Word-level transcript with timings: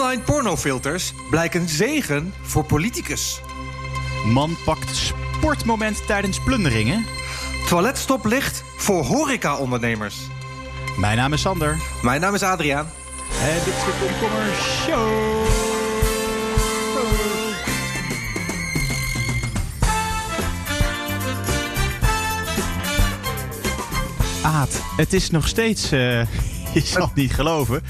Online 0.00 0.22
pornofilters 0.22 1.12
blijken 1.30 1.68
zegen 1.68 2.34
voor 2.42 2.64
politicus. 2.64 3.40
Man 4.26 4.56
pakt 4.64 4.96
sportmoment 4.96 6.06
tijdens 6.06 6.40
plunderingen. 6.40 7.04
Toiletstoplicht 7.68 8.64
voor 8.76 9.04
horeca-ondernemers. 9.04 10.16
Mijn 10.96 11.16
naam 11.16 11.32
is 11.32 11.40
Sander. 11.40 11.78
Mijn 12.02 12.20
naam 12.20 12.34
is 12.34 12.42
Adriaan. 12.42 12.90
En 13.42 13.54
dit 13.54 13.74
is 13.74 13.84
de 13.84 13.92
Komkommer 14.00 14.54
Show. 14.54 15.30
Aad, 24.42 24.82
het 24.96 25.12
is 25.12 25.30
nog 25.30 25.48
steeds, 25.48 25.90
eh, 25.92 26.00
je 26.74 26.80
zal 26.84 27.02
het 27.02 27.14
niet 27.14 27.34
geloven, 27.34 27.82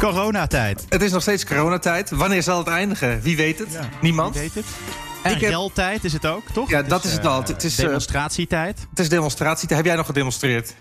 coronatijd. 0.00 0.86
Het 0.88 1.02
is 1.02 1.12
nog 1.12 1.22
steeds 1.22 1.44
coronatijd. 1.44 2.10
Wanneer 2.10 2.42
zal 2.42 2.58
het 2.58 2.66
eindigen? 2.66 3.20
Wie 3.20 3.36
weet 3.36 3.58
het? 3.58 3.78
Niemand. 4.00 4.32
Wie 4.34 4.42
weet 4.42 4.54
het? 4.54 4.64
En 5.22 5.34
Ik 5.34 5.40
heb- 5.40 6.02
is 6.02 6.12
het 6.12 6.26
ook, 6.26 6.42
toch? 6.52 6.70
Ja, 6.70 6.82
dat 6.82 7.04
is 7.04 7.12
het 7.12 7.24
eh, 7.24 7.30
al. 7.34 7.42
Het 7.42 7.64
is, 7.64 7.78
eh, 7.78 7.84
demonstratietijd. 7.84 8.86
Het 8.90 8.98
is 8.98 9.08
demonstratie. 9.08 9.74
Heb 9.74 9.84
jij 9.84 9.96
nog 9.96 10.06
gedemonstreerd? 10.06 10.74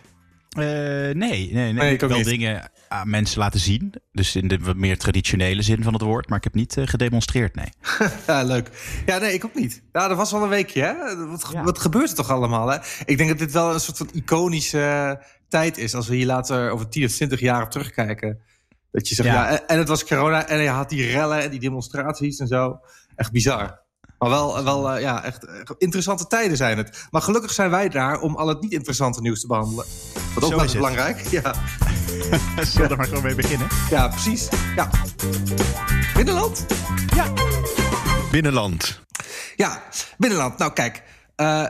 Eh, 0.50 0.64
nee, 0.64 1.14
nee, 1.14 1.52
nee. 1.52 1.74
Nee, 1.74 1.94
ik 1.94 2.00
heb 2.00 2.10
wel 2.10 2.18
niet. 2.18 2.28
dingen 2.28 2.72
aan 2.88 3.10
mensen 3.10 3.40
laten 3.40 3.60
zien. 3.60 3.94
Dus 4.12 4.36
in 4.36 4.48
de 4.48 4.60
meer 4.76 4.98
traditionele 4.98 5.62
zin 5.62 5.84
van 5.84 5.94
het 5.94 6.02
woord. 6.02 6.30
Maar 6.30 6.38
ik 6.38 6.44
heb 6.44 6.54
niet 6.54 6.78
eh, 6.78 6.88
gedemonstreerd, 6.88 7.56
nee. 7.56 7.70
Ja, 8.28 8.44
leuk. 8.44 8.70
Ja, 9.06 9.18
nee, 9.18 9.34
ik 9.34 9.46
ook 9.46 9.56
niet. 9.56 9.82
Ja, 9.92 10.08
dat 10.08 10.18
was 10.18 10.32
wel 10.32 10.44
een 10.44 10.50
weekje, 10.50 10.82
hè? 10.82 11.28
Wat, 11.28 11.50
Ja. 11.54 11.64
wat 11.64 11.80
gebeurt 11.80 12.10
er 12.10 12.16
toch 12.16 12.30
allemaal, 12.30 12.68
hè? 12.68 12.78
Ik 13.06 13.18
denk 13.18 13.30
dat 13.30 13.40
dit 13.40 13.52
wel 13.52 13.74
een 13.74 13.80
soort 13.80 13.98
van 13.98 14.10
iconische 14.14 14.82
eh, 14.82 15.26
tijd 15.50 15.78
is. 15.78 15.96
Als 15.96 16.08
we 16.08 16.16
hier 16.16 16.26
later 16.26 16.70
over 16.70 16.90
10 16.90 17.06
of 17.06 17.12
20 17.12 17.40
jaar 17.40 17.64
op 17.64 17.72
terugkijken. 17.72 18.40
Dat 18.92 19.08
je 19.10 19.16
zegt, 19.16 19.30
ja, 19.30 19.34
Ja. 19.36 19.50
en, 19.50 19.68
en 19.68 19.78
het 19.78 19.88
was 19.88 20.06
corona 20.06 20.48
en 20.48 20.60
je 20.62 20.70
had 20.70 20.90
die 20.90 21.12
rellen 21.12 21.42
en 21.44 21.50
die 21.50 21.60
demonstraties 21.60 22.40
en 22.40 22.48
zo. 22.48 22.80
Echt 23.16 23.32
bizar. 23.32 23.80
Maar 24.20 24.30
wel, 24.30 24.64
wel 24.64 24.92
eh, 24.92 25.02
ja, 25.02 25.24
echt 25.24 25.46
eh, 25.46 25.54
interessante 25.78 26.28
tijden 26.28 26.58
zijn 26.58 26.78
het. 26.78 27.08
Maar 27.12 27.22
gelukkig 27.22 27.52
zijn 27.52 27.70
wij 27.70 27.90
daar 27.90 28.20
om 28.20 28.36
al 28.36 28.48
het 28.48 28.62
niet 28.62 28.72
interessante 28.72 29.22
nieuws 29.22 29.42
te 29.42 29.48
behandelen. 29.48 29.86
Wat 30.36 30.44
ook 30.44 30.50
wel 30.50 30.64
is 30.64 30.74
belangrijk. 30.74 31.20
Ja, 31.22 31.54
Zullen 32.64 32.88
we 32.88 32.88
er 32.88 32.98
maar 32.98 33.08
gewoon 33.08 33.24
mee 33.24 33.36
beginnen? 33.36 33.68
ja 33.90 34.08
precies. 34.08 34.48
Ja. 34.76 34.90
Binnenland? 36.14 36.66
Binnenland. 38.32 39.00
Ja, 39.56 39.82
binnenland. 40.18 40.58
Nou, 40.58 40.74
kijk. 40.74 41.04
eh, 41.36 41.66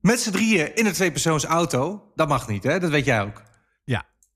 met 0.00 0.20
z'n 0.20 0.30
drieën 0.30 0.74
in 0.76 0.86
een 0.86 0.92
tweepersoons 0.92 1.44
auto. 1.44 2.10
Dat 2.14 2.28
mag 2.28 2.48
niet, 2.48 2.62
hè? 2.64 2.80
Dat 2.80 2.90
weet 2.90 3.04
jij 3.04 3.22
ook. 3.22 3.42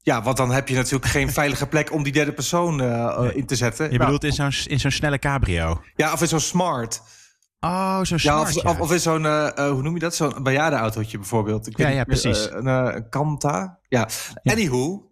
Ja. 0.09 0.23
Want 0.23 0.37
dan 0.37 0.51
heb 0.51 0.69
je 0.69 0.75
natuurlijk 0.75 1.11
geen 1.11 1.33
veilige 1.33 1.67
plek 1.67 1.93
om 1.93 2.03
die 2.03 2.13
derde 2.13 2.33
persoon 2.33 2.81
eh, 2.81 3.05
eh, 3.05 3.21
Nee. 3.21 3.35
in 3.35 3.47
te 3.47 3.57
zetten. 3.57 3.85
Je 3.91 3.99
Nou, 3.99 4.05
bedoelt 4.13 4.25
in 4.25 4.33
zo'n 4.33 4.53
in 4.73 4.81
zo'n 4.81 4.91
snelle 4.91 5.19
cabrio? 5.19 5.83
Ja, 5.97 6.13
of 6.13 6.21
in 6.21 6.29
zo'n 6.29 6.41
smart. 6.41 7.03
Oh, 7.61 7.99
zo'n 8.03 8.19
Ja, 8.21 8.45
smart, 8.45 8.57
of, 8.57 8.63
ja. 8.63 8.79
of, 8.79 8.93
in 8.93 9.01
zo'n, 9.01 9.27
eh, 9.27 9.71
hoe 9.71 9.83
noem 9.83 9.95
je 9.95 10.01
dat? 10.01 10.15
Zo'n 10.15 10.35
bejaardenautootje 10.43 11.19
bijvoorbeeld. 11.19 11.67
Ik 11.67 11.79
Ja, 11.79 11.89
ja, 11.89 12.05
precies. 12.05 12.49
een, 12.51 13.09
Kanta. 13.11 13.79
Ja. 13.89 14.09
Ja. 14.43 14.53
Anywho. 14.53 15.03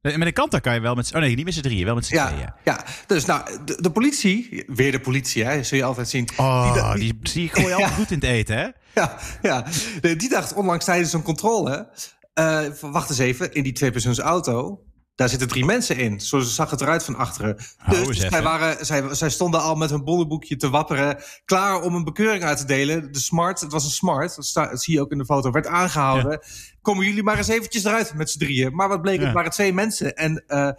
Met 0.00 0.20
een 0.26 0.32
kant 0.32 0.60
kan 0.60 0.74
je 0.74 0.80
wel 0.80 0.94
met... 0.94 1.14
Oh 1.14 1.20
nee, 1.20 1.34
niet 1.34 1.44
met 1.44 1.54
z'n 1.54 1.60
drieën, 1.60 1.84
wel 1.84 1.94
met 1.94 2.06
z'n 2.06 2.14
Ja, 2.14 2.26
tweeën. 2.28 2.52
ja, 2.64 2.84
dus 3.06 3.24
nou, 3.24 3.64
de, 3.64 3.78
de 3.82 3.90
politie, 3.90 4.64
weer 4.66 4.92
de 4.92 5.00
politie, 5.00 5.44
hè, 5.44 5.62
zul 5.62 5.78
je 5.78 5.84
altijd 5.84 6.08
zien. 6.08 6.28
Oh, 6.36 6.92
Die- 6.92 7.00
die, 7.00 7.18
die, 7.32 7.48
gooi 7.48 7.66
je 7.66 7.74
altijd 7.82 7.92
goed 7.92 8.10
in 8.10 8.18
het 8.18 8.24
eten, 8.28 8.56
hè? 8.56 8.68
Ja, 8.94 9.16
ja. 9.42 9.64
Die 10.00 10.28
dacht 10.28 10.54
onlangs 10.54 10.84
tijdens 10.84 11.12
een 11.12 11.22
controle... 11.22 11.88
eh, 12.36 12.72
van, 12.72 12.92
wacht 12.92 13.10
eens 13.10 13.18
even, 13.18 13.52
in 13.52 13.62
die 13.62 13.72
tweepersoons 13.72 14.18
auto... 14.18 14.82
daar 15.14 15.28
zitten 15.28 15.48
drie 15.48 15.64
mensen 15.64 15.96
in. 15.96 16.20
Zo 16.20 16.38
zag 16.40 16.70
het 16.70 16.80
eruit 16.80 17.04
van 17.04 17.16
achteren. 17.16 17.56
Hou 17.76 18.06
Dus 18.06 18.18
zij, 18.20 18.42
waren, 18.42 18.86
zij, 18.86 19.14
zij 19.14 19.30
stonden 19.30 19.60
al 19.60 19.74
met 19.74 19.90
hun 19.90 20.04
bollenboekje 20.04 20.56
te 20.56 20.70
wapperen... 20.70 21.22
klaar 21.44 21.82
om 21.82 21.94
een 21.94 22.04
bekeuring 22.04 22.44
uit 22.44 22.58
te 22.58 22.64
delen. 22.64 23.12
De 23.12 23.18
smart, 23.18 23.60
het 23.60 23.72
was 23.72 23.84
een 23.84 23.90
smart, 23.90 24.36
dat, 24.36 24.44
sta- 24.46 24.70
dat 24.70 24.82
zie 24.82 24.94
je 24.94 25.00
ook 25.00 25.10
in 25.10 25.18
de 25.18 25.24
foto... 25.24 25.50
werd 25.50 25.66
aangehouden. 25.66 26.40
Komen 26.82 27.06
jullie 27.06 27.22
maar 27.22 27.36
eens 27.38 27.48
eventjes 27.48 27.84
eruit 27.84 28.14
met 28.14 28.30
z'n 28.30 28.38
drieën. 28.38 28.74
Maar 28.74 28.88
wat 28.88 29.02
bleek, 29.02 29.18
Ja. 29.18 29.24
het 29.24 29.34
waren 29.34 29.50
twee 29.50 29.72
mensen. 29.72 30.14
En 30.16 30.44
eh, 30.46 30.70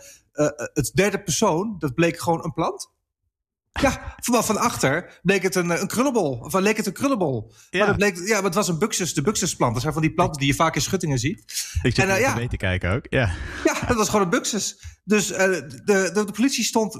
het 0.74 0.92
derde 0.94 1.24
persoon, 1.24 1.76
dat 1.80 1.94
bleek 1.94 2.20
gewoon 2.20 2.44
een 2.44 2.54
plant... 2.54 2.96
Ja, 3.82 4.16
van, 4.20 4.44
van 4.44 4.58
achter 4.58 5.20
bleek 5.24 5.44
het 5.44 5.56
een, 5.56 5.72
eh, 5.72 5.82
een 5.82 5.88
krullenbol. 5.88 6.40
Of 6.44 6.54
eh, 6.54 6.62
leek 6.62 6.78
het 6.78 6.86
een 6.86 6.94
krullenbol. 6.94 7.52
Ja. 7.70 7.80
Maar, 7.80 7.88
dat 7.88 7.98
bleek, 7.98 8.28
ja, 8.28 8.36
maar 8.36 8.44
het 8.44 8.54
was 8.54 8.68
een 8.68 8.80
buxus, 8.80 9.14
de 9.14 9.22
buxusplant. 9.22 9.74
Dat 9.74 9.82
zijn 9.82 9.94
van 9.94 10.02
die 10.02 10.14
planten 10.14 10.40
die 10.40 10.48
je 10.48 10.56
vaak 10.56 10.76
in 10.76 10.82
schuttingen 10.82 11.20
ziet. 11.20 11.40
Ik 11.82 11.96
zit 11.96 11.98
En, 11.98 12.10
even 12.10 12.20
ja. 12.20 12.36
mee 12.36 12.48
te 12.48 12.58
kijken 12.58 12.92
ook. 12.92 13.06
Ja. 13.10 13.30
Ja, 13.64 13.88
dat 13.88 13.98
was 13.98 14.10
gewoon 14.10 14.22
een 14.22 14.30
buxus. 14.30 14.80
Dus 15.04 15.28
de, 15.28 15.82
de, 15.86 16.12
de 16.14 16.32
politie 16.32 16.64
stond 16.64 16.94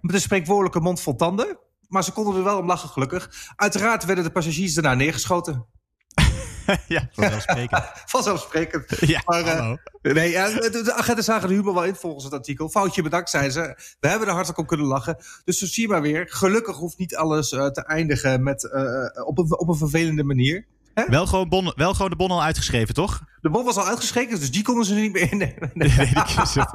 met 0.00 0.14
een 0.14 0.20
spreekwoordelijke 0.20 0.80
mond 0.80 1.00
vol 1.00 1.16
tanden. 1.16 1.58
Maar 1.88 2.04
ze 2.04 2.12
konden 2.12 2.36
er 2.36 2.44
wel 2.44 2.58
om 2.58 2.66
lachen, 2.66 2.88
gelukkig. 2.88 3.52
Uiteraard 3.56 4.04
werden 4.04 4.24
de 4.24 4.30
passagiers 4.30 4.74
daarna 4.74 4.94
neergeschoten. 4.94 5.66
ja, 6.88 7.08
vanzelfsprekend. 7.12 7.84
Vanzelfsprekend. 8.06 8.86
Ja, 9.06 9.22
Maar, 9.24 9.44
eh. 9.44 9.72
Nee, 10.02 10.30
ja, 10.30 10.48
de, 10.48 10.80
de 10.84 10.94
agenten 10.94 11.24
zagen 11.24 11.48
de 11.48 11.54
humor 11.54 11.74
wel 11.74 11.84
in 11.84 11.94
volgens 11.94 12.24
het 12.24 12.32
artikel. 12.32 12.68
Foutje 12.68 13.02
bedankt, 13.02 13.30
zeiden 13.30 13.52
ze. 13.52 13.76
We 14.00 14.08
hebben 14.08 14.28
er 14.28 14.34
hartelijk 14.34 14.58
om 14.60 14.66
kunnen 14.66 14.86
lachen. 14.86 15.16
Dus 15.44 15.58
zo 15.58 15.66
zie 15.66 15.82
je 15.82 15.88
maar 15.88 16.02
weer. 16.02 16.26
Gelukkig 16.28 16.76
hoeft 16.76 16.98
niet 16.98 17.16
alles 17.16 17.52
eh, 17.52 17.66
te 17.66 17.84
eindigen 17.84 18.42
met, 18.42 18.70
eh, 18.70 19.26
op, 19.26 19.38
een, 19.38 19.58
op 19.58 19.68
een 19.68 19.76
vervelende 19.76 20.24
manier. 20.24 20.66
Wel 21.06 21.26
gewoon, 21.26 21.48
bon, 21.48 21.72
wel 21.76 21.94
gewoon 21.94 22.10
de 22.10 22.16
bon 22.16 22.30
al 22.30 22.42
uitgeschreven, 22.42 22.94
toch? 22.94 23.22
De 23.40 23.50
bom 23.50 23.64
was 23.64 23.76
al 23.76 23.86
uitgeschreven, 23.86 24.40
dus 24.40 24.50
die 24.50 24.62
konden 24.62 24.84
ze 24.84 24.94
niet 24.94 25.12
meer 25.12 25.32
innemen. 25.32 25.70
Nee, 25.78 25.88
dat, 26.14 26.52
dat, 26.54 26.74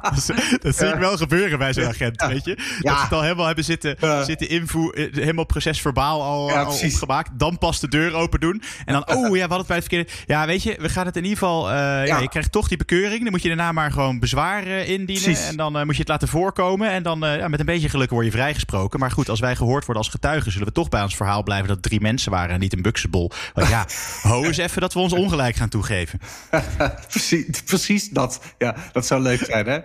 dat 0.62 0.76
zie 0.76 0.88
ik 0.88 0.96
wel 1.00 1.18
gebeuren 1.18 1.58
bij 1.58 1.74
zo'n 1.74 1.88
agent, 1.88 2.26
weet 2.26 2.46
je? 2.46 2.56
Dat 2.56 2.66
Ja. 2.82 2.96
ze 2.98 3.04
het 3.04 3.14
al 3.14 3.22
helemaal 3.22 3.46
hebben 3.46 3.64
zitten, 3.64 3.98
zitten 4.26 4.50
invoeren, 4.50 5.12
eh, 5.12 5.18
helemaal 5.20 5.46
procesverbaal 5.46 6.22
al, 6.24 6.50
Ja, 6.50 6.62
al 6.62 6.74
opgemaakt. 6.84 7.30
Dan 7.34 7.58
pas 7.58 7.80
de 7.80 7.88
deur 7.88 8.14
open 8.14 8.40
doen. 8.40 8.62
En 8.86 8.94
dan, 8.94 9.08
oh 9.18 9.24
ja, 9.26 9.32
we 9.32 9.40
hadden 9.40 9.58
het 9.58 9.68
bij 9.68 9.76
het 9.78 9.86
verkeerde... 9.88 10.12
Ja, 10.26 10.46
weet 10.46 10.64
je, 10.64 10.76
we 10.80 10.90
gaan 10.90 11.06
het 11.06 11.16
in 11.16 11.24
ieder 11.24 11.38
geval... 11.38 11.70
eh, 11.72 12.08
ja. 12.08 12.18
je 12.18 12.30
krijgt 12.30 12.52
toch 12.52 12.68
die 12.68 12.78
bekeuring. 12.78 13.22
Dan 13.22 13.32
moet 13.32 13.42
je 13.42 13.48
daarna 13.48 13.72
maar 13.72 13.92
gewoon 13.92 14.20
bezwaar 14.20 14.64
eh, 14.64 14.90
indienen. 14.90 15.24
Precies. 15.24 15.48
En 15.48 15.56
dan 15.58 15.72
moet 15.86 15.94
je 15.94 16.00
het 16.00 16.08
laten 16.10 16.28
voorkomen. 16.28 16.90
En 16.90 17.04
dan, 17.04 17.20
met 17.20 17.60
een 17.60 17.66
beetje 17.66 17.90
geluk 17.90 18.10
word 18.10 18.26
je 18.26 18.32
vrijgesproken. 18.32 19.00
Maar 19.00 19.12
goed, 19.12 19.30
als 19.30 19.40
wij 19.40 19.56
gehoord 19.56 19.86
worden 19.86 20.04
als 20.04 20.12
getuigen... 20.12 20.52
zullen 20.52 20.68
we 20.68 20.74
toch 20.74 20.90
bij 20.90 21.02
ons 21.04 21.16
verhaal 21.16 21.44
blijven 21.44 21.68
dat 21.68 21.82
drie 21.84 22.02
mensen 22.02 22.32
waren... 22.32 22.54
en 22.54 22.60
niet 22.60 22.74
een 22.74 22.82
buksebol. 22.82 23.32
Want 23.54 23.68
ja, 23.70 23.86
ho 24.30 24.44
eens 24.44 24.58
even 24.58 24.82
dat 24.82 24.94
we 24.94 25.00
ons 25.00 25.14
ongelijk 25.14 25.56
gaan 25.56 25.70
toegeven. 25.70 26.20
precies, 27.10 27.62
precies 27.66 28.10
dat. 28.10 28.40
Ja, 28.58 28.76
dat 28.92 29.06
zou 29.06 29.22
leuk 29.22 29.46
zijn, 29.46 29.66
hè? 29.66 29.80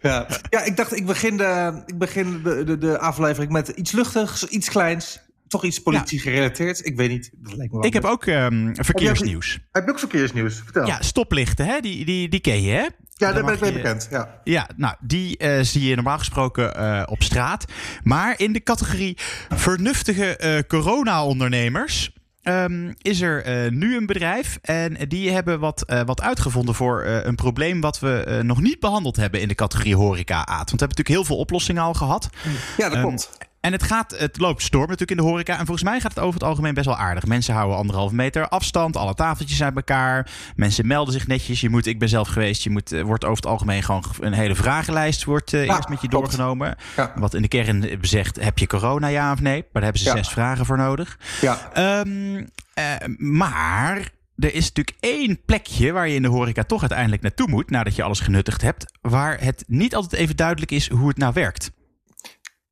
Ja, 0.00 0.26
ja 0.50 0.64
ik 0.64 0.76
dacht, 0.76 0.96
ik 0.96 1.06
begin, 1.06 1.36
de, 1.36 1.82
ik 1.86 1.98
begin 1.98 2.42
de, 2.42 2.64
de, 2.64 2.78
de 2.78 2.98
aflevering 2.98 3.52
met 3.52 3.68
iets 3.68 3.92
luchtigs, 3.92 4.44
iets 4.44 4.68
kleins. 4.68 5.20
Toch 5.48 5.64
iets 5.64 5.78
politie 5.78 6.20
gerelateerd. 6.20 6.86
Ik 6.86 6.96
weet 6.96 7.08
niet. 7.08 7.30
Dat 7.32 7.56
lijkt 7.56 7.72
me 7.72 7.78
wel 7.78 7.86
Ik 7.86 7.92
heb 7.92 8.04
ook 8.04 8.26
ehm, 8.26 8.74
verkeersnieuws. 8.74 9.58
Heb 9.72 9.84
je 9.84 9.90
ook 9.90 9.98
verkeersnieuws? 9.98 10.60
Vertel. 10.64 10.86
Ja, 10.86 11.02
stoplichten, 11.02 11.66
hè? 11.66 11.80
Die, 11.80 12.04
die, 12.04 12.28
die 12.28 12.40
ken 12.40 12.62
je, 12.62 12.72
hè? 12.72 12.86
ja 13.20 13.32
Daar 13.32 13.44
ben 13.44 13.54
ik 13.54 13.60
mee 13.60 13.72
bekend. 13.72 14.08
Ja. 14.10 14.40
Ja, 14.44 14.68
nou, 14.76 14.94
die 15.00 15.36
eh, 15.38 15.58
zie 15.62 15.88
je 15.88 15.94
normaal 15.94 16.18
gesproken 16.18 16.74
eh, 16.74 17.02
op 17.06 17.22
straat. 17.22 17.64
Maar 18.02 18.34
in 18.40 18.52
de 18.52 18.62
categorie 18.62 19.16
vernuftige 19.48 20.36
eh, 20.36 20.58
corona-ondernemers... 20.68 22.12
ehm, 22.42 22.92
is 23.02 23.20
er 23.20 23.42
eh, 23.44 23.70
nu 23.70 23.96
een 23.96 24.06
bedrijf 24.06 24.58
en 24.62 25.08
die 25.08 25.30
hebben 25.30 25.60
wat, 25.60 25.82
eh, 25.82 26.00
wat 26.04 26.20
uitgevonden 26.20 26.74
voor 26.74 27.02
eh, 27.02 27.24
een 27.24 27.34
probleem 27.34 27.80
wat 27.80 27.98
we 28.00 28.40
nog 28.42 28.60
niet 28.60 28.80
behandeld 28.80 29.16
hebben 29.16 29.40
in 29.40 29.48
de 29.48 29.54
categorie 29.54 29.96
horeca 29.96 30.38
aad. 30.38 30.46
Want 30.48 30.58
we 30.70 30.76
hebben 30.76 30.88
natuurlijk 30.88 31.08
heel 31.08 31.24
veel 31.24 31.36
oplossingen 31.36 31.82
al 31.82 31.94
gehad. 31.94 32.28
ja, 32.76 32.88
dat 32.88 32.92
Ehm, 32.92 33.02
klopt. 33.06 33.30
En 33.60 33.72
het, 33.72 33.82
gaat, 33.82 34.14
het 34.18 34.38
loopt 34.38 34.62
storm 34.62 34.82
natuurlijk 34.88 35.10
in 35.10 35.16
de 35.16 35.22
horeca. 35.30 35.52
En 35.58 35.66
volgens 35.66 35.82
mij 35.82 36.00
gaat 36.00 36.14
het 36.14 36.18
over 36.24 36.34
het 36.40 36.48
algemeen 36.48 36.74
best 36.74 36.86
wel 36.86 36.96
aardig. 36.96 37.26
Mensen 37.26 37.54
houden 37.54 37.76
anderhalve 37.76 38.14
meter 38.14 38.48
afstand. 38.48 38.96
Alle 38.96 39.14
tafeltjes 39.14 39.62
uit 39.62 39.76
elkaar. 39.76 40.30
Mensen 40.56 40.86
melden 40.86 41.12
zich 41.12 41.26
netjes. 41.26 41.60
Je 41.60 41.68
moet, 41.70 41.86
ik 41.86 41.98
ben 41.98 42.08
zelf 42.08 42.28
geweest. 42.28 42.62
Je 42.62 42.70
moet, 42.70 42.92
eh, 42.92 43.02
wordt 43.02 43.24
over 43.24 43.36
het 43.36 43.46
algemeen 43.46 43.82
gewoon 43.82 44.04
een 44.20 44.32
hele 44.32 44.54
vragenlijst 44.54 45.24
wordt, 45.24 45.52
eh, 45.52 45.64
Ja, 45.64 45.76
eerst 45.76 45.88
met 45.88 46.00
je 46.00 46.08
klopt. 46.08 46.24
doorgenomen. 46.24 46.76
Ja. 46.96 47.12
Wat 47.16 47.34
in 47.34 47.42
de 47.42 47.48
kern 47.48 47.98
zegt, 48.00 48.40
heb 48.42 48.58
je 48.58 48.66
corona 48.66 49.06
ja 49.06 49.32
of 49.32 49.40
nee? 49.40 49.58
Maar 49.60 49.68
daar 49.72 49.82
hebben 49.82 50.00
ze 50.00 50.08
Ja. 50.08 50.16
zes 50.16 50.28
vragen 50.28 50.66
voor 50.66 50.76
nodig. 50.76 51.18
Ja. 51.40 51.70
Ehm, 51.72 52.44
eh, 52.74 52.84
maar 53.16 53.96
er 54.36 54.54
is 54.54 54.66
natuurlijk 54.72 54.96
één 55.00 55.44
plekje 55.44 55.92
waar 55.92 56.08
je 56.08 56.14
in 56.14 56.22
de 56.22 56.28
horeca 56.28 56.62
toch 56.64 56.80
uiteindelijk 56.80 57.22
naartoe 57.22 57.48
moet. 57.48 57.70
Nadat 57.70 57.96
je 57.96 58.02
alles 58.02 58.20
genuttigd 58.20 58.62
hebt. 58.62 58.84
Waar 59.00 59.40
het 59.40 59.64
niet 59.66 59.94
altijd 59.94 60.20
even 60.20 60.36
duidelijk 60.36 60.70
is 60.70 60.88
hoe 60.90 61.08
het 61.08 61.16
nou 61.18 61.32
werkt. 61.34 61.70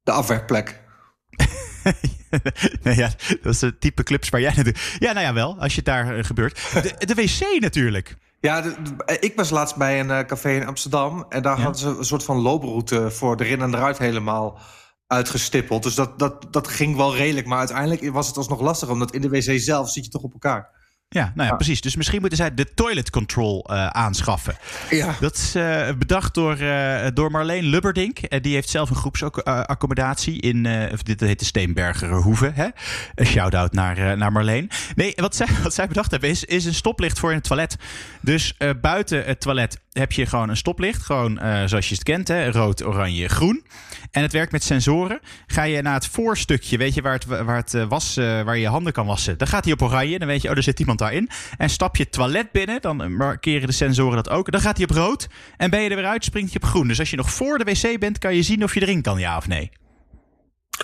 De 0.09 0.15
afwerkplek. 0.15 0.81
nee, 2.83 2.97
ja, 2.97 3.11
dat 3.43 3.55
is 3.55 3.61
het 3.61 3.81
type 3.81 4.03
clubs 4.03 4.29
waar 4.29 4.41
jij 4.41 4.53
naartoe... 4.55 4.75
Ja, 4.99 5.13
nou 5.13 5.27
ja, 5.27 5.33
wel, 5.33 5.59
als 5.61 5.71
je 5.71 5.77
het 5.77 5.85
daar 5.85 6.17
eh, 6.19 6.25
gebeurt. 6.25 6.73
De, 6.73 7.07
de 7.07 7.15
wc 7.15 7.61
natuurlijk. 7.61 8.17
Ja, 8.41 8.61
de- 8.61 8.75
de- 8.83 9.17
ik 9.21 9.33
was 9.37 9.51
laatst 9.51 9.77
bij 9.77 10.01
een 10.01 10.11
eh, 10.11 10.25
café 10.27 10.51
in 10.51 10.67
Amsterdam. 10.67 11.27
En 11.29 11.43
daar 11.43 11.57
Ja. 11.57 11.63
hadden 11.63 11.81
ze 11.81 11.89
een 11.99 12.05
soort 12.05 12.25
van 12.25 12.37
looproute 12.37 13.11
voor 13.11 13.37
de 13.37 13.45
erin 13.45 13.63
en 13.63 13.75
eruit 13.75 13.99
helemaal 13.99 14.61
uitgestippeld. 15.07 15.83
Dus 15.83 15.95
dat, 15.95 16.19
dat, 16.19 16.47
dat 16.53 16.69
ging 16.69 16.97
wel 16.97 17.17
redelijk. 17.17 17.47
Maar 17.47 17.59
uiteindelijk 17.59 18.13
was 18.13 18.27
het 18.27 18.37
alsnog 18.37 18.61
lastig. 18.61 18.89
Omdat 18.89 19.13
in 19.15 19.21
de 19.21 19.29
wc 19.29 19.61
zelf 19.61 19.91
zit 19.91 20.05
je 20.05 20.11
toch 20.11 20.23
op 20.23 20.33
elkaar. 20.33 20.78
Ja, 21.11 21.33
nou 21.35 21.49
ja, 21.49 21.55
precies. 21.55 21.81
Dus 21.81 21.97
misschien 21.97 22.21
moeten 22.21 22.39
zij 22.39 22.55
de 22.55 22.75
toilet 22.75 23.11
control 23.11 23.67
uh, 23.71 23.87
aanschaffen. 23.87 24.57
Ja. 24.91 25.15
Dat 25.21 25.35
is 25.35 25.57
uh, 25.57 25.89
bedacht 25.99 26.35
door, 26.35 26.61
uh, 26.61 27.07
door 27.15 27.31
Marleen 27.31 27.65
Lubberdink. 27.65 28.43
die 28.43 28.55
heeft 28.55 28.69
zelf 28.69 28.91
een 28.91 28.97
groepsaccommodatie 28.97 30.41
in, 30.41 30.63
dit 31.03 31.21
heet 31.21 31.39
de 31.39 31.45
Steenberger 31.45 32.11
Hoeve. 32.11 32.51
Hè? 32.55 32.69
Een 33.15 33.27
shout-out 33.27 33.73
naar, 33.73 34.17
naar 34.17 34.33
Marleen. 34.33 34.71
Nee, 34.95 35.13
wat 35.17 35.37
zij, 35.37 35.47
wat 35.63 35.75
zij 35.75 35.87
bedacht 35.87 36.11
hebben 36.11 36.31
is, 36.31 36.45
is 36.45 36.65
een 36.65 36.75
stoplicht 36.75 37.19
voor 37.19 37.31
in 37.31 37.37
het 37.37 37.45
toilet. 37.45 37.77
Dus 38.21 38.57
buiten 38.81 39.25
het 39.25 39.41
toilet 39.41 39.81
heb 39.99 40.13
je 40.13 40.27
gewoon 40.27 40.49
een 40.49 40.57
stoplicht. 40.57 41.03
Gewoon 41.03 41.39
zoals 41.65 41.89
je 41.89 41.95
het 41.95 42.03
kent, 42.03 42.29
hè? 42.29 42.51
rood, 42.51 42.85
oranje, 42.85 43.29
groen. 43.29 43.67
En 44.11 44.23
het 44.23 44.33
werkt 44.33 44.53
met 44.53 44.63
sensoren. 44.63 45.21
Ga 45.47 45.63
je 45.63 45.83
naar 45.83 45.95
het 45.95 46.07
voorstukje, 46.07 46.79
weet 46.79 46.95
je 46.95 47.03
waar 47.03 47.13
het, 47.13 47.25
waar 47.25 47.57
het 47.57 47.73
was, 47.89 48.15
waar 48.17 48.55
je 48.55 48.61
je 48.61 48.69
handen 48.69 48.93
kan 48.93 49.07
wassen. 49.07 49.39
Dan 49.39 49.49
gaat 49.49 49.65
hij 49.65 49.73
op 49.73 49.83
oranje. 49.83 50.19
Dan 50.19 50.29
weet 50.29 50.43
je, 50.43 50.51
oh, 50.51 50.57
er 50.57 50.63
zit 50.63 50.81
iemand 50.81 50.99
daarin. 50.99 51.31
En 51.57 51.71
stap 51.71 51.97
je 51.97 52.03
het 52.03 52.13
toilet 52.13 52.53
binnen, 52.53 52.81
dan 52.81 53.17
markeren 53.17 53.67
de 53.67 53.73
sensoren 53.73 54.17
dat 54.17 54.31
ook. 54.31 54.51
Dan 54.51 54.61
gaat 54.61 54.77
hij 54.77 54.87
op 54.87 54.97
rood. 54.97 55.29
En 55.57 55.71
ben 55.71 55.81
je 55.81 55.91
er 55.91 55.97
weer 55.97 56.07
uit, 56.07 56.25
springt 56.25 56.53
hij 56.53 56.61
op 56.63 56.69
groen. 56.69 56.89
Dus 56.89 56.99
als 56.99 57.11
je 57.11 57.17
nog 57.17 57.31
voor 57.31 57.59
de 57.59 57.65
wc 57.65 57.99
bent, 57.99 58.19
kan 58.19 58.35
je 58.35 58.43
zien 58.43 58.63
of 58.63 58.75
je 58.75 58.81
erin 58.81 59.03
kan, 59.03 59.19
ja 59.19 59.37
of 59.37 59.49
nee. 59.49 59.71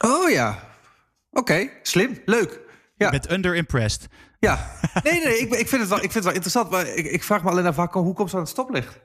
Oh 0.05 0.31
ja. 0.31 0.69
Oké, 1.31 1.69
slim. 1.83 2.19
Leuk. 2.25 2.61
Ja. 2.97 3.07
Je 3.07 3.11
bent 3.11 3.31
under-impressed. 3.31 4.09
Ja. 4.39 4.71
Nee, 5.03 5.25
nee, 5.25 5.39
ik, 5.39 5.55
ik, 5.55 5.69
vind 5.69 5.81
het 5.81 5.91
wel, 5.91 6.03
ik 6.03 6.13
vind 6.13 6.15
het 6.15 6.25
wel 6.25 6.33
interessant. 6.33 6.71
Maar 6.71 6.87
ik, 6.87 7.07
ik 7.07 7.23
vraag 7.23 7.43
me 7.43 7.51
alleen 7.51 7.67
af, 7.67 7.93
hoe 7.93 8.15
komt 8.15 8.31
zo 8.31 8.37
aan 8.37 8.43
het 8.43 8.51
stoplicht? 8.51 9.01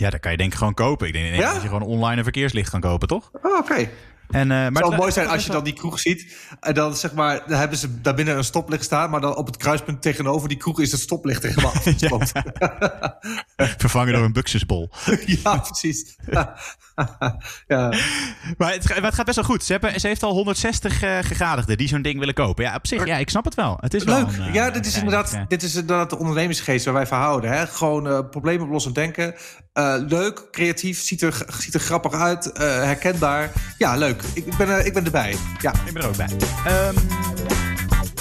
Ja, 0.00 0.10
dat 0.10 0.20
kan 0.20 0.30
je 0.30 0.36
denk 0.36 0.52
ik 0.52 0.58
gewoon 0.58 0.74
kopen. 0.74 1.06
Ik 1.06 1.12
denk, 1.12 1.30
denk 1.30 1.42
dat 1.42 1.62
je 1.62 1.68
gewoon 1.68 1.82
online 1.82 2.16
een 2.16 2.22
verkeerslicht 2.22 2.70
kan 2.70 2.80
kopen, 2.80 3.08
toch? 3.08 3.30
Oh, 3.42 3.58
oké. 3.58 3.88
En, 4.30 4.42
uh, 4.42 4.48
maar 4.48 4.66
het 4.66 4.76
zou 4.76 4.96
mooi 4.96 5.12
zijn 5.12 5.28
als 5.28 5.46
je 5.46 5.52
dan 5.52 5.64
die 5.64 5.72
kroeg 5.72 5.98
ziet. 5.98 6.36
En 6.60 6.74
dan 6.74 6.96
zeg 6.96 7.12
maar, 7.12 7.42
dan 7.46 7.58
hebben 7.58 7.78
ze 7.78 8.00
daar 8.00 8.14
binnen 8.14 8.36
een 8.36 8.44
stoplicht 8.44 8.84
staan. 8.84 9.10
Maar 9.10 9.20
dan 9.20 9.36
op 9.36 9.46
het 9.46 9.56
kruispunt 9.56 10.02
tegenover 10.02 10.48
die 10.48 10.58
kroeg 10.58 10.80
is 10.80 10.92
het 10.92 11.00
stoplicht 11.00 11.42
helemaal 11.42 11.72
afgesloten. 11.74 12.54
Vervangen 13.78 14.12
door 14.12 14.24
een 14.24 14.32
buxusbol. 14.32 14.90
ja, 15.26 15.56
precies. 15.56 16.16
ja. 17.66 17.94
Maar 18.56 18.72
het, 18.72 18.94
het, 18.94 19.14
gaat 19.14 19.24
best 19.24 19.36
wel 19.36 19.44
goed. 19.44 19.64
Ze, 19.64 19.72
hebben, 19.72 20.00
ze 20.00 20.06
heeft 20.06 20.22
al 20.22 20.32
160 20.32 21.02
uh, 21.02 21.18
gegadigden 21.20 21.76
die 21.76 21.88
zo'n 21.88 22.02
ding 22.02 22.18
willen 22.18 22.34
kopen. 22.34 22.64
Ja, 22.64 22.74
op 22.74 22.86
zich, 22.86 23.06
ja, 23.06 23.16
ik 23.16 23.30
snap 23.30 23.44
het 23.44 23.54
wel. 23.54 23.76
Het 23.80 23.94
is 23.94 24.04
Leuk. 24.04 24.30
Wel 24.30 24.46
een, 24.46 24.52
ja, 24.52 24.70
dit 24.70 24.86
is, 24.86 24.96
inderdaad, 24.96 25.38
dit 25.48 25.62
is 25.62 25.74
inderdaad 25.74 26.10
de 26.10 26.18
ondernemersgeest 26.18 26.84
waar 26.84 26.94
wij 26.94 27.06
van 27.06 27.18
houden. 27.18 27.50
Hè? 27.50 27.66
Gewoon 27.66 28.06
uh, 28.06 28.18
probleemoplossend 28.30 28.94
denken. 28.94 29.34
Leuk, 30.06 30.48
creatief, 30.50 31.02
ziet 31.02 31.22
er, 31.22 31.46
ziet 31.58 31.74
er 31.74 31.80
grappig 31.80 32.12
uit, 32.12 32.50
herkenbaar. 32.58 33.52
Ja, 33.78 33.96
leuk. 33.96 34.15
Ik 34.34 34.56
ben, 34.56 34.86
ik 34.86 34.92
ben 34.92 35.04
erbij. 35.04 35.36
Ja. 35.60 35.74
Ik 35.86 35.92
ben 35.92 36.02
er 36.02 36.08
ook 36.08 36.16
bij. 36.16 36.30
Um, 36.88 36.94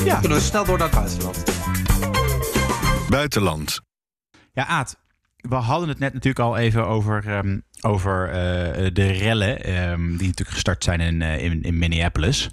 ja. 0.05 0.19
Kunnen 0.19 0.37
we 0.37 0.43
snel 0.43 0.65
door 0.65 0.77
naar 0.77 0.89
het 0.89 0.97
buitenland. 0.97 1.43
Buitenland. 3.09 3.81
Ja, 4.53 4.65
Aad, 4.65 4.97
we 5.37 5.55
hadden 5.55 5.89
het 5.89 5.99
net 5.99 6.13
natuurlijk 6.13 6.45
al 6.45 6.57
even 6.57 6.87
over, 6.87 7.37
um, 7.37 7.63
over 7.81 8.27
uh, 8.27 8.33
de 8.93 9.11
rellen. 9.11 9.79
Um, 9.89 10.07
die 10.17 10.27
natuurlijk 10.27 10.49
gestart 10.49 10.83
zijn 10.83 10.99
in, 10.99 11.21
uh, 11.21 11.43
in, 11.43 11.61
in, 11.63 11.77
Minneapolis. 11.77 12.49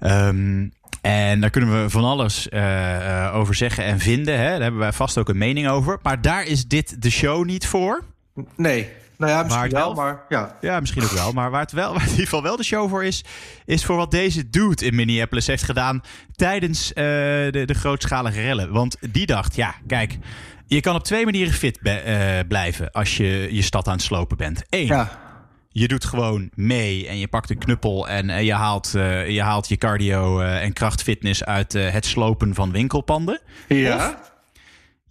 Um, 0.00 0.72
en 1.00 1.40
daar 1.40 1.50
kunnen 1.50 1.82
we 1.82 1.90
van 1.90 2.04
alles 2.04 2.48
uh, 2.50 3.30
over 3.34 3.54
zeggen 3.54 3.84
en 3.84 3.98
vinden. 3.98 4.38
Hè? 4.38 4.50
Daar 4.50 4.60
hebben 4.60 4.80
wij 4.80 4.92
vast 4.92 5.18
ook 5.18 5.28
een 5.28 5.38
mening 5.38 5.68
over. 5.68 5.98
Maar 6.02 6.20
daar 6.22 6.44
is 6.44 6.66
dit 6.66 7.02
de 7.02 7.10
show 7.10 7.44
niet 7.44 7.66
voor. 7.66 8.04
Nee. 8.56 8.88
Nou 9.20 9.32
ja, 9.32 9.42
misschien 9.42 9.70
wel, 9.70 9.94
wel, 9.94 9.94
maar 9.94 10.24
ja. 10.28 10.56
Ja, 10.60 10.80
misschien 10.80 11.02
ook 11.02 11.10
wel. 11.10 11.32
Maar 11.32 11.50
waar 11.50 11.60
het, 11.60 11.72
wel, 11.72 11.92
waar 11.94 12.02
in 12.02 12.10
ieder 12.10 12.24
geval 12.24 12.42
wel 12.42 12.56
de 12.56 12.64
show 12.64 12.88
voor 12.88 13.04
is, 13.04 13.24
is 13.64 13.84
voor 13.84 13.96
wat 13.96 14.10
deze 14.10 14.50
dude 14.50 14.84
in 14.84 14.94
Minneapolis 14.94 15.46
heeft 15.46 15.62
gedaan 15.62 16.02
tijdens 16.34 16.88
uh, 16.88 16.94
de, 16.94 17.62
de 17.66 17.74
grootschalige 17.74 18.40
rellen. 18.40 18.72
Want 18.72 18.96
die 19.10 19.26
dacht, 19.26 19.54
ja, 19.56 19.74
kijk, 19.86 20.18
je 20.66 20.80
kan 20.80 20.94
op 20.94 21.04
twee 21.04 21.24
manieren 21.24 21.52
fit 21.52 21.80
be, 21.80 22.02
uh, 22.06 22.48
blijven 22.48 22.90
als 22.90 23.16
je 23.16 23.48
je 23.50 23.62
stad 23.62 23.86
aan 23.86 23.92
het 23.92 24.02
slopen 24.02 24.36
bent. 24.36 24.62
Eén, 24.68 24.86
ja. 24.86 25.18
je 25.68 25.88
doet 25.88 26.04
gewoon 26.04 26.50
mee 26.54 27.08
en 27.08 27.18
je 27.18 27.28
pakt 27.28 27.50
een 27.50 27.58
knuppel 27.58 28.08
en 28.08 28.28
uh, 28.28 28.42
je, 28.42 28.54
haalt, 28.54 28.90
je 29.26 29.42
haalt 29.42 29.68
je 29.68 29.76
cardio 29.76 30.40
en 30.40 30.72
krachtfitness 30.72 31.44
uit 31.44 31.72
het 31.72 32.06
slopen 32.06 32.54
van 32.54 32.72
winkelpanden. 32.72 33.40
Ja. 33.68 33.96
Of, 33.96 34.30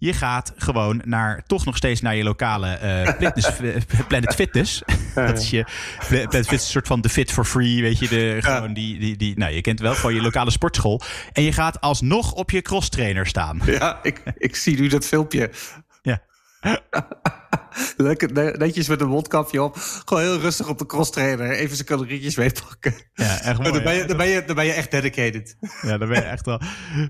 je 0.00 0.12
gaat 0.12 0.52
gewoon 0.56 1.02
naar, 1.04 1.42
toch 1.46 1.64
nog 1.64 1.76
steeds 1.76 2.00
naar 2.00 2.16
je 2.16 2.22
lokale 2.22 2.78
uh, 2.82 3.08
fitness, 3.20 3.50
Planet 4.08 4.34
Fitness. 4.34 4.82
dat 5.14 5.38
is 5.38 5.50
je 5.50 5.64
Planet 6.08 6.30
Fitness, 6.30 6.50
een 6.50 6.70
soort 6.70 6.86
van 6.86 7.00
de 7.00 7.08
fit 7.08 7.32
for 7.32 7.44
free, 7.44 7.82
weet 7.82 7.98
je. 7.98 8.08
De, 8.08 8.36
gewoon 8.40 8.72
die, 8.72 8.98
die, 8.98 9.16
die, 9.16 9.38
nou, 9.38 9.52
je 9.52 9.60
kent 9.60 9.80
wel 9.80 9.94
gewoon 9.94 10.14
je 10.14 10.22
lokale 10.22 10.50
sportschool. 10.50 11.00
En 11.32 11.42
je 11.42 11.52
gaat 11.52 11.80
alsnog 11.80 12.32
op 12.32 12.50
je 12.50 12.62
cross 12.62 12.88
trainer 12.88 13.26
staan. 13.26 13.60
Ja, 13.64 13.98
ik, 14.02 14.22
ik 14.36 14.56
zie 14.56 14.80
nu 14.80 14.88
dat 14.88 15.06
filmpje. 15.06 15.50
Ja. 16.02 16.22
Lekker 17.96 18.58
netjes 18.58 18.88
met 18.88 19.00
een 19.00 19.08
mondkapje 19.08 19.62
op. 19.62 19.76
Gewoon 20.04 20.22
heel 20.22 20.38
rustig 20.38 20.68
op 20.68 20.78
de 20.78 20.86
cross 20.86 21.10
trainer. 21.10 21.50
Even 21.50 21.76
zijn 21.76 21.88
calorietjes 21.88 22.36
meepakken. 22.36 22.94
Ja, 23.14 23.40
echt 23.40 23.58
mooi. 23.58 23.72
Dan 23.72 23.82
ben, 23.82 23.94
je, 23.94 24.04
dan, 24.04 24.16
ben 24.16 24.26
je, 24.26 24.44
dan 24.44 24.56
ben 24.56 24.64
je 24.64 24.72
echt 24.72 24.90
dedicated. 24.90 25.56
Ja, 25.82 25.98
dan 25.98 26.08
ben 26.08 26.22
je 26.22 26.28
echt 26.28 26.46
wel. 26.46 26.58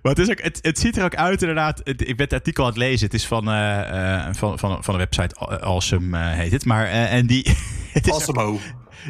Maar 0.03 0.13
het, 0.15 0.19
is 0.19 0.31
ook, 0.31 0.43
het, 0.43 0.59
het 0.63 0.79
ziet 0.79 0.97
er 0.97 1.05
ook 1.05 1.15
uit 1.15 1.41
inderdaad. 1.41 1.81
Het, 1.85 2.01
ik 2.01 2.17
ben 2.17 2.25
het 2.25 2.33
artikel 2.33 2.65
aan 2.65 2.71
het 2.71 2.79
lezen. 2.79 3.07
Het 3.07 3.15
is 3.15 3.27
van, 3.27 3.49
uh, 3.49 4.27
van, 4.33 4.59
van, 4.59 4.85
van 4.85 4.95
de 4.95 5.01
website 5.01 5.35
Awesome 5.61 6.19
uh, 6.19 6.33
heet 6.33 6.53
het. 6.53 6.65
Maar, 6.65 6.87
en 6.87 7.27
die... 7.27 7.47
Het 7.91 8.07
is 8.07 8.13
awesome. 8.13 8.59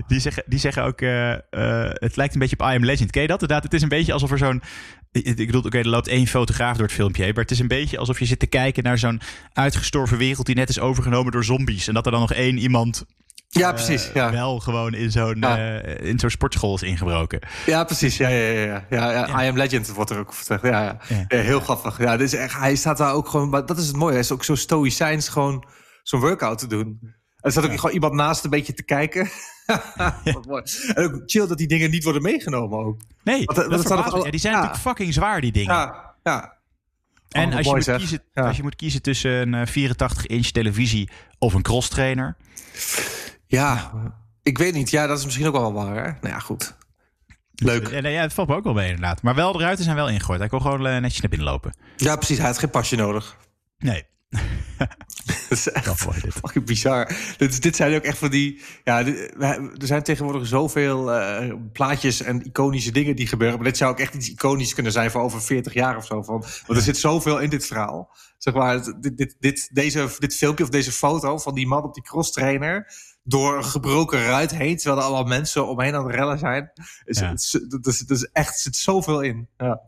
Die 0.06 0.20
zeggen, 0.20 0.42
die 0.46 0.58
zeggen 0.58 0.84
ook, 0.84 1.00
uh, 1.00 1.28
uh, 1.30 1.36
het 1.92 2.16
lijkt 2.16 2.34
een 2.34 2.40
beetje 2.40 2.58
op 2.58 2.66
I 2.66 2.74
Am 2.74 2.84
Legend. 2.84 3.10
Ken 3.10 3.22
je 3.22 3.28
dat? 3.28 3.40
Inderdaad, 3.40 3.64
het 3.64 3.74
is 3.74 3.82
een 3.82 3.88
beetje 3.88 4.12
alsof 4.12 4.30
er 4.30 4.38
zo'n... 4.38 4.62
Ik 5.12 5.36
bedoel, 5.36 5.58
oké, 5.58 5.66
okay, 5.66 5.80
er 5.80 5.88
loopt 5.88 6.08
één 6.08 6.26
fotograaf 6.26 6.76
door 6.76 6.86
het 6.86 6.94
filmpje. 6.94 7.24
Maar 7.24 7.42
het 7.42 7.50
is 7.50 7.58
een 7.58 7.68
beetje 7.68 7.98
alsof 7.98 8.18
je 8.18 8.24
zit 8.24 8.38
te 8.38 8.46
kijken 8.46 8.82
naar 8.82 8.98
zo'n 8.98 9.20
uitgestorven 9.52 10.18
wereld... 10.18 10.46
die 10.46 10.54
net 10.54 10.68
is 10.68 10.78
overgenomen 10.78 11.32
door 11.32 11.44
zombies. 11.44 11.88
En 11.88 11.94
dat 11.94 12.06
er 12.06 12.12
dan 12.12 12.20
nog 12.20 12.32
één 12.32 12.58
iemand... 12.58 13.04
Ja, 13.48 13.72
precies. 13.72 14.10
Ja. 14.14 14.30
Wel 14.30 14.58
gewoon 14.58 14.94
in 14.94 15.10
zo'n 15.10 15.36
ja. 15.40 15.82
uh, 15.84 16.08
in 16.08 16.18
zo'n 16.18 16.30
sportschool 16.30 16.74
is 16.74 16.82
ingebroken. 16.82 17.40
Ja, 17.66 17.84
precies. 17.84 18.16
Ja, 18.16 18.28
ja, 18.28 18.50
ja, 18.50 18.64
ja. 18.64 18.84
ja, 18.90 19.10
ja. 19.10 19.44
I 19.44 19.48
Am 19.48 19.56
Legend 19.56 19.92
wordt 19.92 20.10
er 20.10 20.18
ook 20.18 20.34
ja. 20.62 20.98
ja. 21.08 21.24
heel 21.28 21.60
grappig. 21.60 21.98
Ja, 21.98 22.16
dus 22.16 22.32
echt, 22.32 22.56
hij 22.56 22.76
staat 22.76 22.96
daar 22.96 23.12
ook 23.12 23.28
gewoon... 23.28 23.48
Maar 23.48 23.66
dat 23.66 23.78
is 23.78 23.86
het 23.86 23.96
mooie. 23.96 24.12
Hij 24.12 24.20
is 24.20 24.32
ook 24.32 24.44
zo 24.44 24.54
stoïcijns 24.54 25.28
gewoon 25.28 25.64
zo'n 26.02 26.20
workout 26.20 26.58
te 26.58 26.66
doen. 26.66 27.18
Er 27.40 27.50
staat 27.50 27.64
ook 27.64 27.78
gewoon 27.78 27.94
iemand 27.94 28.12
naast 28.12 28.44
een 28.44 28.50
beetje 28.50 28.74
te 28.74 28.82
kijken. 28.82 29.28
Wat 30.24 30.46
mooi. 30.46 30.62
En 30.94 31.04
ook 31.04 31.22
chill 31.26 31.46
dat 31.46 31.58
die 31.58 31.66
dingen 31.66 31.90
niet 31.90 32.04
worden 32.04 32.22
meegenomen 32.22 32.78
ook. 32.78 33.00
Nee, 33.24 33.44
want, 33.44 33.70
dat 33.70 33.82
dat 33.82 34.12
al... 34.12 34.24
ja, 34.24 34.30
die 34.30 34.40
zijn 34.40 34.54
natuurlijk 34.54 34.82
fucking 34.82 35.12
zwaar, 35.12 35.40
die 35.40 35.52
dingen. 35.52 35.74
Ja, 35.74 36.14
ja. 36.22 36.58
En 37.28 37.52
als 37.52 37.66
je, 37.66 37.74
moet 37.74 37.96
kiezen, 37.96 38.22
als 38.34 38.56
je 38.56 38.62
moet 38.62 38.76
kiezen 38.76 39.02
tussen 39.02 39.52
een 39.52 39.68
84-inch 39.68 40.46
televisie 40.46 41.10
of 41.38 41.54
een 41.54 41.62
crosstrainer. 41.62 42.36
Ja, 43.46 43.92
ik 44.42 44.58
weet 44.58 44.74
niet. 44.74 44.90
Ja, 44.90 45.06
dat 45.06 45.18
is 45.18 45.24
misschien 45.24 45.46
ook 45.46 45.52
wel 45.52 45.72
waar. 45.72 45.94
Hè? 45.94 46.10
Nou 46.10 46.34
ja, 46.34 46.38
goed. 46.38 46.76
Leuk. 47.54 47.90
Ja, 47.90 48.00
nee, 48.00 48.12
ja, 48.12 48.20
het 48.20 48.32
valt 48.32 48.48
me 48.48 48.54
ook 48.54 48.64
wel 48.64 48.72
mee 48.72 48.88
inderdaad. 48.88 49.22
Maar 49.22 49.34
wel, 49.34 49.52
de 49.52 49.58
ruiten 49.58 49.84
zijn 49.84 49.96
wel 49.96 50.08
ingegooid. 50.08 50.40
Hij 50.40 50.48
kon 50.48 50.60
gewoon 50.60 50.82
netjes 50.82 51.20
naar 51.20 51.30
binnen 51.30 51.48
lopen. 51.48 51.74
Ja, 51.96 52.16
precies. 52.16 52.38
Hij 52.38 52.46
had 52.46 52.58
geen 52.58 52.70
pasje 52.70 52.96
nodig. 52.96 53.36
Nee. 53.78 54.04
dat 55.48 55.58
is 55.58 55.68
echt 55.68 56.00
fucking 56.00 56.66
bizar. 56.66 57.12
Dit, 57.36 57.62
dit 57.62 57.76
zijn 57.76 57.94
ook 57.94 58.02
echt 58.02 58.18
van 58.18 58.30
die... 58.30 58.62
Ja, 58.84 59.06
er 59.06 59.70
zijn 59.78 60.02
tegenwoordig 60.02 60.46
zoveel 60.46 61.14
uh, 61.14 61.54
plaatjes 61.72 62.22
en 62.22 62.42
iconische 62.46 62.92
dingen 62.92 63.16
die 63.16 63.26
gebeuren. 63.26 63.56
Maar 63.56 63.66
dit 63.66 63.76
zou 63.76 63.90
ook 63.90 63.98
echt 63.98 64.14
iets 64.14 64.30
iconisch 64.30 64.74
kunnen 64.74 64.92
zijn 64.92 65.10
voor 65.10 65.20
over 65.20 65.42
40 65.42 65.72
jaar 65.72 65.96
of 65.96 66.06
zo. 66.06 66.22
Van, 66.22 66.44
want 66.66 66.78
er 66.78 66.84
zit 66.84 66.96
zoveel 66.96 67.38
in 67.38 67.50
dit 67.50 67.66
verhaal. 67.66 68.16
Zeg 68.38 68.54
maar, 68.54 68.82
dit, 69.00 69.16
dit, 69.16 69.36
dit, 69.38 69.70
deze, 69.72 70.08
dit 70.18 70.36
filmpje 70.36 70.64
of 70.64 70.70
deze 70.70 70.92
foto 70.92 71.38
van 71.38 71.54
die 71.54 71.66
man 71.66 71.82
op 71.82 71.94
die 71.94 72.02
cross 72.02 72.32
trainer 72.32 72.92
door 73.22 73.56
een 73.56 73.64
gebroken 73.64 74.24
ruit 74.24 74.50
heen, 74.50 74.76
terwijl 74.76 74.98
er 74.98 75.06
allemaal 75.06 75.24
mensen 75.24 75.68
omheen 75.68 75.94
aan 75.94 76.06
het 76.06 76.14
rellen 76.14 76.38
zijn. 76.38 76.70
Is, 77.04 77.18
ja. 77.18 77.28
het, 77.28 77.86
is, 77.86 78.04
is 78.04 78.24
echt, 78.32 78.58
zit 78.58 78.76
zoveel 78.76 79.20
in. 79.20 79.48
Ja. 79.56 79.80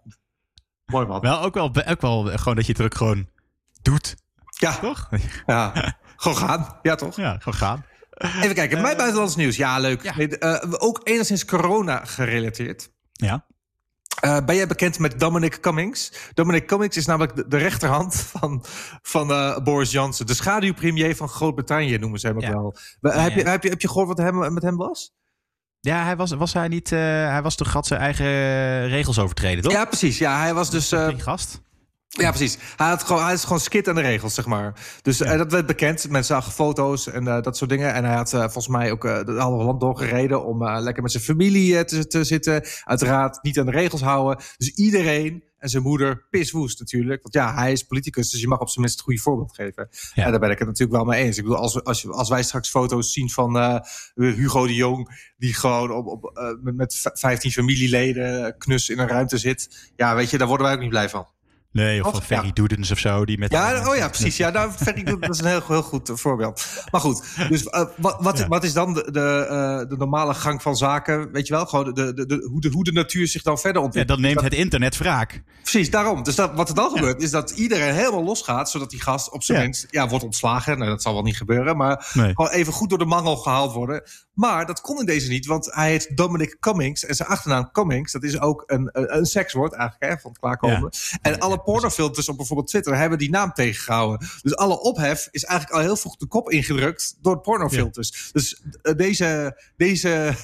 Mooi 0.87 1.07
man. 1.07 1.21
Wel 1.21 1.41
ook, 1.41 1.55
wel 1.55 1.73
ook 1.87 2.01
wel 2.01 2.25
gewoon 2.25 2.57
dat 2.57 2.67
je 2.67 2.73
het 2.73 2.83
ook 2.83 2.95
gewoon 2.95 3.29
doet. 3.83 4.17
Ja. 4.63 4.79
Toch? 4.79 5.09
Ja. 5.47 5.95
gewoon 6.17 6.37
gaan. 6.37 6.79
Ja, 6.83 6.95
toch? 6.95 7.17
Ja, 7.17 7.37
gewoon 7.39 7.55
gaan. 7.55 7.85
Even 8.43 8.55
kijken. 8.55 8.81
Mijn 8.81 8.97
buitenlands 8.97 9.37
nieuws. 9.37 9.57
Ja, 9.57 9.79
leuk. 9.79 10.03
Ja. 10.03 10.15
Uh, 10.19 10.73
ook 10.79 11.01
enigszins 11.05 11.45
corona 11.45 12.05
gerelateerd. 12.05 12.91
Ja. 13.13 13.47
Uh, 14.25 14.45
ben 14.45 14.57
jij 14.57 14.67
bekend 14.67 14.99
met 14.99 15.21
Dominic 15.21 15.61
Cummings? 15.61 16.13
Dominic 16.35 16.67
Cummings 16.67 16.97
is 16.97 17.07
namelijk 17.07 17.37
de, 17.37 17.49
de 17.49 17.57
rechterhand 17.57 18.15
van, 18.39 18.65
van 19.03 19.31
uh, 19.31 19.59
Boris 19.59 19.91
Johnson. 19.91 20.27
De 20.27 20.35
schaduwpremier 20.35 21.17
van 21.17 21.29
Groot-Brittannië 21.29 21.99
noemen 21.99 22.21
ze 22.21 22.27
hem 22.27 22.37
ook 22.37 22.43
ja. 22.43 22.53
wel. 22.53 22.77
Ja, 23.01 23.11
heb, 23.11 23.33
je, 23.33 23.43
heb, 23.43 23.63
je, 23.63 23.69
heb 23.69 23.81
je 23.81 23.89
gehoord 23.89 24.09
wat 24.09 24.19
hem, 24.19 24.53
met 24.53 24.63
hem 24.63 24.77
was? 24.77 25.13
Ja, 25.81 26.05
hij 26.05 26.17
was, 26.17 26.31
was 26.31 26.53
hij 26.53 26.69
niet. 26.69 26.91
Uh, 26.91 26.99
hij 27.29 27.43
was 27.43 27.55
toch 27.55 27.73
had 27.73 27.87
zijn 27.87 28.01
eigen 28.01 28.27
regels 28.89 29.19
overtreden, 29.19 29.63
toch? 29.63 29.73
Ja, 29.73 29.85
precies. 29.85 30.19
Ja, 30.19 30.39
hij 30.41 30.55
was 30.55 30.71
dus. 30.71 30.93
Uh, 30.93 31.09
gast. 31.17 31.63
Ja, 32.19 32.31
precies. 32.31 32.59
Hij, 32.77 32.89
had 32.89 33.03
gewoon, 33.03 33.25
hij 33.25 33.33
is 33.33 33.43
gewoon 33.43 33.61
skit 33.61 33.89
aan 33.89 33.95
de 33.95 34.01
regels, 34.01 34.35
zeg 34.35 34.47
maar. 34.47 34.73
Dus 35.03 35.19
ja. 35.19 35.37
dat 35.37 35.53
werd 35.53 35.67
bekend. 35.67 36.09
Mensen 36.09 36.35
zagen 36.35 36.53
foto's 36.53 37.07
en 37.07 37.25
uh, 37.25 37.43
dat 37.43 37.57
soort 37.57 37.71
dingen. 37.71 37.95
En 37.95 38.05
hij 38.05 38.15
had 38.15 38.33
uh, 38.33 38.41
volgens 38.41 38.69
mij 38.69 38.91
ook 38.91 39.05
uh, 39.05 39.17
het 39.17 39.39
halve 39.39 39.65
land 39.65 39.81
doorgereden... 39.81 40.45
om 40.45 40.65
lekker 40.69 41.03
met 41.03 41.13
zijn 41.13 41.23
familie 41.23 41.85
te, 41.85 42.07
te 42.07 42.25
zitten. 42.25 42.65
Uiteraard 42.85 43.43
niet 43.43 43.59
aan 43.59 43.67
de 43.67 43.73
regels 43.73 44.01
houden. 44.01 44.45
Dus 44.57 44.69
iedereen 44.75 45.45
en 45.59 45.69
zijn 45.69 45.83
moeder 45.83 46.27
piswoest 46.31 46.79
natuurlijk. 46.79 47.23
Want 47.23 47.35
ja, 47.35 47.55
hij 47.55 47.73
is 47.73 47.83
politicus, 47.83 48.31
dus 48.31 48.41
je 48.41 48.49
mag 48.49 48.59
op 48.59 48.69
zijn 48.69 48.81
minst 48.81 48.97
het 48.97 49.05
goede 49.05 49.21
voorbeeld 49.21 49.55
geven. 49.55 49.89
Ja. 50.15 50.25
En 50.25 50.31
daar 50.31 50.41
ben 50.41 50.51
ik 50.51 50.59
het 50.59 50.69
natuurlijk 50.69 50.97
wel 50.97 51.05
mee 51.05 51.25
eens. 51.25 51.37
Ik 51.37 51.43
bedoel, 51.43 51.59
als, 51.59 51.85
als, 51.85 52.09
als 52.09 52.29
wij 52.29 52.43
straks 52.43 52.71
foto's 52.71 53.13
zien 53.13 53.31
van 53.31 53.83
Hugo 54.15 54.67
de 54.67 54.75
Jong... 54.75 55.33
die 55.37 55.55
gewoon 55.55 55.91
op, 55.91 56.07
op, 56.07 56.59
met 56.63 57.11
15 57.15 57.51
familieleden 57.51 58.59
knus 58.59 58.89
in 58.89 58.99
een 58.99 59.09
ruimte 59.09 59.39
zit... 59.39 59.91
ja, 59.97 60.15
weet 60.15 60.31
je, 60.31 60.39
daar 60.39 60.49
worden 60.49 60.67
wij 60.67 60.75
ook 60.75 60.81
niet 60.81 60.91
blij 60.91 61.09
van. 61.09 61.27
Nee, 61.73 62.05
of 62.05 62.13
van 62.13 62.23
Ferry 62.23 62.47
ja. 62.47 62.53
Doedens 62.53 62.91
of 62.91 62.99
zo. 62.99 63.25
Die 63.25 63.39
met 63.39 63.53
ja, 63.53 63.89
oh 63.89 63.97
ja, 63.97 64.09
precies. 64.09 64.37
Ja, 64.37 64.51
nou, 64.51 64.71
Ferry 64.71 65.03
Doedens 65.03 65.39
is 65.39 65.45
een 65.45 65.51
heel, 65.51 65.63
heel 65.67 65.83
goed 65.83 66.11
voorbeeld. 66.15 66.67
Maar 66.91 67.01
goed, 67.01 67.25
dus 67.49 67.63
uh, 67.63 67.85
wat, 67.97 68.17
wat, 68.21 68.39
ja. 68.39 68.49
wat, 68.49 68.65
is 68.65 68.73
dan 68.73 68.95
de, 68.95 69.11
de, 69.11 69.47
uh, 69.51 69.89
de, 69.89 69.97
normale 69.97 70.35
gang 70.35 70.63
van 70.63 70.77
zaken? 70.77 71.33
Weet 71.33 71.47
je 71.47 71.55
wel, 71.55 71.67
gewoon 71.67 71.95
de, 71.95 72.15
de, 72.15 72.27
de, 72.27 72.49
hoe, 72.51 72.61
de, 72.61 72.69
hoe 72.69 72.85
de 72.85 72.93
natuur 72.93 73.27
zich 73.27 73.43
dan 73.43 73.59
verder 73.59 73.83
ontwikkelt. 73.83 74.19
Ja, 74.19 74.23
dan 74.25 74.35
neemt 74.35 74.51
het 74.51 74.61
internet 74.61 74.99
wraak. 74.99 75.43
Precies, 75.63 75.91
daarom. 75.91 76.23
Dus 76.23 76.35
dat, 76.35 76.55
wat 76.55 76.69
er 76.69 76.75
dan 76.75 76.91
gebeurt, 76.91 77.23
is 77.23 77.31
dat 77.31 77.51
iedereen 77.51 77.95
helemaal 77.95 78.25
losgaat, 78.25 78.71
zodat 78.71 78.91
die 78.91 79.03
gast 79.03 79.31
op 79.31 79.43
zijn 79.43 79.63
minst 79.63 79.87
ja, 79.91 80.09
wordt 80.09 80.25
ontslagen. 80.25 80.79
Nou, 80.79 80.91
dat 80.91 81.03
zal 81.03 81.13
wel 81.13 81.23
niet 81.23 81.37
gebeuren, 81.37 81.77
maar 81.77 82.11
nee. 82.15 82.35
gewoon 82.35 82.51
even 82.51 82.73
goed 82.73 82.89
door 82.89 82.99
de 82.99 83.05
mangel 83.05 83.37
gehaald 83.37 83.73
worden. 83.73 84.03
Maar 84.35 84.67
dat 84.67 84.81
kon 84.81 84.99
in 84.99 85.07
deze 85.07 85.29
niet, 85.29 85.47
want 85.47 85.75
hij 85.75 85.91
heet 85.91 86.17
Dominic 86.17 86.57
Cummings. 86.61 87.05
En 87.05 87.15
zijn 87.15 87.29
achternaam 87.29 87.71
Cummings, 87.73 88.13
dat 88.13 88.23
is 88.23 88.41
ook 88.41 88.63
een, 88.67 88.89
een, 88.93 89.17
een 89.17 89.27
sekswoord 89.27 89.73
eigenlijk, 89.73 90.13
hè, 90.13 90.21
van 90.21 90.31
het 90.31 90.41
klaarkomen. 90.41 90.91
En 91.23 91.39
alle 91.39 91.62
pornofilters 91.63 92.29
op 92.29 92.37
bijvoorbeeld 92.37 92.69
Twitter 92.69 92.97
hebben 92.97 93.19
die 93.19 93.31
naam 93.31 93.53
tegengehouden. 93.53 94.29
Dus 94.43 94.57
alle 94.57 94.81
ophef 94.81 95.29
is 95.31 95.45
eigenlijk 95.45 95.79
al 95.79 95.85
heel 95.87 95.97
vroeg 95.97 96.17
de 96.17 96.27
kop 96.27 96.51
ingedrukt 96.51 97.17
door 97.21 97.41
pornofilters. 97.41 98.09
Ja. 98.09 98.31
Dus 98.33 98.63
uh, 98.83 98.95
deze, 98.95 99.61
deze, 99.77 100.35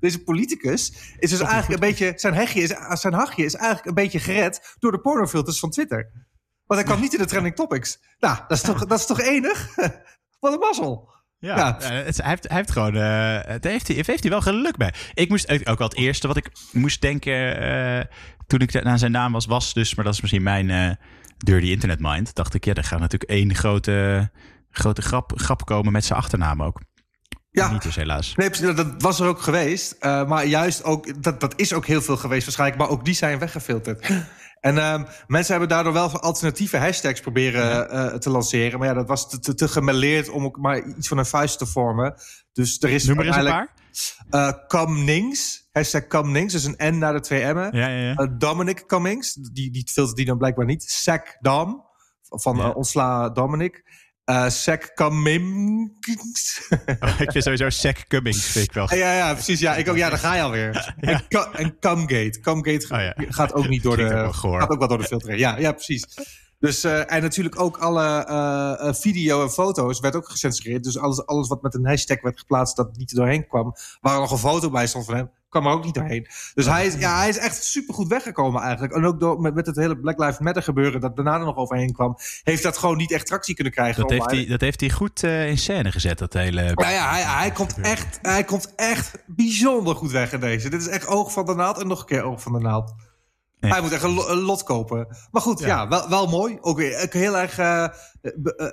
deze 0.00 0.22
politicus 0.22 0.92
is 1.18 1.30
dus 1.30 1.40
eigenlijk 1.40 1.82
een 1.82 1.88
beetje. 1.88 2.12
Zijn, 2.16 2.34
hegje 2.34 2.60
is, 2.60 2.74
zijn 3.00 3.14
hachje 3.14 3.44
is 3.44 3.54
eigenlijk 3.54 3.86
een 3.86 3.94
beetje 3.94 4.20
gered 4.20 4.76
door 4.78 4.92
de 4.92 5.00
pornofilters 5.00 5.58
van 5.58 5.70
Twitter. 5.70 6.10
Want 6.66 6.80
hij 6.80 6.88
kwam 6.88 7.00
niet 7.00 7.12
in 7.12 7.18
de 7.18 7.26
trending 7.26 7.54
topics. 7.54 7.98
Nou, 8.18 8.36
dat 8.48 8.56
is 8.56 8.62
toch, 8.62 8.86
dat 8.86 8.98
is 8.98 9.06
toch 9.06 9.20
enig? 9.20 9.74
Wat 10.40 10.52
een 10.52 10.58
mazzel. 10.58 11.12
Ja, 11.44 11.56
ja. 11.56 11.76
Uh, 11.80 12.04
het, 12.04 12.16
hij, 12.16 12.28
heeft, 12.28 12.48
hij 12.48 12.56
heeft 12.56 12.70
gewoon. 12.70 12.94
Uh, 12.94 13.38
het 13.40 13.64
heeft, 13.64 13.88
hij, 13.88 13.96
heeft 13.96 14.20
hij 14.20 14.30
wel 14.30 14.40
geluk 14.40 14.76
bij. 14.76 14.94
Ik 15.14 15.28
moest 15.28 15.68
ook 15.68 15.80
al 15.80 15.88
het 15.88 15.96
eerste 15.96 16.26
wat 16.26 16.36
ik 16.36 16.50
moest 16.72 17.00
denken. 17.00 17.62
Uh, 17.62 18.00
toen 18.46 18.60
ik 18.60 18.82
naar 18.82 18.98
zijn 18.98 19.12
naam 19.12 19.32
was, 19.32 19.46
was 19.46 19.72
dus. 19.72 19.94
Maar 19.94 20.04
dat 20.04 20.14
is 20.14 20.20
misschien 20.20 20.42
mijn 20.42 20.98
dirty 21.38 21.66
internet 21.66 21.98
mind. 22.00 22.34
Dacht 22.34 22.54
ik, 22.54 22.64
ja, 22.64 22.74
er 22.74 22.84
gaat 22.84 23.00
natuurlijk 23.00 23.30
één 23.30 23.54
grote, 23.54 24.30
grote 24.70 25.02
grap, 25.02 25.32
grap 25.34 25.64
komen 25.64 25.92
met 25.92 26.04
zijn 26.04 26.18
achternaam 26.18 26.62
ook. 26.62 26.80
Ja, 27.50 27.72
niet 27.72 27.82
dus 27.82 27.96
helaas. 27.96 28.34
Nee, 28.34 28.74
dat 28.74 28.94
was 28.98 29.20
er 29.20 29.26
ook 29.26 29.40
geweest. 29.40 29.96
maar 30.00 30.46
juist 30.46 30.84
ook, 30.84 31.22
dat, 31.22 31.40
dat 31.40 31.60
is 31.60 31.72
ook 31.72 31.86
heel 31.86 32.02
veel 32.02 32.16
geweest 32.16 32.44
waarschijnlijk. 32.44 32.80
Maar 32.80 32.90
ook 32.90 33.04
die 33.04 33.14
zijn 33.14 33.38
weggefilterd. 33.38 34.10
En 34.64 34.76
uh, 34.76 35.02
mensen 35.26 35.50
hebben 35.50 35.68
daardoor 35.68 35.92
wel 35.92 36.20
alternatieve 36.20 36.76
hashtags 36.76 37.20
proberen 37.20 37.66
ja. 37.66 38.12
uh, 38.12 38.18
te 38.18 38.30
lanceren. 38.30 38.78
Maar 38.78 38.88
ja, 38.88 38.94
dat 38.94 39.08
was 39.08 39.30
te, 39.30 39.54
te, 39.54 40.30
om 40.32 40.44
ook 40.44 40.58
maar 40.58 40.86
iets 40.86 41.08
van 41.08 41.18
een 41.18 41.26
vuist 41.26 41.58
te 41.58 41.66
vormen. 41.66 42.14
Dus 42.52 42.80
er 42.80 42.90
is 42.90 43.04
Noem 43.04 43.18
er 43.18 43.26
eens 43.26 43.36
een 43.36 43.44
paar. 43.44 43.74
Uh, 44.30 44.66
Cummings, 44.66 45.68
hashtag 45.72 46.06
Cummings, 46.06 46.52
dus 46.52 46.64
een 46.64 46.94
N 46.94 46.98
naar 46.98 47.12
de 47.12 47.20
twee 47.20 47.54
M'en. 47.54 47.76
Ja, 47.76 47.88
ja, 47.88 48.14
ja. 48.16 48.26
Dominic 48.26 48.86
Cummings, 48.86 49.32
die, 49.32 49.70
die 49.70 49.88
filtert 49.92 50.16
die 50.16 50.26
dan 50.26 50.38
blijkbaar 50.38 50.66
niet. 50.66 50.82
Sack 50.82 51.36
Dom, 51.40 51.84
van 52.28 52.74
ontsla 52.74 53.30
Dominic. 53.30 53.82
Uh, 54.30 54.48
Sec 54.48 54.94
Cummings. 54.94 56.68
Oh, 57.00 57.20
ik 57.20 57.30
vind 57.30 57.44
sowieso 57.44 57.70
Sec 57.70 58.04
Cummings, 58.08 58.44
vind 58.44 58.64
ik 58.64 58.72
wel. 58.72 58.94
Ja, 58.94 59.16
ja, 59.16 59.32
precies. 59.32 59.60
Ja, 59.60 59.76
ik 59.76 59.88
ook, 59.88 59.96
ja 59.96 60.08
daar 60.08 60.18
ga 60.18 60.34
je 60.34 60.42
alweer. 60.42 60.94
Ja. 61.00 61.22
En, 61.28 61.52
en 61.52 61.78
Cumgate. 61.78 62.40
Cumgate 62.40 62.94
oh, 62.94 63.00
ja. 63.00 63.14
gaat 63.28 63.52
ook 63.52 63.68
niet 63.68 63.82
door 63.82 63.96
de... 63.96 64.28
Gaat 64.32 64.70
ook 64.70 64.78
wel 64.78 64.88
door 64.88 64.98
de 64.98 65.04
filter. 65.04 65.38
Ja, 65.38 65.58
ja, 65.58 65.72
precies. 65.72 66.06
Dus, 66.58 66.84
uh, 66.84 67.12
en 67.12 67.22
natuurlijk 67.22 67.60
ook 67.60 67.76
alle 67.76 68.26
uh, 68.30 68.94
video 68.94 69.42
en 69.42 69.50
foto's 69.50 70.00
werd 70.00 70.16
ook 70.16 70.28
gecensureerd. 70.28 70.84
Dus 70.84 70.98
alles, 70.98 71.26
alles 71.26 71.48
wat 71.48 71.62
met 71.62 71.74
een 71.74 71.86
hashtag 71.86 72.20
werd 72.20 72.38
geplaatst 72.38 72.76
dat 72.76 72.96
niet 72.96 73.10
er 73.10 73.16
doorheen 73.16 73.46
kwam, 73.46 73.74
waar 74.00 74.18
nog 74.18 74.30
een 74.30 74.38
foto 74.38 74.70
bij 74.70 74.86
stond 74.86 75.04
van 75.04 75.14
hem, 75.14 75.30
kwam 75.60 75.66
er 75.66 75.72
ook 75.72 75.84
niet 75.84 75.94
doorheen. 75.94 76.26
Dus 76.54 76.66
hij 76.66 76.86
is, 76.86 76.94
ja, 76.94 77.18
hij 77.18 77.28
is 77.28 77.38
echt 77.38 77.64
supergoed 77.64 78.08
weggekomen 78.08 78.62
eigenlijk. 78.62 78.94
En 78.94 79.04
ook 79.04 79.20
door, 79.20 79.40
met, 79.40 79.54
met 79.54 79.66
het 79.66 79.76
hele 79.76 79.98
Black 79.98 80.18
Lives 80.18 80.38
Matter 80.38 80.62
gebeuren 80.62 81.00
dat 81.00 81.16
daarna 81.16 81.34
er 81.34 81.44
nog 81.44 81.56
overheen 81.56 81.92
kwam, 81.92 82.16
heeft 82.42 82.62
dat 82.62 82.78
gewoon 82.78 82.96
niet 82.96 83.12
echt 83.12 83.26
tractie 83.26 83.54
kunnen 83.54 83.72
krijgen. 83.72 84.00
Dat, 84.00 84.10
heeft 84.10 84.30
hij, 84.30 84.46
dat 84.46 84.60
heeft 84.60 84.80
hij 84.80 84.90
goed 84.90 85.22
uh, 85.22 85.48
in 85.48 85.58
scène 85.58 85.92
gezet, 85.92 86.18
dat 86.18 86.32
hele... 86.32 86.62
Nou 86.74 86.92
ja, 86.92 87.10
hij, 87.10 87.22
hij, 87.22 87.50
komt 87.50 87.80
echt, 87.80 88.18
hij 88.22 88.44
komt 88.44 88.74
echt 88.76 89.22
bijzonder 89.26 89.94
goed 89.94 90.10
weg 90.10 90.32
in 90.32 90.40
deze. 90.40 90.68
Dit 90.68 90.80
is 90.80 90.88
echt 90.88 91.06
oog 91.06 91.32
van 91.32 91.46
de 91.46 91.54
naald 91.54 91.78
en 91.78 91.86
nog 91.86 92.00
een 92.00 92.06
keer 92.06 92.22
oog 92.22 92.42
van 92.42 92.52
de 92.52 92.60
naald. 92.60 92.94
Nee. 93.60 93.72
Hij 93.72 93.80
moet 93.80 93.92
echt 93.92 94.02
een, 94.02 94.30
een, 94.30 94.40
lot 94.40 94.62
kopen. 94.62 95.06
Maar 95.30 95.42
goed, 95.42 95.60
ja, 95.60 95.66
ja 95.66 95.88
wel, 95.88 96.08
wel 96.08 96.26
mooi. 96.26 96.58
Ook 96.60 96.76
weer 96.76 97.06
heel 97.10 97.38
erg, 97.38 97.58
uh, 97.58 97.86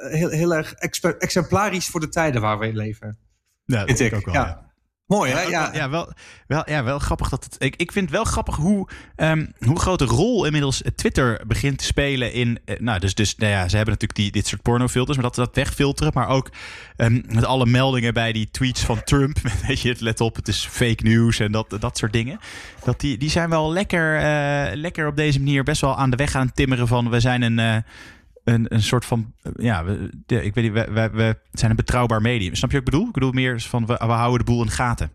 heel, 0.09 0.29
heel 0.29 0.55
erg 0.55 0.73
exemplarisch 1.17 1.87
voor 1.87 1.99
de 1.99 2.09
tijden 2.09 2.41
waar 2.41 2.59
we 2.59 2.67
in 2.67 2.75
leven. 2.75 3.17
Ja, 3.65 3.85
dat 3.85 3.99
ik 3.99 4.13
ook 4.13 4.25
wel. 4.25 4.33
Ja. 4.33 4.45
ja. 4.45 4.70
Mooi, 5.11 5.31
hè? 5.31 5.41
Ja, 5.41 5.69
ja, 5.73 5.89
wel, 5.89 6.11
wel, 6.47 6.63
ja, 6.69 6.83
wel 6.83 6.99
grappig 6.99 7.29
dat 7.29 7.43
het. 7.43 7.55
Ik, 7.59 7.75
ik 7.75 7.91
vind 7.91 8.09
wel 8.09 8.23
grappig 8.23 8.55
hoe, 8.55 8.87
um, 9.15 9.53
hoe 9.59 9.79
grote 9.79 10.05
rol 10.05 10.45
inmiddels 10.45 10.81
Twitter 10.95 11.41
begint 11.47 11.77
te 11.77 11.83
spelen 11.83 12.33
in. 12.33 12.59
Uh, 12.65 12.79
nou, 12.79 12.99
dus, 12.99 13.15
dus 13.15 13.35
nou 13.35 13.51
ja, 13.51 13.67
ze 13.67 13.75
hebben 13.75 13.93
natuurlijk 13.93 14.19
die, 14.19 14.31
dit 14.31 14.47
soort 14.47 14.61
pornofilters, 14.61 15.17
maar 15.17 15.25
dat 15.25 15.35
dat 15.35 15.55
wegfilteren. 15.55 16.11
Maar 16.15 16.27
ook 16.27 16.49
um, 16.97 17.23
met 17.27 17.45
alle 17.45 17.65
meldingen 17.65 18.13
bij 18.13 18.31
die 18.31 18.49
tweets 18.51 18.83
van 18.83 19.03
Trump. 19.03 19.37
Weet 19.67 19.81
je, 19.81 19.95
let 19.99 20.21
op, 20.21 20.35
het 20.35 20.47
is 20.47 20.67
fake 20.71 21.03
news 21.03 21.39
en 21.39 21.51
dat, 21.51 21.77
dat 21.79 21.97
soort 21.97 22.13
dingen. 22.13 22.39
Dat 22.83 22.99
die, 22.99 23.17
die 23.17 23.29
zijn 23.29 23.49
wel 23.49 23.71
lekker, 23.71 24.15
uh, 24.15 24.75
lekker 24.75 25.07
op 25.07 25.15
deze 25.15 25.39
manier 25.39 25.63
best 25.63 25.81
wel 25.81 25.97
aan 25.97 26.09
de 26.09 26.17
weg 26.17 26.35
aan 26.35 26.51
timmeren 26.53 26.87
van. 26.87 27.09
We 27.09 27.19
zijn 27.19 27.41
een. 27.41 27.59
Uh, 27.59 27.75
een, 28.67 28.83
soort 28.83 29.05
van, 29.05 29.33
ja, 29.55 29.83
we, 29.83 30.09
de, 30.25 30.43
ik 30.43 30.53
weet 30.55 30.63
niet, 30.63 30.73
we, 30.73 31.37
zijn 31.51 31.69
een 31.69 31.75
betrouwbaar 31.75 32.21
medium. 32.21 32.55
Snap 32.55 32.71
je 32.71 32.77
wat 32.77 32.87
ik 32.87 32.91
bedoel? 32.91 33.07
Ik 33.07 33.13
bedoel 33.13 33.31
meer 33.31 33.61
van, 33.61 33.85
we, 33.85 33.93
we 33.93 34.05
houden 34.05 34.45
de 34.45 34.51
boel 34.51 34.63
in 34.63 34.69
gaten. 34.69 35.11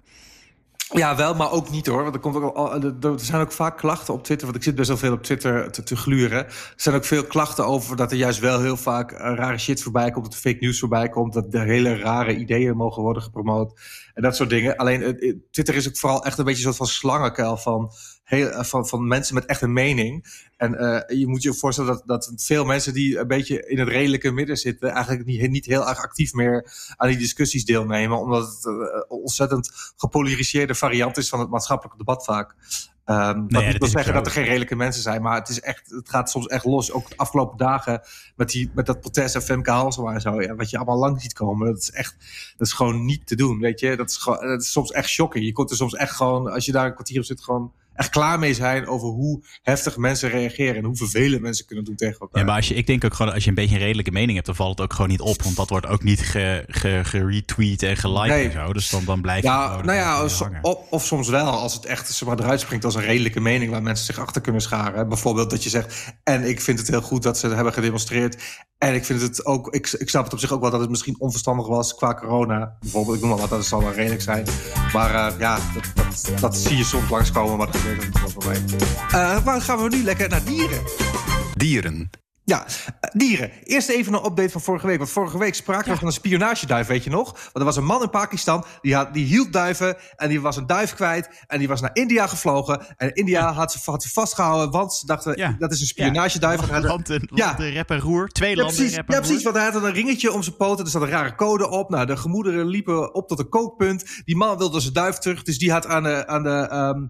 Ja, 0.95 1.17
wel, 1.17 1.35
maar 1.35 1.51
ook 1.51 1.71
niet 1.71 1.87
hoor. 1.87 2.03
Want 2.03 2.15
er, 2.15 2.21
komt 2.21 2.37
ook 2.37 2.57
al, 2.57 2.83
er 2.83 2.95
zijn 3.17 3.41
ook 3.41 3.53
vaak 3.53 3.77
klachten 3.79 4.15
op 4.15 4.25
Twitter. 4.25 4.47
Want 4.47 4.59
ik 4.59 4.65
zit 4.65 4.75
best 4.75 4.89
wel 4.89 4.97
veel 4.97 5.13
op 5.13 5.23
Twitter 5.23 5.73
te, 5.73 5.83
te 5.83 5.97
gluren. 5.97 6.47
Er 6.47 6.73
zijn 6.77 6.95
ook 6.95 7.05
veel 7.05 7.25
klachten 7.25 7.67
over 7.67 7.97
dat 7.97 8.11
er 8.11 8.17
juist 8.17 8.39
wel 8.39 8.61
heel 8.61 8.77
vaak 8.77 9.11
rare 9.11 9.59
shit 9.59 9.83
voorbij 9.83 10.11
komt. 10.11 10.25
Dat 10.25 10.37
fake 10.37 10.57
news 10.61 10.79
voorbij 10.79 11.09
komt. 11.09 11.33
Dat 11.33 11.55
er 11.55 11.65
hele 11.65 11.97
rare 11.97 12.37
ideeën 12.37 12.77
mogen 12.77 13.03
worden 13.03 13.23
gepromoot. 13.23 13.81
En 14.15 14.23
dat 14.23 14.37
soort 14.37 14.51
dingen. 14.51 14.77
Alleen 14.77 15.21
Twitter 15.51 15.75
is 15.75 15.89
ook 15.89 15.97
vooral 15.97 16.25
echt 16.25 16.39
een 16.39 16.45
beetje 16.45 16.67
een 16.67 16.75
soort 16.75 16.91
van 16.91 16.97
slangenkuil 16.97 17.57
van, 17.57 17.93
heel, 18.27 18.65
van, 18.65 18.87
van 18.87 19.07
mensen 19.07 19.35
met 19.35 19.45
echt 19.45 19.63
een 19.63 19.73
mening. 19.73 20.45
En 20.57 20.73
uh, 20.73 21.19
je 21.19 21.27
moet 21.27 21.43
je 21.43 21.55
voorstellen 21.55 21.93
dat, 21.93 22.03
dat 22.07 22.33
veel 22.37 22.65
mensen 22.65 22.93
die 22.93 23.19
een 23.19 23.27
beetje 23.27 23.67
in 23.69 23.79
het 23.79 23.89
redelijke 23.89 24.31
midden 24.31 24.57
zitten, 24.57 24.91
eigenlijk 24.91 25.27
niet, 25.27 25.51
niet 25.51 25.67
heel 25.67 25.89
erg 25.89 25.99
actief 25.99 26.33
meer 26.33 26.73
aan 26.97 27.09
die 27.09 27.19
discussies 27.19 27.65
deelnemen. 27.65 28.19
Omdat 28.19 28.47
het 28.47 28.65
uh, 28.65 28.83
ontzettend 29.09 29.71
gepolariseerde 29.97 30.75
variant 30.75 31.17
is 31.17 31.29
van 31.29 31.41
het 31.41 31.51
maatschappelijke 31.51 31.99
debat 31.99 32.25
vaak. 32.25 32.55
Um, 33.05 33.47
nee, 33.49 33.71
dat 33.71 33.79
wil 33.79 33.89
zeggen 33.89 34.15
dat 34.15 34.27
er 34.27 34.33
geen 34.33 34.45
redelijke 34.45 34.77
mensen 34.77 35.03
zijn, 35.03 35.23
maar 35.23 35.39
het, 35.39 35.49
is 35.49 35.61
echt, 35.61 35.91
het 35.91 36.09
gaat 36.09 36.31
soms 36.31 36.47
echt 36.47 36.65
los. 36.65 36.93
Ook 36.93 37.09
de 37.09 37.17
afgelopen 37.17 37.59
dagen 37.59 38.01
met, 38.37 38.51
die, 38.51 38.71
met 38.75 38.87
dat 38.87 39.01
protest 39.01 39.35
en 39.35 39.43
Femke 39.43 39.71
Halsema 39.71 40.13
en 40.13 40.21
zo. 40.21 40.43
Ja, 40.43 40.55
wat 40.55 40.71
je 40.71 40.77
allemaal 40.77 40.99
lang 40.99 41.23
ziet 41.23 41.33
komen, 41.33 41.67
dat 41.67 41.83
is 41.83 41.91
echt 41.91 42.17
dat 42.57 42.67
is 42.67 42.73
gewoon 42.73 43.05
niet 43.05 43.27
te 43.27 43.37
doen. 43.37 43.59
Weet 43.59 43.81
je, 43.81 43.97
dat 43.97 44.11
is, 44.11 44.17
gewoon, 44.17 44.47
dat 44.47 44.61
is 44.61 44.73
soms 44.73 44.91
echt 44.91 45.09
shocking. 45.09 45.45
Je 45.45 45.53
komt 45.53 45.71
er 45.71 45.77
soms 45.77 45.95
echt 45.95 46.15
gewoon, 46.15 46.53
als 46.53 46.65
je 46.67 46.73
daar 46.73 46.87
een 46.87 46.95
kwartier 46.95 47.19
op 47.19 47.25
zit, 47.25 47.43
gewoon 47.43 47.73
echt 47.97 48.11
klaar 48.11 48.39
mee 48.39 48.55
zijn 48.55 48.87
over 48.87 49.09
hoe 49.09 49.45
heftig 49.63 49.97
mensen 49.97 50.31
reageren 50.31 50.77
en 50.77 50.85
hoe 50.85 50.97
vervelend 50.97 51.43
mensen 51.43 51.67
kunnen 51.67 51.85
doen 51.85 51.97
tegen 51.97 52.21
elkaar. 52.21 52.41
Ja, 52.41 52.47
maar 52.47 52.57
als 52.57 52.69
je, 52.69 52.75
ik 52.75 52.87
denk 52.87 53.05
ook 53.05 53.15
gewoon, 53.15 53.33
als 53.33 53.43
je 53.43 53.49
een 53.49 53.55
beetje 53.55 53.75
een 53.75 53.81
redelijke 53.81 54.11
mening 54.11 54.35
hebt, 54.35 54.47
dan 54.47 54.57
valt 54.57 54.71
het 54.71 54.81
ook 54.81 54.93
gewoon 54.93 55.11
niet 55.11 55.21
op. 55.21 55.43
Want 55.43 55.57
dat 55.57 55.69
wordt 55.69 55.87
ook 55.87 56.03
niet 56.03 56.21
geretweet 56.21 57.53
ge, 57.53 57.87
ge 57.87 57.87
en 57.87 57.97
geliked 57.97 58.29
nee. 58.29 58.45
en 58.45 58.53
zo. 58.53 58.73
Dus 58.73 58.91
dan, 58.91 59.05
dan 59.05 59.21
blijf 59.21 59.43
je 59.43 59.49
ja, 59.49 59.69
gewoon 59.69 59.85
Nou 59.87 59.99
ja, 59.99 60.23
of, 60.63 60.79
of, 60.91 61.05
soms 61.05 61.29
wel, 61.29 61.51
als 61.51 61.75
het 61.75 61.85
echt 61.85 62.13
zeg 62.13 62.29
maar, 62.29 62.39
eruit 62.39 62.61
springt 62.61 62.85
als 62.85 62.95
een 62.95 63.03
redelijke 63.03 63.41
mening 63.41 63.71
waar 63.71 63.83
mensen 63.83 64.07
zich 64.07 64.19
achter 64.19 64.41
kunnen 64.41 64.63
scharen. 64.63 65.09
Bijvoorbeeld 65.09 65.51
dat 65.51 65.63
je 65.63 65.71
zegt, 65.71 66.15
en 66.23 66.49
ik 66.49 66.61
vind 66.61 66.79
het 66.79 66.89
heel 66.89 67.03
goed 67.03 67.23
dat 67.23 67.39
ze 67.39 67.49
hebben 67.49 67.73
gedemonstreerd. 67.73 68.65
En 68.79 68.95
ik 68.95 69.05
vind 69.05 69.21
het 69.21 69.47
ook, 69.47 69.75
ik, 69.75 69.93
ik 69.93 70.09
snap 70.09 70.25
het 70.25 70.33
op 70.33 70.39
zich 70.39 70.53
ook 70.53 70.61
wel 70.61 70.71
dat 70.71 70.81
het 70.81 70.91
misschien 70.91 71.21
onverstandig 71.21 71.67
was 71.67 71.95
qua 71.95 72.15
corona. 72.15 72.77
Bijvoorbeeld, 72.81 73.17
ik 73.17 73.23
noem 73.23 73.31
maar 73.31 73.41
wat, 73.41 73.51
dat 73.51 73.65
zal 73.65 73.81
wel 73.81 73.93
redelijk 73.93 74.23
zijn. 74.23 74.47
Maar 74.93 75.15
uh, 75.15 75.39
ja, 75.39 75.59
dat, 75.75 75.93
dat, 75.95 76.41
dat, 76.41 76.57
zie 76.57 76.77
je 76.77 76.85
soms 76.85 77.11
langskomen, 77.11 77.57
maar 77.57 77.67
dat 77.67 77.77
gebeurt 77.77 78.03
niet 78.05 78.79
bij. 78.79 78.81
Uh, 79.21 79.45
maar 79.45 79.61
gaan 79.61 79.83
we 79.83 79.89
nu 79.89 80.03
lekker 80.03 80.29
naar 80.29 80.45
dieren. 80.45 80.83
Dieren. 81.55 82.11
Ja, 82.49 82.67
dieren. 83.13 83.51
Eerst 83.65 83.89
even 83.89 84.15
een 84.15 84.25
update 84.25 84.51
van 84.51 84.61
vorige 84.61 84.87
week. 84.87 84.99
Want 84.99 85.11
vorige 85.11 85.39
week 85.39 85.55
spraken 85.55 85.91
we 85.91 85.99
van 85.99 86.07
een 86.07 86.13
spionageduif, 86.13 86.87
weet 86.87 87.05
je 87.05 87.11
nog? 87.11 87.33
Want 87.33 87.53
er 87.55 87.65
was 87.65 87.77
een 87.77 87.85
man 87.85 88.03
in 88.03 88.11
Pakistan, 88.11 88.65
die, 88.81 88.95
had, 88.95 89.15
die 89.15 89.25
hield 89.25 89.53
duiven... 89.53 89.97
en 90.17 90.29
die 90.29 90.41
was 90.41 90.57
een 90.57 90.67
duif 90.67 90.95
kwijt 90.95 91.45
en 91.47 91.59
die 91.59 91.69
was 91.69 91.81
naar 91.81 91.91
India 91.93 92.27
gevlogen. 92.27 92.87
En 92.97 93.15
India 93.15 93.53
had, 93.53 93.73
ze, 93.73 93.79
had 93.85 94.03
ze 94.03 94.09
vastgehouden, 94.09 94.71
want 94.71 94.95
ze 94.95 95.07
dachten... 95.07 95.57
dat 95.59 95.73
is 95.73 95.81
een 95.81 95.87
spionageduif. 95.87 96.69
Ja. 96.69 96.81
Land, 96.81 97.11
en, 97.11 97.29
ja. 97.35 97.53
rep 97.53 97.91
en 97.91 98.01
roer. 98.01 98.29
Twee 98.29 98.57
landen 98.57 98.77
precies, 98.77 98.95
Ja, 98.95 99.03
precies, 99.03 99.43
want 99.43 99.57
hij 99.57 99.65
had 99.65 99.83
een 99.83 99.93
ringetje 99.93 100.33
om 100.33 100.43
zijn 100.43 100.57
poten. 100.57 100.85
Er 100.85 100.91
zat 100.91 101.03
een 101.03 101.09
rare 101.09 101.35
code 101.35 101.69
op. 101.69 101.91
Nou, 101.91 102.07
de 102.07 102.17
gemoederen 102.17 102.67
liepen 102.67 103.15
op 103.15 103.29
tot 103.29 103.39
een 103.39 103.49
kookpunt. 103.49 104.23
Die 104.25 104.37
man 104.37 104.59
wilde 104.59 104.81
zijn 104.81 104.95
duif 104.95 105.19
terug, 105.19 105.43
dus 105.43 105.59
die 105.59 105.73
had 105.73 105.87
aan 105.87 106.03
de... 106.03 106.27
Aan 106.27 106.43
de 106.43 106.69
um, 106.73 107.09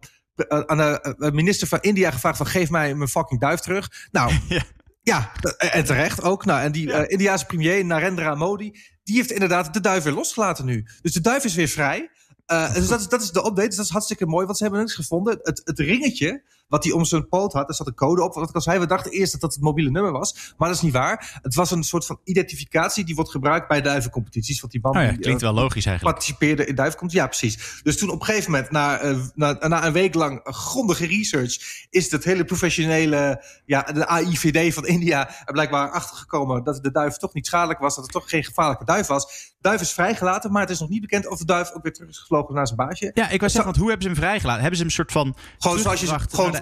aan 0.66 0.76
de 0.76 1.30
minister 1.32 1.68
van 1.68 1.78
India 1.80 2.10
gevraagd 2.10 2.36
van 2.36 2.46
geef 2.46 2.70
mij 2.70 2.94
mijn 2.94 3.08
fucking 3.08 3.40
duif 3.40 3.60
terug. 3.60 4.08
Nou, 4.10 4.32
ja. 4.48 4.62
Ja, 5.08 5.32
en 5.58 5.84
terecht 5.84 6.22
ook. 6.22 6.44
Nou, 6.44 6.60
en 6.60 6.72
die 6.72 6.88
ja. 6.88 7.04
uh, 7.04 7.10
Indiaanse 7.10 7.46
premier 7.46 7.84
Narendra 7.84 8.34
Modi, 8.34 8.72
die 9.04 9.16
heeft 9.16 9.30
inderdaad 9.30 9.74
de 9.74 9.80
duif 9.80 10.02
weer 10.02 10.12
losgelaten 10.12 10.64
nu. 10.64 10.86
Dus 11.02 11.12
de 11.12 11.20
duif 11.20 11.44
is 11.44 11.54
weer 11.54 11.68
vrij. 11.68 12.10
Uh, 12.46 12.74
dus 12.74 12.88
dat 12.88 13.00
is, 13.00 13.08
dat 13.08 13.22
is 13.22 13.30
de 13.30 13.38
update. 13.38 13.66
Dus 13.66 13.76
dat 13.76 13.84
is 13.84 13.90
hartstikke 13.90 14.26
mooi, 14.26 14.44
want 14.44 14.56
ze 14.56 14.62
hebben 14.62 14.80
niks 14.80 14.94
gevonden. 14.94 15.38
Het, 15.42 15.60
het 15.64 15.78
ringetje 15.78 16.42
wat 16.68 16.84
hij 16.84 16.92
om 16.92 17.04
zijn 17.04 17.28
poot 17.28 17.52
had. 17.52 17.68
Er 17.68 17.74
zat 17.74 17.86
een 17.86 17.94
code 17.94 18.22
op. 18.22 18.34
Wat 18.34 18.48
ik 18.48 18.54
al 18.54 18.60
zei, 18.60 18.78
we 18.78 18.86
dachten 18.86 19.12
eerst 19.12 19.32
dat 19.32 19.40
dat 19.40 19.54
het 19.54 19.62
mobiele 19.62 19.90
nummer 19.90 20.12
was. 20.12 20.54
Maar 20.56 20.68
dat 20.68 20.76
is 20.76 20.82
niet 20.82 20.92
waar. 20.92 21.38
Het 21.42 21.54
was 21.54 21.70
een 21.70 21.84
soort 21.84 22.06
van 22.06 22.20
identificatie 22.24 23.04
die 23.04 23.14
wordt 23.14 23.30
gebruikt 23.30 23.68
bij 23.68 23.82
duivencompetities. 23.82 24.60
Want 24.60 24.72
die 24.72 24.80
man 24.82 24.96
oh 24.96 25.02
ja, 25.02 25.16
klinkt 25.16 25.42
wel 25.42 25.52
logisch 25.52 25.86
eigenlijk. 25.86 26.16
participeerde 26.16 26.66
in 26.66 26.74
duivencompetities. 26.74 27.14
Ja, 27.16 27.26
precies. 27.26 27.82
Dus 27.82 27.98
toen 27.98 28.10
op 28.10 28.20
een 28.20 28.26
gegeven 28.26 28.50
moment, 28.50 28.70
na, 28.70 29.04
uh, 29.04 29.18
na, 29.34 29.56
na, 29.68 29.86
een 29.86 29.92
week 29.92 30.14
lang 30.14 30.40
grondige 30.42 31.06
research, 31.06 31.86
is 31.90 32.10
het 32.10 32.24
hele 32.24 32.44
professionele, 32.44 33.44
ja, 33.66 33.82
de 33.82 34.06
AIVD 34.06 34.74
van 34.74 34.86
India 34.86 35.28
er 35.44 35.52
blijkbaar 35.52 35.90
achtergekomen 35.90 36.64
dat 36.64 36.82
de 36.82 36.90
duif 36.90 37.16
toch 37.16 37.34
niet 37.34 37.46
schadelijk 37.46 37.78
was. 37.78 37.94
Dat 37.94 38.04
het 38.04 38.12
toch 38.12 38.28
geen 38.28 38.44
gevaarlijke 38.44 38.84
duif 38.84 39.06
was. 39.06 39.54
Duif 39.60 39.80
is 39.80 39.92
vrijgelaten, 39.92 40.52
maar 40.52 40.62
het 40.62 40.70
is 40.70 40.80
nog 40.80 40.88
niet 40.88 41.00
bekend 41.00 41.26
of 41.28 41.38
de 41.38 41.44
duif 41.44 41.72
ook 41.72 41.82
weer 41.82 41.92
terug 41.92 42.08
is 42.08 42.18
gevlogen 42.18 42.54
naar 42.54 42.66
zijn 42.66 42.78
baasje. 42.78 43.10
Ja, 43.14 43.28
ik 43.28 43.40
was 43.40 43.52
zeggen, 43.52 43.64
want 43.64 43.76
hoe 43.76 43.88
hebben 43.88 44.06
ze 44.06 44.12
hem 44.12 44.22
vrijgelaten? 44.22 44.60
Hebben 44.60 44.78
ze 44.78 44.84
hem 44.84 44.90
een 44.90 44.96
soort 44.96 45.12
van. 45.12 45.36
Gewoon 45.58 45.78
zoals 45.78 46.00
je 46.00 46.06
gewoon 46.06 46.55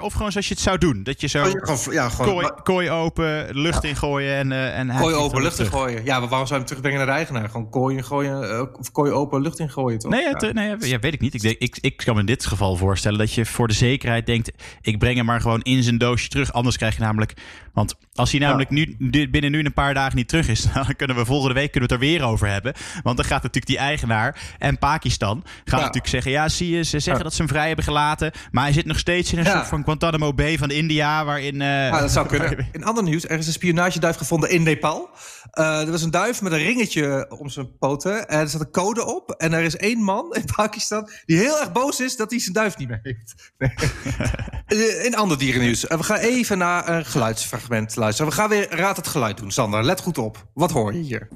of 0.00 0.12
gewoon 0.12 0.32
zoals 0.32 0.48
je 0.48 0.54
het 0.54 0.62
zou 0.62 0.78
doen. 0.78 1.02
Dat 1.02 1.20
je 1.20 1.26
zo 1.26 1.44
oh, 1.44 1.92
ja, 1.92 2.08
gewoon, 2.08 2.34
kooi, 2.34 2.50
kooi, 2.62 2.90
open, 2.90 3.46
lucht 3.50 3.82
ja. 3.82 3.88
ingooien 3.88 4.36
en, 4.36 4.50
uh, 4.50 4.78
en 4.78 4.96
Kooi 4.96 5.14
open, 5.14 5.42
lucht 5.42 5.58
ingooien. 5.58 6.04
Ja, 6.04 6.20
maar 6.20 6.28
waarom 6.28 6.46
zou 6.46 6.60
je 6.60 6.66
hem 6.66 6.66
terugbrengen 6.66 6.98
naar 6.98 7.06
de 7.06 7.12
eigenaar? 7.12 7.48
Gewoon 7.48 7.70
kooi 7.70 7.96
ingooien, 7.96 8.42
uh, 8.42 8.62
of 8.78 8.92
kooi 8.92 9.10
open, 9.10 9.40
lucht 9.40 9.58
ingooien, 9.58 9.98
toch? 9.98 10.10
Nee, 10.10 10.22
ja. 10.22 10.52
nee 10.52 10.76
ja, 10.78 10.98
weet 10.98 11.14
ik 11.14 11.20
niet. 11.20 11.34
Ik, 11.34 11.40
denk, 11.40 11.58
ik, 11.58 11.78
ik 11.80 11.96
kan 11.96 12.14
me 12.14 12.20
in 12.20 12.26
dit 12.26 12.46
geval 12.46 12.76
voorstellen 12.76 13.18
dat 13.18 13.32
je 13.32 13.46
voor 13.46 13.68
de 13.68 13.74
zekerheid 13.74 14.26
denkt... 14.26 14.52
ik 14.80 14.98
breng 14.98 15.16
hem 15.16 15.24
maar 15.24 15.40
gewoon 15.40 15.62
in 15.62 15.82
zijn 15.82 15.98
doosje 15.98 16.28
terug. 16.28 16.52
Anders 16.52 16.76
krijg 16.76 16.94
je 16.94 17.02
namelijk... 17.02 17.34
Want 17.72 17.94
als 18.14 18.30
hij 18.30 18.40
namelijk 18.40 18.70
nu, 18.70 18.96
binnen 19.30 19.50
nu 19.50 19.64
een 19.64 19.72
paar 19.72 19.94
dagen 19.94 20.16
niet 20.16 20.28
terug 20.28 20.48
is... 20.48 20.66
dan 20.74 20.96
kunnen 20.96 21.16
we 21.16 21.24
volgende 21.24 21.54
week 21.54 21.70
kunnen 21.70 21.88
we 21.88 21.94
het 21.94 22.04
er 22.04 22.10
weer 22.10 22.22
over 22.22 22.48
hebben. 22.48 22.74
Want 23.02 23.16
dan 23.16 23.26
gaat 23.26 23.42
natuurlijk 23.42 23.66
die 23.66 23.78
eigenaar 23.78 24.54
en 24.58 24.78
Pakistan... 24.78 25.44
gaan 25.64 25.78
natuurlijk 25.78 26.06
zeggen... 26.08 26.30
ja, 26.30 26.48
zie 26.48 26.76
je, 26.76 26.82
ze 26.82 26.98
zeggen 26.98 27.24
dat 27.24 27.34
ze 27.34 27.42
hem 27.42 27.50
vrij 27.50 27.66
hebben 27.66 27.84
gelaten... 27.84 28.32
maar 28.50 28.64
hij 28.64 28.72
zit 28.72 28.86
nog 28.86 28.98
steeds 28.98 29.30
in 29.38 29.44
een 29.46 29.52
soort 29.52 29.66
van 29.66 29.84
Guantanamo 29.84 30.34
Bay 30.34 30.58
van 30.58 30.70
India, 30.70 31.24
waarin... 31.24 31.60
Uh, 31.60 32.00
dat 32.00 32.10
zou 32.10 32.26
kunnen. 32.26 32.68
In 32.72 32.84
ander 32.84 33.04
nieuws, 33.04 33.24
er 33.24 33.38
is 33.38 33.46
een 33.46 33.52
spionageduif 33.52 34.16
gevonden 34.16 34.50
in 34.50 34.62
Nepal. 34.62 35.10
Uh, 35.54 35.80
er 35.80 35.90
was 35.90 36.02
een 36.02 36.10
duif 36.10 36.42
met 36.42 36.52
een 36.52 36.58
ringetje 36.58 37.34
om 37.38 37.48
zijn 37.48 37.78
poten. 37.78 38.28
En 38.28 38.38
er 38.38 38.48
zat 38.48 38.60
een 38.60 38.70
code 38.70 39.04
op. 39.04 39.30
En 39.30 39.52
er 39.52 39.62
is 39.62 39.76
één 39.76 40.02
man 40.02 40.34
in 40.34 40.44
Pakistan 40.56 41.08
die 41.24 41.38
heel 41.38 41.60
erg 41.60 41.72
boos 41.72 42.00
is 42.00 42.16
dat 42.16 42.30
hij 42.30 42.40
zijn 42.40 42.54
duif 42.54 42.76
niet 42.76 42.88
meer 42.88 43.00
heeft. 43.02 43.52
Nee. 43.58 45.04
in 45.06 45.16
ander 45.16 45.38
dierennieuws. 45.38 45.84
Uh, 45.84 45.96
we 45.98 46.04
gaan 46.04 46.18
even 46.18 46.58
naar 46.58 46.88
een 46.88 47.04
geluidsfragment 47.04 47.96
luisteren. 47.96 48.30
We 48.30 48.36
gaan 48.36 48.48
weer 48.48 48.76
Raad 48.76 48.96
het 48.96 49.06
Geluid 49.06 49.36
doen. 49.36 49.50
Sander, 49.50 49.84
let 49.84 50.00
goed 50.00 50.18
op. 50.18 50.46
Wat 50.54 50.70
hoor 50.70 50.92
je 50.94 51.00
hier? 51.00 51.28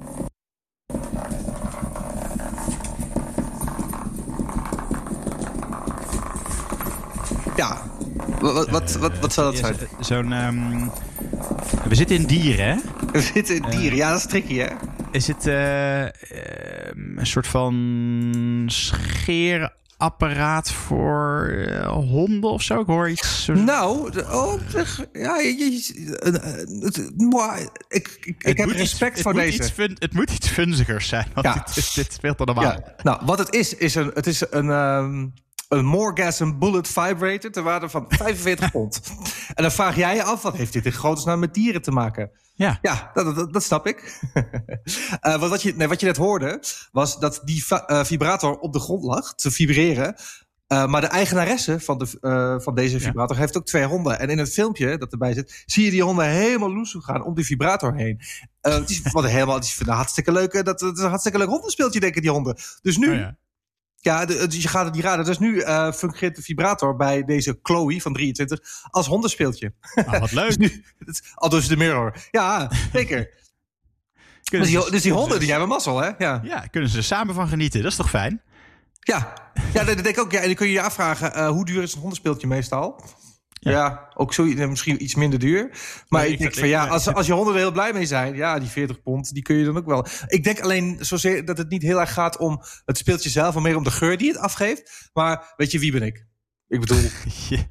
Ja, 7.55 7.88
wat, 8.39 8.69
wat, 8.69 8.95
wat, 8.95 9.19
wat 9.19 9.33
zou 9.33 9.51
dat 9.51 9.59
zijn? 9.59 9.75
Zo'n. 9.99 10.31
Um, 10.31 10.91
we 11.87 11.95
zitten 11.95 12.15
in 12.15 12.23
dieren, 12.23 12.65
hè? 12.65 12.75
We 13.11 13.21
zitten 13.21 13.55
in 13.55 13.69
dieren, 13.69 13.97
ja, 13.97 14.09
dat 14.09 14.19
is 14.19 14.25
tricky, 14.25 14.57
hè? 14.57 14.67
Is 15.11 15.27
het 15.27 15.45
uh, 15.45 16.01
een 17.15 17.27
soort 17.27 17.47
van 17.47 18.63
scheerapparaat 18.65 20.71
voor 20.71 21.49
uh, 21.51 21.87
honden 21.87 22.49
of 22.49 22.61
zo? 22.61 22.79
Ik 22.79 22.87
hoor 22.87 23.09
iets. 23.09 23.49
Nou, 23.53 24.11
oh, 24.31 24.53
ja, 25.13 25.37
je, 25.37 25.57
je, 25.57 25.81
het, 26.79 26.97
ik, 27.87 28.17
ik, 28.19 28.43
ik 28.43 28.57
heb 28.57 28.69
respect 28.69 29.13
iets, 29.13 29.21
voor 29.21 29.33
het 29.33 29.41
deze. 29.41 29.61
Moet 29.61 29.71
fun, 29.71 29.95
het 29.99 30.13
moet 30.13 30.31
iets 30.31 30.47
funzigers 30.47 31.07
zijn, 31.07 31.27
want 31.33 31.45
ja. 31.45 31.65
dit, 31.73 31.95
dit 31.95 32.13
speelt 32.13 32.39
er 32.39 32.45
normaal. 32.45 32.63
Ja. 32.63 32.95
Nou, 33.03 33.21
wat 33.25 33.39
het 33.39 33.53
is, 33.53 33.75
is 33.75 33.95
een, 33.95 34.11
het 34.13 34.27
is 34.27 34.43
een. 34.49 34.69
Um, 34.69 35.33
een 35.69 35.85
Morgasm 35.85 36.57
Bullet 36.57 36.87
Vibrator 36.87 37.51
ter 37.51 37.63
waarde 37.63 37.89
van 37.89 38.05
45 38.07 38.71
pond. 38.77 39.01
En 39.53 39.63
dan 39.63 39.71
vraag 39.71 39.95
jij 39.95 40.15
je 40.15 40.23
af, 40.23 40.41
wat 40.41 40.55
heeft 40.55 40.73
dit 40.73 40.85
in 40.85 40.93
godesnaam 40.93 41.39
met 41.39 41.53
dieren 41.53 41.81
te 41.81 41.91
maken? 41.91 42.31
Ja, 42.53 42.79
ja 42.81 43.11
dat, 43.13 43.35
dat, 43.35 43.53
dat 43.53 43.63
snap 43.63 43.87
ik. 43.87 44.21
uh, 45.27 45.49
wat, 45.49 45.61
je, 45.61 45.75
nee, 45.75 45.87
wat 45.87 45.99
je 45.99 46.05
net 46.05 46.17
hoorde, 46.17 46.63
was 46.91 47.19
dat 47.19 47.41
die 47.43 47.65
uh, 47.69 48.03
vibrator 48.03 48.59
op 48.59 48.73
de 48.73 48.79
grond 48.79 49.03
lag 49.03 49.35
te 49.35 49.51
vibreren. 49.51 50.15
Uh, 50.67 50.85
maar 50.85 51.01
de 51.01 51.07
eigenaresse 51.07 51.79
van, 51.79 51.97
de, 51.97 52.17
uh, 52.21 52.59
van 52.59 52.75
deze 52.75 52.99
vibrator 52.99 53.35
ja. 53.35 53.41
heeft 53.41 53.57
ook 53.57 53.65
twee 53.65 53.85
honden. 53.85 54.19
En 54.19 54.29
in 54.29 54.37
het 54.37 54.53
filmpje 54.53 54.97
dat 54.97 55.11
erbij 55.11 55.33
zit, 55.33 55.63
zie 55.65 55.85
je 55.85 55.91
die 55.91 56.03
honden 56.03 56.25
helemaal 56.25 56.73
loes 56.73 56.95
gaan 56.99 57.23
om 57.23 57.35
die 57.35 57.45
vibrator 57.45 57.95
heen. 57.95 58.21
Uh, 58.61 58.73
het 58.73 58.89
is 58.89 59.01
wat 59.11 59.25
helemaal, 59.25 59.59
die 59.59 59.69
vinden 59.69 59.95
hartstikke 59.95 60.31
leuk. 60.31 60.65
Dat, 60.65 60.79
dat 60.79 60.97
is 60.97 61.03
een 61.03 61.09
hartstikke 61.09 61.37
leuk 61.37 61.47
hondenspeeltje, 61.47 61.99
denken 61.99 62.21
die 62.21 62.31
honden. 62.31 62.57
Dus 62.81 62.97
nu, 62.97 63.09
oh 63.09 63.15
ja. 63.15 63.37
Ja, 64.01 64.25
dus 64.25 64.61
je 64.61 64.67
gaat 64.67 64.85
het 64.85 64.93
niet 64.93 65.03
raden. 65.03 65.25
Dus 65.25 65.39
nu 65.39 65.55
uh, 65.55 65.91
fungeert 65.91 66.35
de 66.35 66.41
vibrator 66.41 66.95
bij 66.95 67.23
deze 67.23 67.59
Chloe 67.63 68.01
van 68.01 68.13
23 68.13 68.59
als 68.89 69.07
hondenspeeltje. 69.07 69.73
Oh, 69.95 70.19
wat 70.19 70.31
leuk. 70.31 70.47
dus 70.57 70.57
nu, 70.57 70.83
al 71.33 71.49
dus 71.49 71.67
de 71.67 71.77
mirror. 71.77 72.13
Ja, 72.31 72.71
zeker. 72.93 73.29
dus, 74.51 74.67
die, 74.67 74.91
dus 74.91 75.01
die 75.01 75.13
honden, 75.13 75.39
die 75.39 75.49
hebben 75.49 75.67
mazzel, 75.67 75.97
hè? 75.97 76.09
Ja. 76.17 76.41
ja, 76.43 76.59
kunnen 76.59 76.89
ze 76.89 76.97
er 76.97 77.03
samen 77.03 77.35
van 77.35 77.47
genieten. 77.47 77.81
Dat 77.81 77.91
is 77.91 77.97
toch 77.97 78.09
fijn? 78.09 78.41
Ja, 78.99 79.33
ja 79.73 79.83
dat 79.83 79.95
denk 79.95 80.07
ik 80.07 80.19
ook. 80.19 80.31
Ja, 80.31 80.39
en 80.39 80.45
dan 80.45 80.55
kun 80.55 80.67
je 80.67 80.73
je 80.73 80.81
afvragen, 80.81 81.37
uh, 81.37 81.47
hoe 81.49 81.65
duur 81.65 81.81
is 81.81 81.93
een 81.93 81.99
hondenspeeltje 81.99 82.47
meestal? 82.47 83.03
Ja, 83.59 83.71
ja 83.71 84.09
ook 84.13 84.33
zo, 84.33 84.43
misschien 84.43 85.03
iets 85.03 85.15
minder 85.15 85.39
duur. 85.39 85.69
Maar 86.07 86.21
nee, 86.21 86.31
ik 86.31 86.39
denk 86.39 86.55
van 86.55 86.67
ja, 86.67 86.87
als, 86.87 87.13
als 87.13 87.27
je 87.27 87.33
honden 87.33 87.53
er 87.53 87.59
heel 87.59 87.71
blij 87.71 87.93
mee 87.93 88.05
zijn, 88.05 88.35
ja, 88.35 88.59
die 88.59 88.69
40 88.69 89.01
pond, 89.01 89.33
die 89.33 89.43
kun 89.43 89.55
je 89.55 89.65
dan 89.65 89.77
ook 89.77 89.85
wel. 89.85 90.05
Ik 90.27 90.43
denk 90.43 90.59
alleen 90.59 90.97
zozeer 90.99 91.45
dat 91.45 91.57
het 91.57 91.69
niet 91.69 91.81
heel 91.81 91.99
erg 91.99 92.13
gaat 92.13 92.37
om 92.37 92.61
het 92.85 92.97
speeltje 92.97 93.29
zelf, 93.29 93.53
maar 93.53 93.63
meer 93.63 93.75
om 93.75 93.83
de 93.83 93.91
geur 93.91 94.17
die 94.17 94.27
het 94.27 94.37
afgeeft. 94.37 95.09
Maar 95.13 95.53
weet 95.57 95.71
je, 95.71 95.79
wie 95.79 95.91
ben 95.91 96.01
ik? 96.01 96.27
Ik 96.67 96.79
bedoel. 96.79 97.01
ja. 97.49 97.65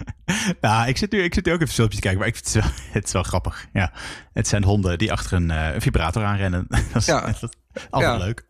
Nou, 0.60 0.88
ik 0.88 0.96
zit, 0.96 1.12
nu, 1.12 1.22
ik 1.22 1.34
zit 1.34 1.44
nu 1.44 1.52
ook 1.52 1.60
even 1.60 1.74
filmpje 1.74 1.96
te 1.96 2.02
kijken, 2.02 2.20
maar 2.20 2.28
ik 2.28 2.34
vind 2.34 2.52
het 2.52 2.64
wel, 2.64 2.72
het 2.92 3.04
is 3.04 3.12
wel 3.12 3.22
grappig. 3.22 3.66
Ja, 3.72 3.92
het 4.32 4.48
zijn 4.48 4.64
honden 4.64 4.98
die 4.98 5.12
achter 5.12 5.32
een, 5.32 5.50
uh, 5.50 5.74
een 5.74 5.80
vibrator 5.80 6.24
aanrennen. 6.24 6.66
dat 6.68 6.80
is, 6.94 7.06
ja. 7.06 7.20
dat 7.20 7.42
is 7.74 7.86
altijd 7.90 8.20
ja. 8.20 8.24
leuk. 8.24 8.46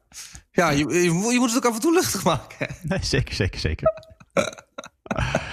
Ja, 0.51 0.71
je, 0.71 0.89
je, 0.89 1.03
je, 1.03 1.39
moet 1.39 1.53
het 1.53 1.57
ook 1.57 1.71
af 1.71 1.75
en 1.75 1.81
toe 1.81 1.93
luchtig 1.93 2.25
maken. 2.25 2.77
Nee, 2.83 2.99
zeker, 3.03 3.35
zeker, 3.35 3.61
zeker. 3.61 3.93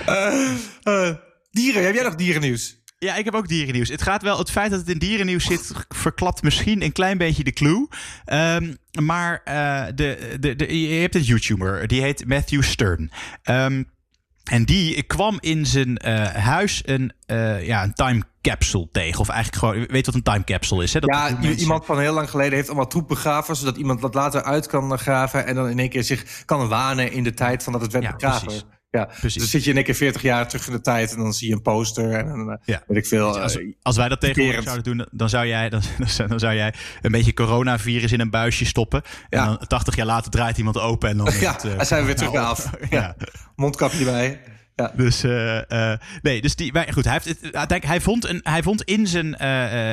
uh, 0.08 0.60
uh. 0.84 1.16
Dieren, 1.56 1.84
heb 1.84 1.94
jij 1.94 2.04
nog 2.04 2.16
dierennieuws? 2.16 2.84
Ja, 2.98 3.16
ik 3.16 3.26
heb 3.26 3.34
ook 3.34 3.48
dierennieuws. 3.48 3.90
Het 3.90 4.02
gaat 4.02 4.22
wel, 4.22 4.38
het 4.38 4.52
feit 4.52 4.72
dat 4.72 4.80
het 4.80 4.90
in 4.90 4.98
dierennieuws 4.98 5.46
zit, 5.46 5.72
verklapt 5.90 6.44
misschien 6.44 6.82
een 6.82 6.92
klein 6.92 7.18
beetje 7.18 7.44
de 7.44 7.52
clue. 7.52 7.88
Um, 8.34 8.78
maar 9.02 9.42
uh, 9.48 9.86
de, 9.96 10.38
de, 10.40 10.56
de, 10.56 10.80
je 10.82 11.02
hebt 11.02 11.16
een 11.16 11.22
YouTuber, 11.22 11.88
die 11.88 12.02
heet 12.02 12.28
Matthew 12.28 12.64
Stern. 12.64 13.12
Um, 13.44 13.90
en 14.44 14.66
die 14.66 15.04
kwam 15.04 15.38
in 15.40 15.66
zijn 15.66 16.02
uh, 16.06 16.28
huis 16.28 16.82
een, 16.86 17.14
uh, 17.28 17.66
ja, 17.66 17.84
een 17.84 17.94
time 17.94 18.24
capsule 18.42 18.90
tegen. 18.92 19.20
Of 19.20 19.30
eigenlijk 19.30 19.64
gewoon, 19.64 19.86
weet 19.86 20.06
wat 20.06 20.16
een 20.16 20.24
time 20.24 20.44
capsule 20.44 20.84
is? 20.84 20.94
Hè? 20.94 21.00
Dat 21.00 21.10
ja, 21.10 21.30
mensen... 21.30 21.60
iemand 21.60 21.86
van 21.86 22.00
heel 22.00 22.14
lang 22.14 22.30
geleden 22.30 22.54
heeft 22.54 22.68
allemaal 22.68 22.88
troep 22.88 23.08
begraven... 23.08 23.56
zodat 23.56 23.78
iemand 23.78 24.02
dat 24.02 24.14
later 24.14 24.44
uit 24.44 24.68
kan 24.68 25.00
graven... 25.00 25.46
en 25.46 25.56
dan 25.56 25.70
in 25.70 25.80
één 25.80 25.90
keer 25.90 26.04
zich 26.04 26.46
kan 26.46 26.68
wanen 26.68 27.12
in 27.12 27.24
de 27.24 27.34
tijd 27.34 27.64
van 27.64 27.74
dat 27.74 27.82
het 27.82 27.92
werd 27.92 28.04
ja, 28.04 28.12
begraven. 28.12 28.46
Precies. 28.46 28.66
Ja, 28.96 29.06
Precies. 29.06 29.34
Dus 29.34 29.34
dan 29.42 29.48
zit 29.48 29.64
je 29.64 29.70
in 29.70 29.76
één 29.76 29.86
keer 29.86 29.96
40 29.96 30.22
jaar 30.22 30.48
terug 30.48 30.68
in 30.68 30.74
de 30.74 30.82
tijd 30.82 31.12
en 31.12 31.18
dan 31.18 31.34
zie 31.34 31.48
je 31.48 31.54
een 31.54 31.62
poster 31.62 32.12
en 32.12 32.28
dan 32.28 32.60
ja. 32.64 32.84
weet 32.88 32.98
ik 32.98 33.06
veel. 33.06 33.40
Als, 33.40 33.58
als 33.82 33.96
wij 33.96 34.10
dat 34.10 34.20
tegenwoordig 34.20 34.64
zouden 34.64 34.84
doen, 34.84 35.08
dan 35.12 35.30
zou, 35.30 35.48
jij, 35.48 35.70
dan, 35.70 35.82
dan 36.28 36.40
zou 36.40 36.56
jij 36.56 36.74
een 37.02 37.12
beetje 37.12 37.34
coronavirus 37.34 38.12
in 38.12 38.20
een 38.20 38.30
buisje 38.30 38.66
stoppen. 38.66 39.02
En 39.30 39.40
ja. 39.40 39.46
dan 39.46 39.68
80 39.68 39.96
jaar 39.96 40.06
later 40.06 40.32
draait 40.32 40.58
iemand 40.58 40.80
open 40.80 41.10
en 41.10 41.18
dan... 41.18 41.26
Ja, 41.40 41.52
het, 41.52 41.64
uh, 41.66 41.82
zijn 41.82 42.02
we 42.02 42.06
weer 42.06 42.16
terug 42.26 42.36
af. 42.36 42.70
Ja. 42.90 43.16
Mondkapje 43.56 44.06
bij. 44.06 44.42
Ja. 44.76 44.92
Dus, 44.96 45.24
uh, 45.24 45.62
uh, 45.70 45.94
nee, 46.22 46.42
dus 46.42 46.56
die, 46.56 46.74
maar 46.74 46.94
goed, 46.94 47.04
hij, 47.04 47.14
heeft 47.14 47.42
het, 47.42 47.86
hij, 47.86 48.02
vond 48.02 48.26
een, 48.26 48.40
hij 48.44 48.64
vond 48.64 48.84
in 48.84 49.08
zijn, 49.08 49.34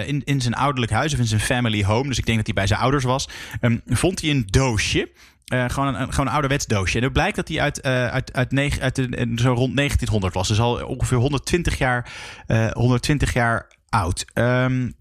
in, 0.07 0.25
in 0.25 0.41
zijn 0.41 0.55
ouderlijk 0.55 0.93
huis 0.93 1.13
of 1.13 1.19
in 1.19 1.27
zijn 1.27 1.41
family 1.41 1.85
home, 1.85 2.09
dus 2.09 2.19
ik 2.19 2.27
denk 2.27 2.37
dat 2.37 2.47
hij 2.47 2.55
bij 2.55 2.67
zijn 2.67 2.81
ouders 2.81 3.05
was, 3.05 3.29
um, 3.61 3.83
vond 3.87 4.21
hij 4.21 4.31
een 4.31 4.47
doosje. 4.47 5.11
Gewoon, 5.45 5.95
een, 5.95 6.11
gewoon 6.11 6.27
een 6.27 6.33
ouderwets 6.33 6.67
doosje. 6.67 6.97
En 6.97 7.05
het 7.05 7.13
blijkt 7.13 7.37
dat 7.37 7.49
hij 7.49 7.61
uit, 7.61 7.87
uh, 7.87 8.07
uit, 8.07 8.33
uit, 8.33 8.81
uit 8.81 8.97
zo 9.37 9.53
rond 9.53 9.77
1900 9.77 10.35
was. 10.35 10.49
Dus 10.49 10.61
al 10.61 10.87
ongeveer 10.87 11.19
120 11.19 11.79
jaar, 11.79 12.13
uh, 12.47 12.71
120 12.71 13.33
jaar 13.33 13.67
oud. 13.89 14.25
Um, 14.35 14.95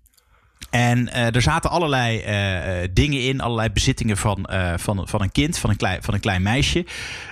En 0.70 1.13
er 1.13 1.41
zaten 1.41 1.70
allerlei 1.70 2.24
dingen 2.94 3.22
in, 3.22 3.41
allerlei 3.41 3.70
bezittingen 3.70 4.17
van, 4.17 4.50
van, 4.76 5.08
van 5.08 5.22
een 5.22 5.32
kind, 5.32 5.58
van 5.58 5.70
een 5.70 5.76
klein, 5.76 6.04
van 6.04 6.13
een 6.13 6.20
klein 6.20 6.41
meisje. 6.41 6.86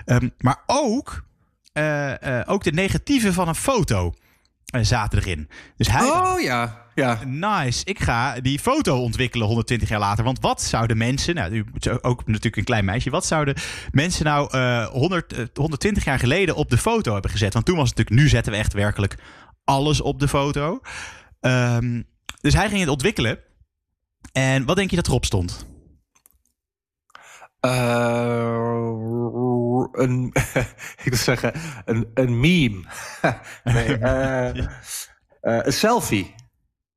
Um, 0.06 0.34
maar 0.38 0.64
ook, 0.66 1.24
ook 2.46 2.64
de 2.64 2.72
negatieven 2.72 3.34
van 3.34 3.48
een 3.48 3.56
foto 3.56 4.14
zaten 4.82 5.20
erin. 5.20 5.50
Dus 5.78 5.88
hij 5.88 6.10
oh 6.10 6.42
ja, 6.42 6.86
ja. 6.96 7.20
Nice, 7.26 7.86
ik 7.86 8.00
ga 8.00 8.40
die 8.40 8.60
foto 8.60 9.02
ontwikkelen 9.02 9.48
120 9.48 9.90
jaar 9.90 10.00
later. 10.00 10.24
Want 10.24 10.40
wat 10.40 10.62
zouden 10.62 10.98
mensen, 10.98 11.36
nou, 11.36 11.66
ook 12.02 12.20
natuurlijk 12.26 12.56
een 12.56 12.64
klein 12.64 12.86
meisje, 12.86 13.10
wat 13.10 13.26
zouden 13.26 13.56
mensen 13.92 14.26
nou 14.26 14.56
100, 14.86 15.36
120 15.54 16.04
jaar 16.04 16.20
geleden 16.20 16.56
op 16.56 16.70
de 16.70 16.78
foto 16.78 17.14
hebben 17.14 17.32
gezet? 17.32 17.54
Want 17.54 17.66
toen 17.66 17.78
was 17.78 17.90
het 17.90 17.98
natuurlijk, 17.98 18.26
nu 18.26 18.32
zetten 18.32 18.52
we 18.52 18.58
echt 18.58 18.74
werkelijk 18.74 19.18
alles 19.64 20.02
op 20.02 20.20
de 20.20 20.28
foto. 20.28 20.82
Um, 21.42 22.08
dus 22.42 22.54
hij 22.54 22.68
ging 22.68 22.80
het 22.80 22.90
ontwikkelen. 22.90 23.40
En 24.32 24.66
wat 24.66 24.76
denk 24.76 24.90
je 24.90 24.96
dat 24.96 25.08
erop 25.08 25.26
stond? 25.26 25.66
Uh, 27.66 29.00
een, 29.92 30.34
ik 31.04 31.10
wil 31.10 31.18
zeggen, 31.18 31.54
een, 31.86 32.12
een 32.14 32.40
meme. 32.40 32.84
nee, 33.64 33.98
uh, 34.00 34.56
uh, 34.56 34.64
een 35.42 35.74
selfie. 35.74 36.36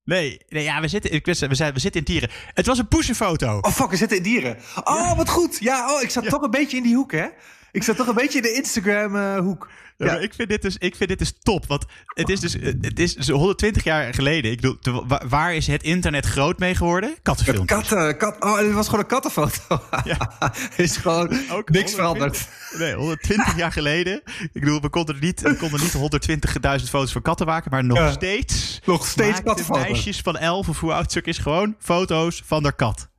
Nee, 0.04 0.40
nee 0.48 0.62
ja, 0.62 0.80
we 0.80 0.88
zitten, 0.88 1.12
ik 1.12 1.26
wist, 1.26 1.46
we, 1.46 1.54
zijn, 1.54 1.72
we 1.72 1.80
zitten 1.80 2.00
in 2.00 2.06
dieren. 2.06 2.30
Het 2.54 2.66
was 2.66 2.78
een 2.78 2.88
poesenfoto. 2.88 3.58
Oh 3.60 3.72
fuck, 3.72 3.90
we 3.90 3.96
zitten 3.96 4.16
in 4.16 4.22
dieren. 4.22 4.56
Oh, 4.84 4.94
ja. 4.96 5.16
wat 5.16 5.28
goed. 5.28 5.58
Ja, 5.60 5.94
oh, 5.94 6.02
ik 6.02 6.10
zat 6.10 6.24
ja. 6.24 6.30
toch 6.30 6.42
een 6.42 6.50
beetje 6.50 6.76
in 6.76 6.82
die 6.82 6.94
hoek, 6.94 7.12
hè? 7.12 7.26
Ik 7.72 7.82
zat 7.82 7.96
toch 7.96 8.06
een 8.06 8.14
beetje 8.14 8.38
in 8.38 8.42
de 8.42 8.52
Instagram-hoek. 8.52 9.68
Ja, 9.96 10.18
ik, 10.18 10.34
vind 10.34 10.48
dit 10.48 10.62
dus, 10.62 10.76
ik 10.78 10.96
vind 10.96 11.08
dit 11.08 11.18
dus 11.18 11.32
top. 11.42 11.66
Want 11.66 11.84
het 12.06 12.28
is 12.28 12.40
dus 12.40 12.52
het 12.80 12.98
is 12.98 13.14
dus 13.14 13.28
120 13.28 13.84
jaar 13.84 14.14
geleden. 14.14 14.50
Ik 14.50 14.60
bedoel, 14.60 15.06
waar 15.28 15.54
is 15.54 15.66
het 15.66 15.82
internet 15.82 16.26
groot 16.26 16.58
mee 16.58 16.74
geworden? 16.74 17.14
Kattenfilmpjes. 17.22 17.88
Katten, 17.88 18.16
kat, 18.16 18.36
oh, 18.40 18.58
het 18.58 18.72
was 18.72 18.86
gewoon 18.86 19.00
een 19.00 19.06
kattenfoto. 19.06 19.82
Ja. 20.04 20.52
is 20.76 20.96
gewoon 20.96 21.28
Ook 21.50 21.70
niks 21.70 21.92
120, 21.92 21.94
veranderd. 21.94 22.48
Nee, 22.78 22.94
120 22.94 23.56
jaar 23.56 23.72
geleden. 23.72 24.22
Ik 24.52 24.60
bedoel, 24.60 24.80
we 24.80 24.88
konden 24.88 25.16
niet, 25.20 25.40
we 25.40 25.56
konden 25.56 25.80
niet 25.80 25.92
120.000 25.92 26.88
foto's 26.88 27.12
van 27.12 27.22
katten 27.22 27.46
maken. 27.46 27.70
Maar 27.70 27.84
nog 27.84 27.98
ja. 27.98 28.10
steeds. 28.10 28.80
Nog 28.84 29.06
steeds 29.06 29.42
kattenfoto's. 29.42 29.82
meisjes 29.82 30.20
van 30.20 30.36
11 30.36 30.68
of 30.68 30.80
hoe 30.80 30.92
oud 30.92 31.20
is 31.22 31.38
gewoon 31.38 31.74
foto's 31.78 32.42
van 32.44 32.62
haar 32.62 32.74
kat. 32.74 33.10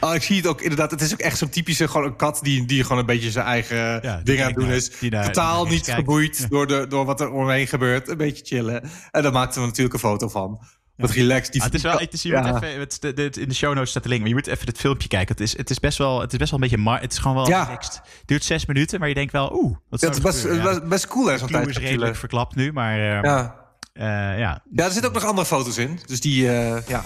Oh, 0.00 0.14
ik 0.14 0.22
zie 0.22 0.36
het 0.36 0.46
ook 0.46 0.60
inderdaad. 0.60 0.90
Het 0.90 1.00
is 1.00 1.12
ook 1.12 1.18
echt 1.18 1.38
zo'n 1.38 1.48
typische 1.48 1.88
gewoon 1.88 2.06
een 2.06 2.16
kat 2.16 2.38
die, 2.42 2.66
die 2.66 2.82
gewoon 2.82 2.98
een 2.98 3.06
beetje 3.06 3.30
zijn 3.30 3.46
eigen 3.46 3.76
ja, 4.02 4.20
ding 4.24 4.40
aan 4.40 4.46
het 4.46 4.56
doen 4.56 4.70
is. 4.70 4.90
Totaal 5.10 5.66
niet 5.66 5.90
geboeid 5.90 6.50
door, 6.50 6.66
de, 6.66 6.86
door 6.88 7.04
wat 7.04 7.20
er 7.20 7.30
omheen 7.30 7.66
gebeurt. 7.66 8.08
Een 8.08 8.16
beetje 8.16 8.44
chillen. 8.44 8.90
En 9.10 9.22
daar 9.22 9.32
maakten 9.32 9.60
we 9.60 9.66
natuurlijk 9.66 9.94
een 9.94 10.00
foto 10.00 10.28
van. 10.28 10.60
Wat 10.96 11.10
relaxed. 11.10 11.52
Die 11.52 11.60
ah, 11.60 11.66
het 11.66 11.76
is 11.76 11.82
wel, 11.82 11.98
het 11.98 12.12
is, 12.12 12.22
je 12.22 12.28
ja. 12.28 12.52
moet 12.52 12.62
even, 12.62 12.80
het, 12.80 12.96
de, 13.00 13.12
de, 13.12 13.30
in 13.40 13.48
de 13.48 13.54
show 13.54 13.74
notes 13.74 13.90
staat 13.90 14.02
de 14.02 14.08
link, 14.08 14.20
maar 14.20 14.30
je 14.30 14.34
moet 14.34 14.46
even 14.46 14.66
het 14.66 14.78
filmpje 14.78 15.08
kijken. 15.08 15.34
Het 15.34 15.40
is, 15.40 15.56
het 15.56 15.70
is 15.70 15.78
best 15.78 15.98
wel, 15.98 16.20
het 16.20 16.32
is 16.32 16.38
best 16.38 16.50
wel 16.50 16.60
een 16.62 16.70
beetje, 16.70 16.90
het 16.90 17.12
is 17.12 17.18
gewoon 17.18 17.36
wel 17.36 17.48
ja. 17.48 17.64
relaxed. 17.64 17.94
Het 17.94 18.22
duurt 18.24 18.44
zes 18.44 18.66
minuten, 18.66 18.98
maar 18.98 19.08
je 19.08 19.14
denkt 19.14 19.32
wel, 19.32 19.52
oeh, 19.54 19.76
wat 19.88 20.00
ja, 20.00 20.06
het 20.06 20.16
is 20.16 20.22
best, 20.22 20.62
best, 20.62 20.88
best, 20.88 21.06
cool 21.06 21.26
hè, 21.26 21.38
zo'n 21.38 21.48
tijd. 21.48 21.68
is 21.68 21.76
redelijk 21.76 22.16
verklapt 22.16 22.54
nu, 22.54 22.72
maar 22.72 22.98
uh, 22.98 23.22
ja. 23.22 23.60
Uh, 23.94 24.04
ja. 24.38 24.62
ja, 24.72 24.84
er 24.84 24.90
zitten 24.90 25.08
ook 25.08 25.14
nog 25.14 25.24
andere 25.24 25.46
foto's 25.46 25.78
in. 25.78 26.00
Dus 26.06 26.20
die, 26.20 26.44
uh, 26.44 26.86
ja. 26.86 27.02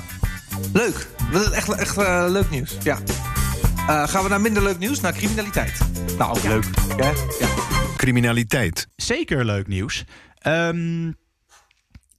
Leuk. 0.73 1.09
Echt, 1.53 1.73
echt 1.73 1.99
uh, 1.99 2.27
leuk 2.29 2.51
nieuws. 2.51 2.77
Ja. 2.83 2.99
Uh, 3.89 4.09
gaan 4.09 4.23
we 4.23 4.29
naar 4.29 4.41
minder 4.41 4.63
leuk 4.63 4.79
nieuws, 4.79 5.01
naar 5.01 5.13
criminaliteit. 5.13 5.79
Nou, 6.19 6.37
ook 6.37 6.43
ja. 6.43 6.49
leuk. 6.49 6.65
Ja? 6.97 7.13
ja. 7.41 7.49
Criminaliteit. 7.97 8.89
Zeker 8.97 9.45
leuk 9.45 9.67
nieuws. 9.67 10.05
Um, 10.47 11.17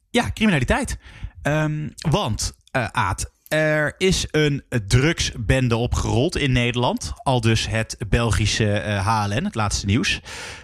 ja, 0.09 0.31
criminaliteit. 0.33 0.97
Um, 1.43 1.93
want, 2.09 2.53
uh, 2.71 2.85
Aad, 2.91 3.31
er 3.47 3.95
is 3.97 4.25
een 4.31 4.63
drugsbende 4.87 5.75
opgerold 5.75 6.37
in 6.37 6.51
Nederland. 6.51 7.13
Al 7.15 7.41
dus 7.41 7.67
het 7.67 7.97
Belgische 8.09 8.83
uh, 8.85 9.07
HLN, 9.07 9.43
het 9.43 9.55
laatste 9.55 9.85
nieuws. 9.85 10.21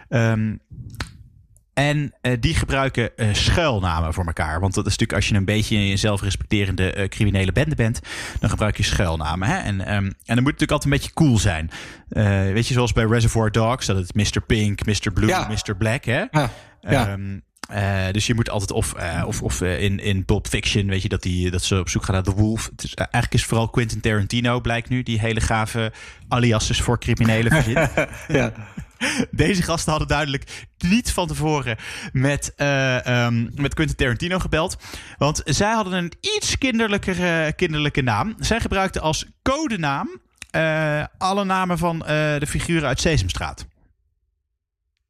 Um, 0.10 0.60
en 1.74 2.14
uh, 2.22 2.34
die 2.40 2.56
gebruiken 2.56 3.10
uh, 3.16 3.34
schuilnamen 3.34 4.14
voor 4.14 4.26
elkaar. 4.26 4.60
Want 4.60 4.74
dat 4.74 4.86
is 4.86 4.92
natuurlijk 4.92 5.20
als 5.20 5.30
je 5.30 5.36
een 5.36 5.46
beetje 5.46 5.78
een 5.78 5.98
zelfrespecterende 5.98 6.96
uh, 6.98 7.08
criminele 7.08 7.52
bende 7.52 7.76
bent, 7.76 8.00
dan 8.40 8.50
gebruik 8.50 8.78
je 8.78 8.84
schuilnamen. 8.84 9.48
Hè? 9.48 9.58
En, 9.58 9.80
um, 9.80 9.86
en 9.86 10.36
dan 10.36 10.44
moet 10.44 10.52
het 10.52 10.60
natuurlijk 10.60 10.72
altijd 10.72 10.94
een 10.94 11.00
beetje 11.00 11.14
cool 11.14 11.38
zijn. 11.38 11.70
weet 12.54 12.68
je, 12.68 12.74
zoals 12.74 12.94
bij 12.94 13.06
Reservoir 13.06 13.52
Dogs, 13.52 13.86
dat 13.86 13.98
het 13.98 14.14
Mr. 14.14 14.42
Pink, 14.48 14.86
Mr. 14.86 15.12
Blue, 15.14 15.28
ja. 15.28 15.48
Mr. 15.48 15.76
Black. 15.76 16.04
Hè? 16.06 16.24
Ja. 16.32 16.50
ja. 16.82 17.12
Um, 17.12 17.44
uh, 17.72 18.12
dus 18.12 18.28
je 18.28 18.34
moet 18.34 18.50
altijd 18.50 18.72
of, 18.72 18.94
uh, 18.98 19.24
of, 19.26 19.42
of 19.42 19.62
uh, 19.62 19.82
in, 19.82 20.00
in 20.00 20.26
Pulp 20.26 20.48
Fiction, 20.48 20.88
weet 20.88 21.02
je, 21.02 21.10
dat, 21.10 21.22
die, 21.22 21.52
dat 21.52 21.64
ze 21.64 21.80
op 21.80 21.90
zoek 21.90 22.04
gaan 22.04 22.16
naar 22.16 22.24
The 22.24 22.34
Wolf. 22.34 22.70
Het 22.72 22.84
is, 22.84 22.94
eigenlijk 22.94 23.34
is 23.34 23.46
vooral 23.46 23.70
Quentin 23.70 24.02
Tarantino, 24.02 24.62
blijkt 24.62 24.90
nu, 24.90 25.04
die 25.04 25.20
hele 25.20 25.42
gave 25.42 25.92
aliases 26.28 26.82
voor 26.82 27.00
criminelen 27.00 27.52
verzint. 27.52 27.90
ja. 28.28 28.54
Deze 29.32 29.62
gasten 29.62 29.90
hadden 29.90 30.08
duidelijk 30.08 30.66
niet 30.78 31.12
van 31.12 31.28
tevoren 31.28 31.78
met, 32.12 32.54
um, 32.58 33.52
met 33.56 33.74
Quentin 33.74 33.96
Tarantino 33.96 34.40
gebeld. 34.40 34.78
Want 35.18 35.42
zij 35.46 35.72
hadden 35.72 35.94
een 35.94 36.14
iets 36.20 36.58
kinderlijke, 36.58 37.54
kinderlijke 37.56 38.02
naam. 38.02 38.36
Zij 38.40 38.60
gebruikten 38.60 39.02
als 39.02 39.26
codenaam 39.42 40.22
alle 41.18 41.44
namen 41.44 41.78
van 41.78 42.00
de 42.00 42.46
figuren 42.48 42.88
uit 42.88 43.02
Sesamstraat. 43.02 43.66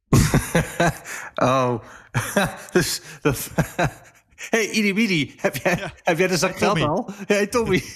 oh, 1.34 1.82
dus 2.72 3.00
dat. 3.20 3.50
hey, 4.50 4.70
Idi 4.70 5.34
heb 5.36 5.56
jij, 5.56 5.76
ja. 5.76 5.92
heb 6.02 6.18
jij 6.18 6.26
de 6.26 6.36
zak 6.36 6.62
al? 6.62 7.10
Hey, 7.26 7.46
Tommy. 7.46 7.82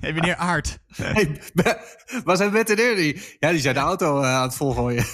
Hey, 0.00 0.12
meneer 0.12 0.36
Aard. 0.36 0.78
Hey, 0.96 1.40
waar 2.24 2.36
zijn 2.36 2.50
Bert 2.50 2.70
en 2.70 2.78
Ernie? 2.78 3.22
Ja, 3.38 3.50
die 3.50 3.60
zijn 3.60 3.74
de 3.74 3.80
auto 3.80 4.20
uh, 4.20 4.34
aan 4.34 4.42
het 4.42 4.54
volgooien. 4.54 5.04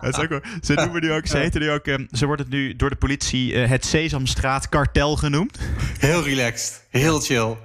dat 0.00 0.16
is 0.16 0.18
ook 0.18 0.28
wel, 0.28 0.40
ze 0.60 0.74
noemen 0.74 1.02
nu 1.02 1.12
ook, 1.12 1.26
ze 1.26 1.36
heten 1.36 1.60
nu 1.60 1.70
ook, 1.70 1.86
um, 1.86 2.08
ze 2.10 2.26
wordt 2.26 2.42
het 2.42 2.50
nu 2.50 2.76
door 2.76 2.90
de 2.90 2.96
politie 2.96 3.52
uh, 3.52 3.68
het 3.68 3.84
Sesamstraat 3.84 4.68
kartel 4.68 5.16
genoemd. 5.16 5.58
Heel 5.98 6.22
relaxed, 6.22 6.84
heel 6.90 7.20
chill. 7.20 7.56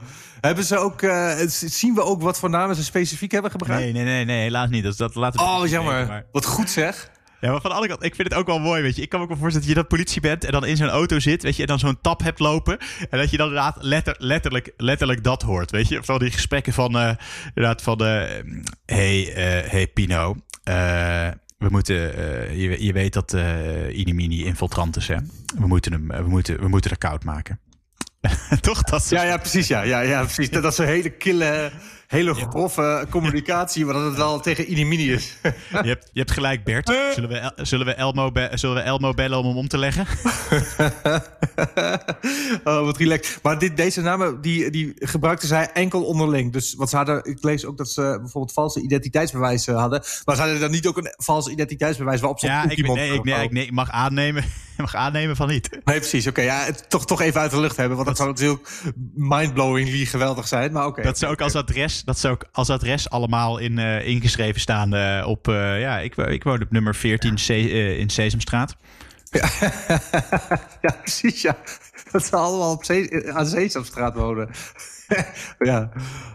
Hebben 0.42 0.64
ze 0.64 0.78
ook, 0.78 1.02
uh, 1.02 1.36
zien 1.48 1.94
we 1.94 2.02
ook 2.02 2.22
wat 2.22 2.40
voor 2.40 2.50
namen 2.50 2.76
ze 2.76 2.84
specifiek 2.84 3.32
hebben 3.32 3.52
gebruikt? 3.52 3.84
Nee, 3.84 3.94
nee, 3.94 4.04
nee, 4.04 4.26
nee 4.26 4.42
helaas 4.42 4.70
niet. 4.70 4.84
Dat, 4.84 4.98
dat 4.98 5.16
laten 5.16 5.40
we 5.40 5.46
oh, 5.46 5.68
jammer. 5.68 6.08
maar... 6.08 6.26
Wat 6.32 6.46
goed 6.46 6.70
zeg. 6.70 7.10
Ja, 7.40 7.52
maar 7.52 7.62
van 7.62 7.72
andere 7.72 7.88
kant, 7.88 8.04
ik 8.04 8.16
vind 8.16 8.30
het 8.30 8.38
ook 8.38 8.48
wel 8.48 8.60
mooi, 8.60 8.82
weet 8.82 8.96
je. 8.96 9.02
Ik 9.02 9.10
kan 9.10 9.20
me 9.20 9.26
ook 9.26 9.32
wel 9.32 9.42
voorstellen 9.42 9.68
dat 9.68 9.76
je 9.76 9.82
dat 9.82 9.92
politie 9.92 10.22
bent 10.22 10.44
en 10.44 10.52
dan 10.52 10.66
in 10.66 10.78
zo'n 10.78 10.90
auto 10.90 11.20
zit, 11.20 11.44
weet 11.44 11.56
je, 11.56 11.62
en 11.62 11.68
dan 11.68 11.80
zo'n 11.80 12.02
tap 12.02 12.24
hebt 12.24 12.40
lopen. 12.40 12.78
En 13.10 13.20
dat 13.20 13.30
je 13.30 13.38
dan 13.38 13.48
inderdaad 13.48 13.78
letter, 13.80 14.16
letterlijk, 14.18 14.74
letterlijk 14.78 15.24
dat 15.24 15.42
hoort, 15.42 15.72
weet 15.72 15.88
je. 15.88 16.04
Van 16.04 16.20
die 16.20 16.32
gesprekken 16.32 16.74
van, 16.74 16.96
uh, 16.96 17.12
inderdaad, 17.48 17.82
van, 17.82 18.02
uh, 18.02 18.24
hey, 18.86 19.28
uh, 19.28 19.70
hey 19.70 19.88
Pino, 19.88 20.36
we 21.58 21.68
moeten, 21.70 21.96
je, 22.58 22.84
je 22.84 22.94
weet 22.94 23.14
dat 23.14 23.36
Inimini 23.92 24.44
infiltrant 24.44 24.96
is, 24.96 25.08
hè. 25.08 25.18
We 25.60 25.68
moeten 25.68 25.92
hem, 25.92 26.08
we 26.08 26.30
moeten, 26.30 26.60
we 26.60 26.68
moeten 26.68 26.92
er 26.92 26.98
koud 26.98 27.24
maken. 27.24 27.60
Toch? 28.62 28.84
Dat 28.84 29.10
ja, 29.10 29.24
ja, 29.24 29.38
precies, 29.38 29.68
ja. 29.68 29.82
ja, 29.82 30.00
ja 30.00 30.24
precies. 30.24 30.50
Dat 30.50 30.64
is 30.64 30.78
een 30.78 30.86
hele 30.86 31.10
kille 31.10 31.72
hele 32.08 32.34
grove 32.34 33.06
communicatie, 33.10 33.86
maar 33.86 33.94
dat 33.94 34.04
het 34.04 34.16
wel 34.16 34.40
tegen 34.40 34.70
Inimini 34.70 35.12
is. 35.12 35.34
je, 35.42 35.52
hebt, 35.72 36.10
je 36.14 36.20
hebt 36.20 36.32
gelijk, 36.32 36.64
Bert. 36.64 36.88
Zullen 37.14 37.30
we, 37.30 37.52
zullen 37.56 37.86
we, 37.86 37.94
Elmo, 37.94 38.32
zullen 38.54 38.76
we 38.76 38.82
Elmo 38.82 39.14
bellen 39.14 39.38
om 39.38 39.46
hem 39.46 39.58
om 39.58 39.68
te 39.68 39.78
leggen? 39.78 40.06
oh, 42.64 42.86
wat 42.86 42.98
relaxed. 42.98 43.40
Maar 43.44 43.60
dit, 43.60 43.78
deze 43.78 44.02
namen 44.02 44.42
die, 44.42 44.72
die 44.72 44.94
gebruikten 44.96 45.48
zij 45.48 45.72
enkel 45.72 46.04
onderling. 46.04 46.54
Dus 46.54 46.74
wat 46.74 46.90
ze 46.90 46.96
hadden, 46.96 47.26
ik 47.26 47.44
lees 47.44 47.66
ook 47.66 47.78
dat 47.78 47.90
ze 47.90 48.02
bijvoorbeeld 48.02 48.54
valse 48.54 48.82
identiteitsbewijzen 48.82 49.76
hadden. 49.76 50.04
Maar 50.26 50.36
ze 50.36 50.42
hadden 50.42 50.60
dan 50.60 50.72
niet 50.72 50.88
ook 50.88 50.98
een 50.98 51.14
valse 51.18 51.52
identiteitsbewijs 51.52 52.20
waarop 52.20 52.40
ze 52.40 52.46
ja, 52.46 52.70
ik, 52.70 52.88
nee, 52.88 53.14
ik, 53.14 53.24
nee, 53.24 53.44
ik, 53.44 53.52
nee, 53.52 53.72
mag 53.72 53.90
aannemen 53.90 54.44
mag 54.78 54.96
aannemen 54.96 55.36
van 55.36 55.48
niet. 55.48 55.70
Nee, 55.72 56.00
precies. 56.00 56.28
Oké, 56.28 56.42
ja, 56.42 56.64
het, 56.64 56.90
toch, 56.90 57.06
toch 57.06 57.22
even 57.22 57.42
uit 57.42 57.52
de 57.52 57.60
lucht 57.60 57.78
hebben. 57.78 57.96
Want 57.96 58.08
dat, 58.08 58.18
zou 58.18 58.30
natuurlijk 58.30 58.70
mindblowingly 59.14 60.06
geweldig 60.06 60.48
zijn. 60.48 60.72
Maar 60.72 60.86
oké. 60.86 61.02
dat 61.02 61.18
zou 61.18 61.32
ook 61.32 61.42
als 61.42 61.56
adres, 61.56 61.97
dat 62.04 62.20
zou 62.20 62.34
ook 62.34 62.46
als 62.52 62.70
adres 62.70 63.10
allemaal 63.10 63.58
in, 63.58 63.78
uh, 63.78 64.08
ingeschreven 64.08 64.62
staan 64.62 64.96
uh, 64.96 65.28
op. 65.28 65.48
Uh, 65.48 65.80
ja, 65.82 66.00
ik, 66.00 66.16
ik 66.16 66.44
woon 66.44 66.62
op 66.62 66.72
nummer 66.72 66.96
14 66.96 67.36
C, 67.36 67.50
in 68.00 68.10
Sesamstraat. 68.10 68.76
Ja. 69.30 69.50
ja, 70.86 70.96
precies. 71.02 71.42
Ja. 71.42 71.58
Dat 72.12 72.26
ze 72.26 72.36
allemaal 72.36 72.72
op 72.72 72.84
aan 73.34 73.48
Sesamstraat 73.48 74.16
wonen. 74.16 74.50
ja. 75.60 75.92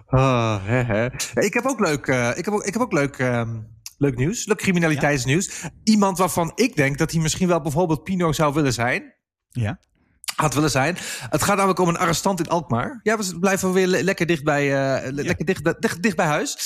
Oh, 0.07 0.57
hè. 0.63 1.07
Ik 1.35 1.55
heb 1.55 1.65
ook 1.67 1.81
leuk. 1.81 2.07
ik, 2.37 2.45
heb 2.45 2.55
ook, 2.55 2.65
ik 2.65 2.73
heb 2.73 2.83
ook 2.83 2.93
leuk. 2.93 3.19
Um, 3.19 3.71
Leuk 4.03 4.17
nieuws. 4.17 4.47
Leuk 4.47 4.59
criminaliteitsnieuws. 4.59 5.65
Iemand 5.85 6.19
waarvan 6.19 6.53
ik 6.55 6.77
denk 6.77 6.99
dat 6.99 7.13
hij 7.13 7.21
misschien 7.21 7.49
wel 7.49 7.61
bijvoorbeeld 7.61 8.05
Pino 8.05 8.33
zou 8.33 8.55
willen 8.55 8.73
zijn. 8.73 9.15
Ja. 9.49 9.81
Had 10.37 10.55
willen 10.55 10.71
zijn. 10.71 10.97
Het 11.31 11.43
gaat 11.43 11.57
namelijk 11.57 11.79
om 11.79 11.89
een 11.89 11.97
arrestant 11.97 12.41
in 12.41 12.49
Alkmaar. 12.49 13.01
Ja, 13.03 13.19
we 13.19 13.39
blijven 13.39 13.73
weer 13.73 13.87
lekker 13.87 14.27
dicht 14.27 14.45
bij, 14.45 14.65
uh, 15.05 15.13
lekker 15.13 15.45
dicht, 15.47 15.81
dicht, 15.81 16.03
dicht 16.03 16.17
bij 16.17 16.27
huis. 16.27 16.57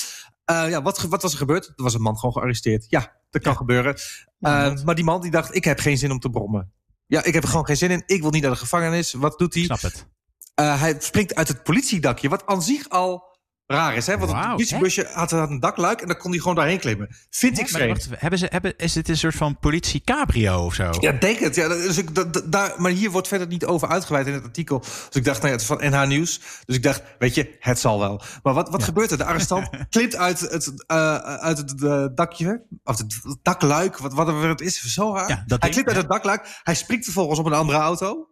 Uh, 0.51 0.69
ja, 0.69 0.81
wat, 0.81 1.01
wat 1.01 1.21
was 1.21 1.31
er 1.31 1.37
gebeurd? 1.37 1.65
Er 1.65 1.83
was 1.83 1.93
een 1.93 2.01
man 2.01 2.17
gewoon 2.17 2.33
gearresteerd. 2.33 2.85
Ja, 2.89 3.15
dat 3.29 3.41
kan 3.41 3.55
gebeuren. 3.55 3.95
Uh, 4.39 4.83
maar 4.83 4.95
die 4.95 5.03
man 5.03 5.21
die 5.21 5.31
dacht, 5.31 5.55
ik 5.55 5.63
heb 5.63 5.79
geen 5.79 5.97
zin 5.97 6.11
om 6.11 6.19
te 6.19 6.29
brommen. 6.29 6.71
Ja, 7.05 7.23
ik 7.23 7.33
heb 7.33 7.43
er 7.43 7.49
gewoon 7.49 7.65
geen 7.65 7.77
zin 7.77 7.91
in. 7.91 8.03
Ik 8.05 8.21
wil 8.21 8.31
niet 8.31 8.41
naar 8.41 8.51
de 8.51 8.57
gevangenis. 8.57 9.13
Wat 9.13 9.39
doet 9.39 9.53
hij? 9.53 9.63
snap 9.63 9.81
het. 9.81 10.07
Hij 10.55 10.95
springt 10.99 11.35
uit 11.35 11.47
het 11.47 11.63
politiedakje, 11.63 12.29
wat 12.29 12.45
aan 12.45 12.61
zich 12.61 12.89
al 12.89 13.36
raar 13.67 13.95
is. 13.95 14.07
Hè? 14.07 14.17
Want 14.17 14.31
Wauw, 14.31 14.41
het 14.43 14.51
politiebusje 14.51 15.09
had, 15.13 15.31
had 15.31 15.49
een 15.49 15.59
daklluik 15.59 16.01
en 16.01 16.07
dan 16.07 16.17
kon 16.17 16.31
hij 16.31 16.39
gewoon 16.39 16.55
daarheen 16.55 16.79
klimmen. 16.79 17.15
Vind 17.29 17.59
ik 17.59 17.69
vreemd. 17.69 18.07
hebben 18.11 18.39
ze, 18.39 18.47
hebben, 18.49 18.77
is 18.77 18.93
dit 18.93 19.09
een 19.09 19.17
soort 19.17 19.35
van 19.35 19.59
politie 19.59 20.01
cabrio 20.01 20.65
of 20.65 20.73
zo? 20.73 20.91
Ja, 20.99 21.11
denk 21.11 21.39
het. 21.39 21.55
Ja, 21.55 21.67
dus 21.67 21.97
ik, 21.97 22.15
da- 22.15 22.23
da- 22.23 22.41
daar, 22.45 22.73
maar 22.77 22.91
hier 22.91 23.11
wordt 23.11 23.27
verder 23.27 23.47
niet 23.47 23.65
over 23.65 23.87
uitgeweid 23.87 24.27
in 24.27 24.33
het 24.33 24.43
artikel. 24.43 24.79
Dus 24.79 25.07
ik 25.11 25.23
dacht, 25.23 25.37
nou 25.41 25.47
ja, 25.47 25.51
het 25.51 25.61
is 25.61 25.67
van 25.67 25.77
NH 25.89 26.07
Nieuws. 26.07 26.39
Dus 26.65 26.75
ik 26.75 26.83
dacht, 26.83 27.03
weet 27.19 27.35
je, 27.35 27.55
het 27.59 27.79
zal 27.79 27.99
wel. 27.99 28.21
Maar 28.43 28.53
wat, 28.53 28.69
wat 28.69 28.83
gebeurt 28.83 29.11
er? 29.11 29.17
De 29.17 29.25
arrestant 29.25 29.69
klimt 29.89 30.15
uit 30.15 30.39
het, 30.39 30.83
eh, 30.85 31.15
uit 31.17 31.57
het 31.57 31.83
eh, 31.83 32.05
dakje, 32.15 32.65
of 32.83 32.97
het 32.97 33.37
dakluik, 33.41 33.97
wat, 33.97 34.13
wat 34.13 34.27
het 34.27 34.61
is, 34.61 34.81
zo 34.81 35.13
raar. 35.15 35.29
Ja, 35.29 35.43
hij 35.59 35.69
klimt 35.69 35.87
uit 35.87 35.97
het 35.97 36.09
dakluik, 36.09 36.59
hij 36.63 36.75
springt 36.75 37.03
vervolgens 37.03 37.39
op 37.39 37.45
een 37.45 37.53
andere 37.53 37.77
auto, 37.79 38.29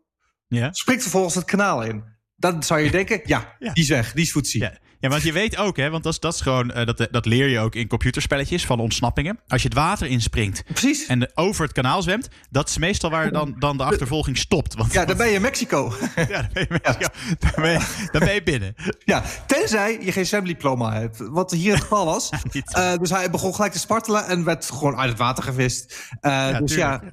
Ja. 0.47 0.73
springt 0.73 1.01
vervolgens 1.01 1.35
het 1.35 1.45
kanaal 1.45 1.83
in. 1.83 2.13
Dan 2.37 2.63
zou 2.63 2.79
je 2.79 2.91
denken, 2.99 3.21
ja, 3.23 3.55
Ja. 3.59 3.73
die 3.73 3.83
is 3.83 3.89
weg, 3.89 4.13
die 4.13 4.23
is 4.23 4.31
voetzie. 4.31 4.61
Ja. 4.61 4.73
ja, 4.99 5.09
want 5.09 5.21
je 5.23 5.31
weet 5.31 5.57
ook, 5.57 5.77
hè, 5.77 5.89
want 5.89 6.03
dat 6.03 6.13
is, 6.13 6.19
dat 6.19 6.33
is 6.33 6.41
gewoon, 6.41 6.71
eh, 6.71 6.85
dat, 6.85 7.07
dat 7.11 7.25
leer 7.25 7.47
je 7.47 7.59
ook 7.59 7.75
in 7.75 7.87
computerspelletjes 7.87 8.65
van 8.65 8.79
ontsnappingen. 8.79 9.39
Als 9.47 9.61
je 9.61 9.67
het 9.67 9.77
water 9.77 10.07
inspringt 10.07 10.63
Precies. 10.73 11.05
en 11.05 11.31
over 11.37 11.63
het 11.63 11.71
kanaal 11.73 12.01
zwemt, 12.01 12.27
dat 12.49 12.69
is 12.69 12.77
meestal 12.77 13.09
waar 13.09 13.31
dan, 13.31 13.55
dan 13.59 13.77
de 13.77 13.83
achtervolging 13.83 14.37
stopt. 14.37 14.73
Want, 14.75 14.93
Ja, 14.93 15.05
dan 15.05 15.17
ben 15.17 15.27
je 15.27 15.33
in 15.35 15.41
Mexico. 15.41 15.93
ja, 16.15 16.41
dan, 16.41 16.49
ben 16.53 16.67
je, 16.69 16.79
ja, 16.99 17.11
dan, 17.39 17.51
ben 17.55 17.71
je, 17.71 18.07
dan 18.11 18.21
ben 18.25 18.33
je 18.33 18.43
binnen. 18.43 18.75
Ja, 19.05 19.23
tenzij 19.47 19.97
je 20.01 20.11
geen 20.11 20.25
zwemdiploma 20.25 20.93
hebt. 20.93 21.17
Wat 21.17 21.51
hier 21.51 21.73
het 21.73 21.81
geval 21.81 22.05
was. 22.05 22.29
Eh, 22.65 22.97
dus 22.97 23.09
hij 23.09 23.29
begon 23.29 23.55
gelijk 23.55 23.73
te 23.73 23.79
spartelen 23.79 24.25
en 24.27 24.43
werd 24.43 24.65
gewoon 24.65 24.97
uit 24.97 25.09
het 25.09 25.17
water 25.17 25.43
gevist. 25.43 26.09
Eh, 26.21 26.57
dus 26.57 26.71
tuurlijk. 26.71 27.03
ja, 27.03 27.09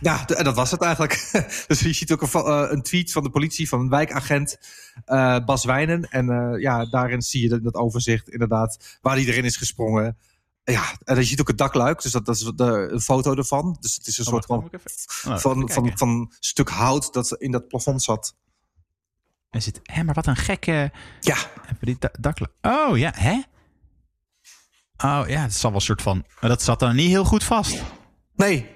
d- 0.00 0.30
en 0.34 0.44
dat 0.44 0.54
was 0.54 0.70
het 0.70 0.82
eigenlijk. 0.82 1.30
dus 1.68 1.80
je 1.80 1.92
ziet 1.92 2.12
ook 2.12 2.22
een, 2.22 2.28
eh, 2.44 2.66
een 2.70 2.82
tweet 2.82 3.12
van 3.12 3.22
de 3.22 3.30
politie, 3.30 3.68
van 3.68 3.80
een 3.80 3.88
wijkagent 3.88 4.58
eh, 5.04 5.44
Bas 5.44 5.64
Wijnen. 5.64 6.02
En 6.10 6.30
eh, 6.30 6.60
ja, 6.60 6.84
daarin 6.86 7.22
zie 7.22 7.42
je 7.42 7.48
dat, 7.48 7.62
dat 7.64 7.74
overzicht 7.74 8.28
inderdaad, 8.28 8.98
waar 9.00 9.16
hij 9.16 9.24
erin 9.24 9.44
is 9.44 9.56
gesprongen. 9.56 10.18
Ja, 10.64 10.82
en 11.04 11.16
je 11.16 11.24
ziet 11.24 11.40
ook 11.40 11.48
het 11.48 11.58
dakluik, 11.58 12.02
dus 12.02 12.12
dat, 12.12 12.26
dat 12.26 12.34
is 12.36 12.42
de, 12.54 12.88
een 12.92 13.00
foto 13.00 13.34
ervan. 13.34 13.76
Dus 13.80 13.94
het 13.94 14.06
is 14.06 14.18
een 14.18 14.24
Oh, 14.26 14.30
soort 14.32 14.46
van, 14.46 14.70
oh, 15.32 15.38
van, 15.38 15.70
van, 15.70 15.90
van 15.98 16.32
stuk 16.40 16.68
hout 16.68 17.12
dat 17.12 17.32
in 17.38 17.50
dat 17.50 17.68
plafond 17.68 18.02
zat. 18.02 18.34
Er 19.50 19.62
zit, 19.62 19.80
hè, 19.82 20.02
maar 20.04 20.14
wat 20.14 20.26
een 20.26 20.36
gekke... 20.36 20.92
Ja, 21.20 21.36
Hebben 21.62 21.86
die 21.86 21.96
da- 21.98 22.12
dakla- 22.20 22.50
Oh, 22.62 22.98
ja, 22.98 23.12
hè? 23.16 23.40
Oh, 25.04 25.22
ja, 25.28 25.40
het 25.42 25.54
zal 25.54 25.70
wel 25.70 25.78
een 25.78 25.84
soort 25.86 26.02
van... 26.02 26.24
Maar 26.40 26.50
dat 26.50 26.62
zat 26.62 26.78
dan 26.78 26.96
niet 26.96 27.08
heel 27.08 27.24
goed 27.24 27.44
vast. 27.44 27.82
nee, 28.36 28.70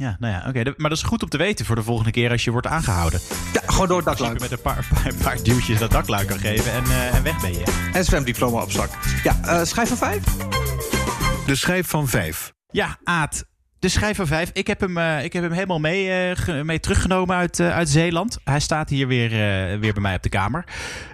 Ja, 0.00 0.16
nou 0.18 0.32
ja, 0.34 0.44
oké. 0.48 0.62
Maar 0.76 0.88
dat 0.90 0.98
is 0.98 1.04
goed 1.04 1.22
om 1.22 1.28
te 1.28 1.36
weten 1.38 1.64
voor 1.66 1.76
de 1.76 1.82
volgende 1.82 2.10
keer 2.10 2.30
als 2.30 2.44
je 2.44 2.50
wordt 2.50 2.66
aangehouden. 2.66 3.20
ja, 3.52 3.60
gewoon 3.66 3.88
door 3.88 3.98
het 3.98 4.06
Als 4.08 4.18
je 4.18 4.22
dakluik. 4.24 4.40
met 4.50 4.58
een 4.58 4.62
paar, 4.62 4.86
paar, 5.02 5.14
paar 5.14 5.42
duwtjes 5.42 5.78
dat 5.78 5.90
dakluik 5.90 6.28
kan 6.28 6.38
geven 6.38 6.72
en, 6.72 6.84
eh, 6.84 7.14
en 7.14 7.22
weg 7.22 7.40
ben 7.40 7.52
je. 7.52 7.88
En 7.92 8.04
zwemdiploma 8.04 8.62
op 8.62 8.70
zak. 8.70 8.90
Ja, 9.22 9.36
eh 9.42 9.64
schijf 9.64 9.88
van 9.88 9.96
vijf? 9.96 10.22
De 11.46 11.54
schijf 11.54 11.88
van 11.88 12.08
vijf. 12.08 12.52
Ja, 12.70 12.98
Aad. 13.04 13.44
De 13.78 13.88
schijf 13.88 14.16
van 14.16 14.26
vijf. 14.26 14.50
Ik 14.52 14.66
heb 14.66 14.80
hem, 14.80 14.98
eh, 14.98 15.24
ik 15.24 15.32
heb 15.32 15.42
hem 15.42 15.52
helemaal 15.52 15.78
mee, 15.80 16.10
eh, 16.10 16.36
ge- 16.36 16.64
mee 16.64 16.80
teruggenomen 16.80 17.36
uit, 17.36 17.60
eh, 17.60 17.70
uit 17.70 17.88
Zeeland. 17.88 18.38
Hij 18.44 18.60
staat 18.60 18.88
hier 18.88 19.06
weer, 19.06 19.30
eh, 19.32 19.78
weer 19.78 19.92
bij 19.92 20.02
mij 20.02 20.14
op 20.14 20.22
de 20.22 20.28
kamer. 20.28 20.64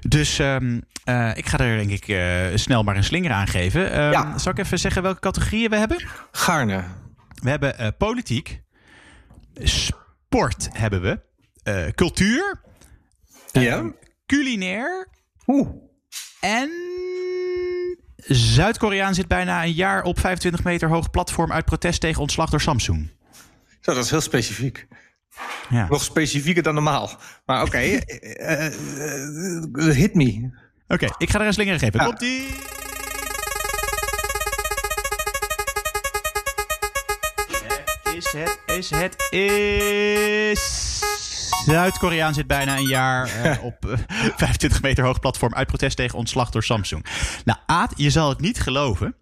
Dus 0.09 0.39
ehm, 0.39 0.81
eh, 1.05 1.31
ik 1.37 1.47
ga 1.47 1.59
er 1.59 1.77
denk 1.77 1.91
ik 1.91 2.09
eh, 2.09 2.21
snel 2.55 2.83
maar 2.83 2.97
een 2.97 3.05
slinger 3.05 3.33
aan 3.33 3.47
geven. 3.47 3.93
Ehm, 3.93 4.11
Ja. 4.13 4.39
Zal 4.39 4.53
ik 4.53 4.59
even 4.59 4.79
zeggen 4.79 5.03
welke 5.03 5.21
categorieën 5.21 5.71
we 5.71 5.77
hebben? 5.77 6.05
Gaarne. 6.33 6.83
We 7.43 7.51
hebben 7.51 7.79
eh, 7.79 7.89
politiek. 7.99 8.61
Sport 9.63 10.69
hebben 10.73 11.03
we. 11.03 11.21
eh, 11.63 11.87
cultuur. 11.95 12.61
Ja? 13.53 13.93
Culinair. 14.27 15.09
Oeh. 15.47 15.69
En 16.41 16.71
Zuid-Koreaan 18.17 19.15
zit 19.15 19.29
bijna 19.29 19.65
een 19.65 19.73
jaar 19.73 20.03
op 20.03 20.21
25 20.21 20.65
meter 20.65 20.89
hoog 20.89 21.11
platform 21.11 21.53
uit 21.53 21.65
protest 21.65 22.01
tegen 22.01 22.21
ontslag 22.21 22.51
door 22.51 22.61
Samsung. 22.61 23.11
Zo, 23.81 23.95
dat 23.95 24.05
is 24.05 24.11
heel 24.11 24.21
specifiek. 24.21 24.87
Ja. 25.71 25.87
Nog 25.89 26.03
specifieker 26.03 26.63
dan 26.63 26.75
normaal. 26.75 27.11
Maar 27.47 27.63
oké, 27.63 27.77
eh, 27.79 28.67
eh, 28.67 28.67
eh, 29.75 29.95
hit 29.95 30.15
me. 30.15 30.51
Oké, 30.89 31.07
ik 31.19 31.31
ga 31.31 31.41
er 31.41 31.47
een 31.47 31.53
slinger 31.53 31.79
geven. 31.79 32.01
Ja. 32.01 32.07
Het, 38.37 38.59
is 38.67 38.91
het, 38.91 39.31
is... 39.33 40.99
Zuid-Koreaan 41.67 42.35
zit 42.35 42.47
bijna 42.47 42.77
een 42.77 42.87
jaar 42.89 43.43
eh, 43.43 43.65
op 43.71 43.87
eh, 43.91 43.99
25 44.37 44.83
meter 44.83 45.05
hoog 45.05 45.21
platform 45.21 45.55
uit 45.55 45.67
protest 45.67 45.97
tegen 45.97 46.19
ontslag 46.19 46.51
door 46.51 46.63
Samsung. 46.65 47.07
Nou, 47.45 47.59
Aad, 47.67 47.93
je 47.97 48.11
zal 48.11 48.29
het 48.29 48.41
niet 48.41 48.61
geloven, 48.61 49.15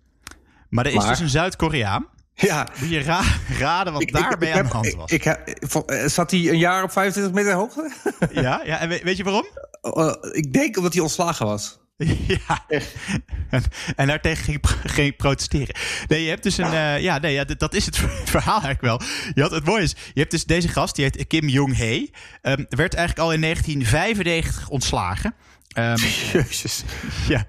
maar 0.69 0.85
er 0.87 0.91
is 0.93 0.97
Maar? 0.99 1.09
dus 1.09 1.19
een 1.21 1.29
Zuid-Koreaan. 1.29 2.07
Ja. 2.35 2.69
Moet 2.81 2.89
je 2.91 3.03
ra- 3.03 3.23
raden 3.59 3.93
wat 3.93 4.09
daarmee 4.11 4.51
aan 4.51 4.57
heb- 4.57 4.67
de 4.67 4.73
hand 4.73 4.87
ik- 4.87 4.97
was? 4.97 5.11
Ik, 5.11 5.37
vo- 5.69 5.85
eh, 5.87 6.07
zat 6.09 6.31
hij 6.31 6.41
een 6.49 6.59
jaar 6.59 6.83
op 6.83 6.93
25 6.93 7.35
meter 7.35 7.53
hoogte? 7.53 7.93
ja, 8.33 8.61
ja, 8.65 8.79
en 8.79 8.89
weet, 8.89 9.03
weet 9.03 9.17
je 9.17 9.25
waarom? 9.25 9.47
Eh, 9.81 10.15
ik 10.41 10.53
denk 10.53 10.77
omdat 10.77 10.93
hij 10.93 11.03
ontslagen 11.03 11.47
was. 11.47 11.79
Ja, 12.49 12.65
en, 12.69 13.63
en 13.97 14.07
daartegen 14.07 14.45
ging, 14.45 14.61
ging 14.85 15.17
protesteren. 15.17 15.75
Nee, 16.09 16.23
je 16.23 16.29
hebt 16.29 16.43
dus 16.43 16.59
een. 16.59 16.73
eh, 16.73 17.01
ja, 17.01 17.19
nee, 17.19 17.33
ja, 17.33 17.45
dat 17.45 17.75
is 17.75 17.87
het 17.87 17.97
verhaal 18.35 18.63
eigenlijk 18.63 18.81
wel. 18.81 19.01
Je 19.35 19.43
had, 19.43 19.51
het 19.51 19.65
mooie 19.65 19.83
is, 19.83 19.95
je 20.13 20.21
hebt 20.21 20.31
dus 20.31 20.45
deze 20.45 20.69
gast, 20.69 20.97
die 20.97 21.05
heet 21.05 21.27
Kim 21.27 21.49
Jong-hee. 21.49 22.11
Ehm, 22.43 22.65
werd 22.69 22.95
eigenlijk 22.95 23.27
al 23.27 23.33
in 23.33 23.41
1995 23.41 24.69
ontslagen. 24.69 25.35
Ehm, 25.73 25.97
Jezus. 26.33 26.85
ja. 27.29 27.47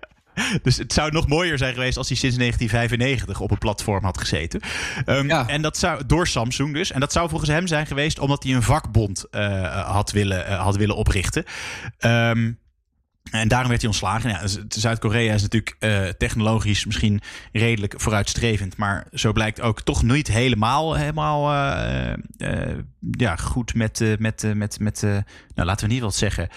Dus 0.61 0.77
het 0.77 0.93
zou 0.93 1.11
nog 1.11 1.27
mooier 1.27 1.57
zijn 1.57 1.73
geweest 1.73 1.97
als 1.97 2.07
hij 2.07 2.17
sinds 2.17 2.37
1995 2.37 3.39
op 3.41 3.51
een 3.51 3.57
platform 3.57 4.03
had 4.03 4.17
gezeten. 4.17 4.61
Ehm, 5.05 5.27
Ja. 5.27 5.47
En 5.47 5.61
dat 5.61 5.77
zou 5.77 6.05
door 6.05 6.27
Samsung 6.27 6.73
dus. 6.73 6.91
En 6.91 6.99
dat 6.99 7.11
zou 7.11 7.29
volgens 7.29 7.49
hem 7.49 7.67
zijn 7.67 7.87
geweest 7.87 8.19
omdat 8.19 8.43
hij 8.43 8.53
een 8.53 8.63
vakbond 8.63 9.25
eh, 9.31 9.85
had, 9.91 10.11
willen, 10.11 10.45
eh, 10.47 10.61
had 10.61 10.75
willen 10.75 10.95
oprichten. 10.95 11.43
Ehm, 11.97 12.51
en 13.31 13.47
daarom 13.47 13.69
werd 13.69 13.81
hij 13.81 13.89
ontslagen. 13.89 14.29
Ja, 14.29 14.47
Zuid-Korea 14.67 15.33
is 15.33 15.41
natuurlijk 15.41 15.75
eh, 15.79 16.07
technologisch 16.07 16.85
misschien 16.85 17.21
redelijk 17.51 17.93
vooruitstrevend. 17.97 18.77
Maar 18.77 19.07
zo 19.13 19.31
blijkt 19.31 19.61
ook 19.61 19.81
toch 19.81 20.03
niet 20.03 20.27
helemaal, 20.27 20.93
helemaal 20.93 21.51
eh, 21.51 22.13
eh, 22.37 22.77
ja, 23.11 23.35
goed 23.35 23.73
met, 23.73 24.19
met, 24.19 24.53
met, 24.55 24.79
met 24.79 25.01
nou, 25.01 25.67
laten 25.67 25.87
we 25.87 25.93
niet 25.93 26.01
wat 26.01 26.15
zeggen. 26.15 26.49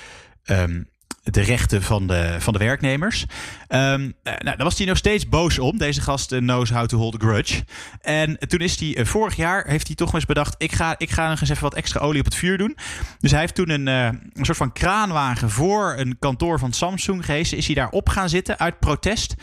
ehm, 0.44 0.82
de 1.30 1.40
rechten 1.40 1.82
van 1.82 2.06
de, 2.06 2.36
van 2.38 2.52
de 2.52 2.58
werknemers. 2.58 3.24
Ehm, 3.68 4.10
eh, 4.22 4.32
nou, 4.32 4.56
daar 4.56 4.64
was 4.64 4.78
hij 4.78 4.86
nog 4.86 4.96
steeds 4.96 5.28
boos 5.28 5.58
om. 5.58 5.78
Deze 5.78 6.00
gast 6.00 6.32
eh, 6.32 6.38
knows 6.38 6.70
how 6.70 6.86
to 6.86 6.98
hold 6.98 7.14
a 7.14 7.18
grudge. 7.18 7.64
En 8.00 8.38
toen 8.38 8.60
is 8.60 8.80
hij, 8.80 8.96
eh, 8.96 9.04
vorig 9.04 9.36
jaar 9.36 9.66
heeft 9.66 9.86
hij 9.86 9.96
toch 9.96 10.14
eens 10.14 10.24
bedacht... 10.24 10.54
ik 10.58 10.72
ga, 10.72 10.94
ik 10.98 11.10
ga 11.10 11.28
nog 11.28 11.40
eens 11.40 11.50
even 11.50 11.62
wat 11.62 11.74
extra 11.74 12.00
olie 12.00 12.18
op 12.18 12.24
het 12.24 12.34
vuur 12.34 12.58
doen. 12.58 12.76
Dus 13.20 13.30
hij 13.30 13.40
heeft 13.40 13.54
toen 13.54 13.70
een, 13.70 13.88
eh, 13.88 14.04
een 14.32 14.44
soort 14.44 14.56
van 14.56 14.72
kraanwagen 14.72 15.50
voor 15.50 15.94
een 15.96 16.16
kantoor 16.18 16.58
van 16.58 16.72
Samsung 16.72 17.24
gehezen. 17.24 17.56
Is 17.56 17.66
hij 17.66 17.74
daar 17.74 17.90
op 17.90 18.08
gaan 18.08 18.28
zitten 18.28 18.58
uit 18.58 18.78
protest. 18.78 19.34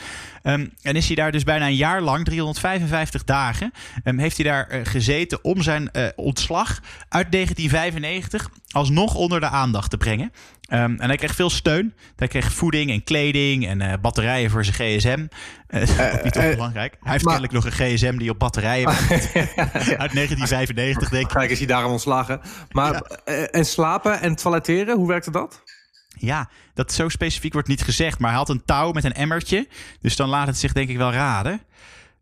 Ehm, 0.44 0.68
en 0.82 0.96
is 0.96 1.08
hij 1.08 1.16
daar 1.16 1.32
dus 1.32 1.44
bijna 1.44 1.66
een 1.66 1.76
jaar 1.76 2.02
lang, 2.02 2.26
355 2.26 3.24
dagen... 3.24 3.72
ehm, 4.04 4.18
heeft 4.18 4.38
hij 4.38 4.46
daar 4.46 4.82
gezeten 4.84 5.44
om 5.44 5.62
zijn 5.62 5.90
ontslag 6.16 6.80
uit 7.10 7.32
1995... 7.32 8.50
alsnog 8.72 9.16
onder 9.16 9.40
de 9.40 9.50
aandacht 9.50 9.90
te 9.90 9.98
brengen. 9.98 10.32
Ehm, 10.66 10.96
en 10.96 11.08
hij 11.08 11.16
kreeg 11.16 11.36
veel 11.36 11.50
steun. 11.50 11.94
Hij 12.16 12.28
kreeg 12.28 12.54
voeding 12.54 12.92
en 12.92 13.04
kleding 13.04 13.68
en 13.68 13.82
eh, 13.82 13.94
batterijen 14.02 14.50
voor 14.50 14.66
zijn 14.66 14.76
gsm. 14.76 15.28
Eh, 15.68 16.14
ook 16.16 16.24
niet 16.24 16.36
eh, 16.36 16.46
onbelangrijk. 16.46 16.98
Hij 17.00 17.12
heeft 17.12 17.24
maar- 17.24 17.40
kennelijk 17.40 17.66
nog 17.66 17.66
een 17.66 17.96
gsm 17.96 18.18
die 18.18 18.30
op 18.30 18.40
batterijen 18.40 18.86
werkt. 18.90 19.36
Uit 19.98 20.14
1995, 20.14 21.10
denk 21.10 21.24
ik. 21.24 21.34
Kijk, 21.34 21.50
is 21.50 21.58
hij 21.58 21.68
daarom 21.68 21.92
ontslagen. 21.92 22.42
Maar, 22.72 23.02
en 23.52 23.66
slapen 23.66 24.22
en 24.22 24.36
toiletteren, 24.36 24.96
hoe 24.96 25.08
werkte 25.08 25.32
dat? 25.32 25.64
Ja, 26.18 26.50
dat 26.74 26.92
zo 26.94 27.10
specifiek 27.10 27.54
wordt 27.54 27.68
niet 27.68 27.84
gezegd. 27.84 28.20
Maar 28.20 28.30
hij 28.30 28.40
had 28.40 28.50
een 28.50 28.66
touw 28.66 28.92
met 28.92 29.04
een 29.04 29.14
emmertje. 29.14 29.68
Dus 30.02 30.16
dan 30.16 30.30
laat 30.30 30.48
het 30.48 30.58
zich 30.58 30.74
denk 30.74 30.90
ik 30.90 30.98
wel 30.98 31.12
raden. 31.12 31.62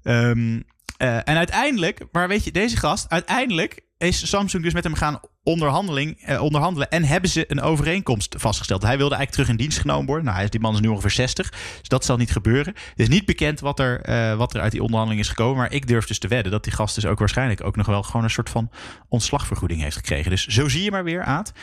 Ehm, 0.04 0.62
eh, 0.98 1.16
en 1.16 1.38
uiteindelijk, 1.38 2.06
maar 2.12 2.28
weet 2.28 2.44
je, 2.44 2.52
deze 2.52 2.78
gast, 2.78 3.10
uiteindelijk 3.10 3.82
is 3.98 4.30
Samsung 4.30 4.64
dus 4.64 4.74
met 4.74 4.84
hem 4.84 4.94
gaan 4.94 5.20
onderhandeling, 5.44 6.22
eh, 6.22 6.42
onderhandelen. 6.42 6.90
En 6.90 7.04
hebben 7.04 7.30
ze 7.30 7.52
een 7.52 7.62
overeenkomst 7.62 8.36
vastgesteld. 8.38 8.82
Hij 8.82 8.98
wilde 8.98 9.16
eigenlijk 9.16 9.32
terug 9.32 9.50
in 9.50 9.64
dienst 9.64 9.80
genomen 9.80 10.06
worden. 10.06 10.24
Nou, 10.24 10.36
hij 10.36 10.46
is, 10.46 10.52
die 10.52 10.60
man 10.60 10.74
is 10.74 10.80
nu 10.80 10.88
ongeveer 10.88 11.12
60. 11.12 11.50
Dus 11.50 11.88
dat 11.88 12.06
zal 12.06 12.18
niet 12.18 12.32
gebeuren. 12.32 12.74
Het 12.74 13.00
is 13.00 13.08
niet 13.08 13.26
bekend 13.26 13.60
wat 13.60 13.80
er, 13.80 14.02
eh, 14.02 14.36
wat 14.36 14.54
er 14.54 14.62
uit 14.62 14.72
die 14.72 14.82
onderhandeling 14.82 15.24
is 15.24 15.30
gekomen. 15.30 15.58
Maar 15.58 15.72
ik 15.72 15.88
durf 15.88 16.06
dus 16.06 16.20
te 16.20 16.28
wedden 16.28 16.52
dat 16.52 16.64
die 16.64 16.74
gast 16.74 16.96
dus 16.96 17.06
ook 17.06 17.20
waarschijnlijk 17.20 17.64
ook 17.64 17.76
nog 17.76 17.86
wel 17.86 18.04
gewoon 18.04 18.24
een 18.24 18.30
soort 18.30 18.50
van 18.50 18.70
ontslagvergoeding 19.08 19.82
heeft 19.82 19.96
gekregen. 19.96 20.30
Dus 20.30 20.48
zo 20.48 20.70
zie 20.70 20.84
je 20.84 20.92
maar 20.92 21.04
weer, 21.04 21.24
Aad. 21.24 21.54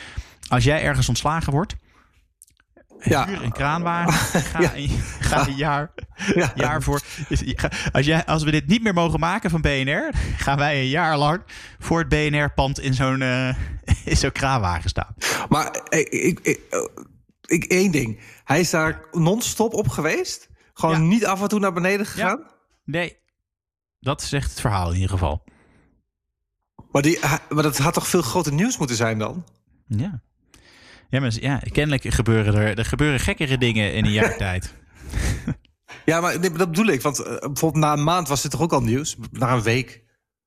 Als 0.47 0.63
jij 0.63 0.81
ergens 0.81 1.09
ontslagen 1.09 1.53
wordt, 1.53 1.75
Ja. 3.03 3.27
huur 3.27 3.43
een 3.43 3.51
kraanwagen. 3.51 4.41
Ga, 4.51 4.61
Ja. 4.61 4.75
een, 4.75 4.89
ga 5.19 5.47
een 5.47 5.55
jaar, 5.55 5.93
Ja. 6.35 6.51
jaar 6.55 6.81
voor. 6.83 7.01
is- 7.29 7.55
Als, 7.91 8.05
jij, 8.05 8.25
als 8.25 8.43
we 8.43 8.51
dit 8.51 8.67
niet 8.67 8.83
meer 8.83 8.93
mogen 8.93 9.19
maken 9.19 9.49
van 9.49 9.61
BNR, 9.61 10.11
gaan 10.37 10.57
wij 10.57 10.79
een 10.81 10.87
jaar 10.89 11.17
lang 11.17 11.41
voor 11.79 11.99
het 11.99 12.09
BNR-pand 12.09 12.79
in 12.79 12.93
zo'n 12.93 13.21
eh, 13.21 13.55
in 14.05 14.17
zo'n 14.17 14.31
kraanwagen 14.31 14.89
staan. 14.89 15.15
Maar 15.49 15.81
ik, 15.89 16.09
ik, 16.09 16.39
ik, 16.39 16.59
ik, 17.41 17.63
één 17.63 17.91
ding. 17.91 18.19
Hij 18.43 18.59
is 18.59 18.69
daar 18.69 19.01
non-stop 19.11 19.73
op 19.73 19.87
geweest? 19.87 20.49
Gewoon 20.73 21.07
niet 21.07 21.25
af 21.25 21.41
en 21.41 21.47
toe 21.47 21.59
naar 21.59 21.73
beneden 21.73 22.05
gegaan? 22.05 22.43
Nee, 22.85 23.17
dat 23.99 24.21
zegt 24.23 24.49
het 24.49 24.59
verhaal 24.61 24.87
in 24.89 24.93
ieder 24.95 25.09
geval. 25.09 25.43
Maar, 26.91 27.01
die, 27.01 27.19
maar 27.49 27.63
dat 27.63 27.77
had 27.77 27.93
toch 27.93 28.07
veel 28.07 28.21
groter 28.21 28.53
nieuws 28.53 28.77
moeten 28.77 28.95
zijn 28.95 29.17
dan? 29.19 29.45
Ja. 29.87 30.21
Ja, 31.11 31.19
maar 31.19 31.31
ja, 31.39 31.57
kennelijk 31.71 32.13
gebeuren 32.13 32.55
er, 32.55 32.77
er 32.77 32.85
gebeuren 32.85 33.19
gekkere 33.19 33.57
dingen 33.57 33.93
in 33.93 34.05
een 34.05 34.11
jaar 34.11 34.37
tijd. 34.47 34.73
Ja, 36.05 36.21
maar 36.21 36.39
nee, 36.39 36.51
dat 36.51 36.69
bedoel 36.69 36.85
ik. 36.85 37.01
Want 37.01 37.19
eh, 37.19 37.37
bijvoorbeeld 37.39 37.83
na 37.83 37.93
een 37.93 38.03
maand 38.03 38.27
was 38.27 38.41
dit 38.41 38.51
toch 38.51 38.61
ook 38.61 38.73
al 38.73 38.81
nieuws? 38.81 39.15
Na 39.31 39.53
een 39.53 39.61
week. 39.61 40.03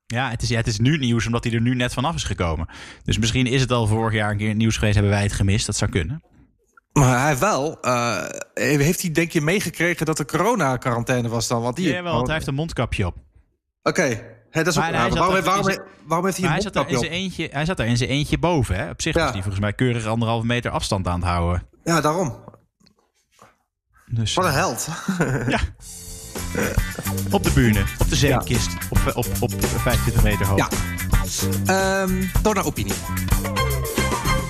Ja 0.07 0.31
het, 0.31 0.43
is, 0.43 0.49
ja, 0.49 0.57
het 0.57 0.67
is 0.67 0.79
nu 0.79 0.97
nieuws 0.99 1.27
omdat 1.27 1.45
hij 1.45 1.53
er 1.53 1.61
nu 1.61 1.75
net 1.75 1.93
vanaf 1.93 2.15
is 2.15 2.25
gekomen. 2.25 2.69
Dus 3.05 3.19
misschien 3.19 3.47
is 3.47 3.61
het 3.61 3.71
al 3.71 3.87
vorig 3.87 4.13
jaar 4.15 4.31
een 4.31 4.37
keer 4.37 4.55
nieuws 4.55 4.75
geweest, 4.77 4.95
hebben 4.95 5.13
wij 5.13 5.23
het 5.23 5.33
gemist. 5.33 5.67
Dat 5.67 5.77
zou 5.77 5.91
kunnen. 5.91 6.23
Maar 6.93 7.23
hij 7.23 7.39
wel... 7.39 7.81
eh, 7.81 8.25
heeft 8.55 9.03
hij 9.03 9.11
denk 9.11 9.31
je 9.31 9.41
meegekregen 9.41 10.07
dat 10.07 10.19
er 10.19 10.25
corona-quarantaine 10.25 11.29
was 11.29 11.49
dan? 11.49 11.63
Want 11.63 11.77
die, 11.77 11.89
Ja, 11.89 12.03
wel, 12.03 12.15
want 12.15 12.27
hij 12.27 12.35
heeft 12.35 12.47
een 12.47 12.55
mondkapje 12.55 13.07
op. 13.07 13.17
Oké, 13.83 14.34
Hè, 14.55 14.63
dat 14.65 14.73
is 14.73 14.79
ook 14.79 14.85
Maar 14.85 14.93
hij 14.93 15.01
raar. 15.03 15.11
zat 15.11 15.19
Waarom, 15.19 15.69
er- 15.69 15.85
waarom, 16.07 16.25
heeft 16.27 16.37
hij 16.37 16.47
een 16.47 16.53
hij 16.53 16.61
zat, 16.63 16.75
er 16.77 16.89
in 16.89 16.99
zijn 16.99 17.11
op? 17.11 17.17
eentje, 17.17 17.49
hij 17.53 17.65
zat 17.65 17.79
er 17.79 17.87
in 17.87 17.97
zijn 17.97 18.11
eentje 18.11 18.39
boven. 18.39 18.77
Hè? 18.77 18.91
Op 18.91 19.03
zich 19.03 19.15
Ja. 19.15 19.21
was 19.23 19.31
hij 19.33 19.41
volgens 19.41 19.63
mij 19.63 19.73
keurig 19.73 20.07
anderhalve 20.07 20.47
meter 20.47 20.71
afstand 20.71 21.07
aan 21.09 21.21
het 21.21 21.29
houden. 21.29 21.67
Ja, 21.85 22.01
daarom. 22.01 22.37
Dus 24.07 24.35
Wat 24.35 24.45
een 24.45 24.53
held. 24.53 24.89
ja. 25.55 25.59
op 27.31 27.43
de 27.45 27.51
bühne, 27.55 27.85
op 27.99 28.09
de 28.09 28.17
zeepkist, 28.17 28.69
op, 28.91 28.99
op, 29.15 29.27
op 29.41 29.53
25 29.61 30.23
meter 30.23 30.47
hoog. 30.47 30.59
Ja. 30.59 30.69
Ehm 31.67 32.25
door 32.43 32.55
naar 32.55 32.67
opinie. 32.67 32.93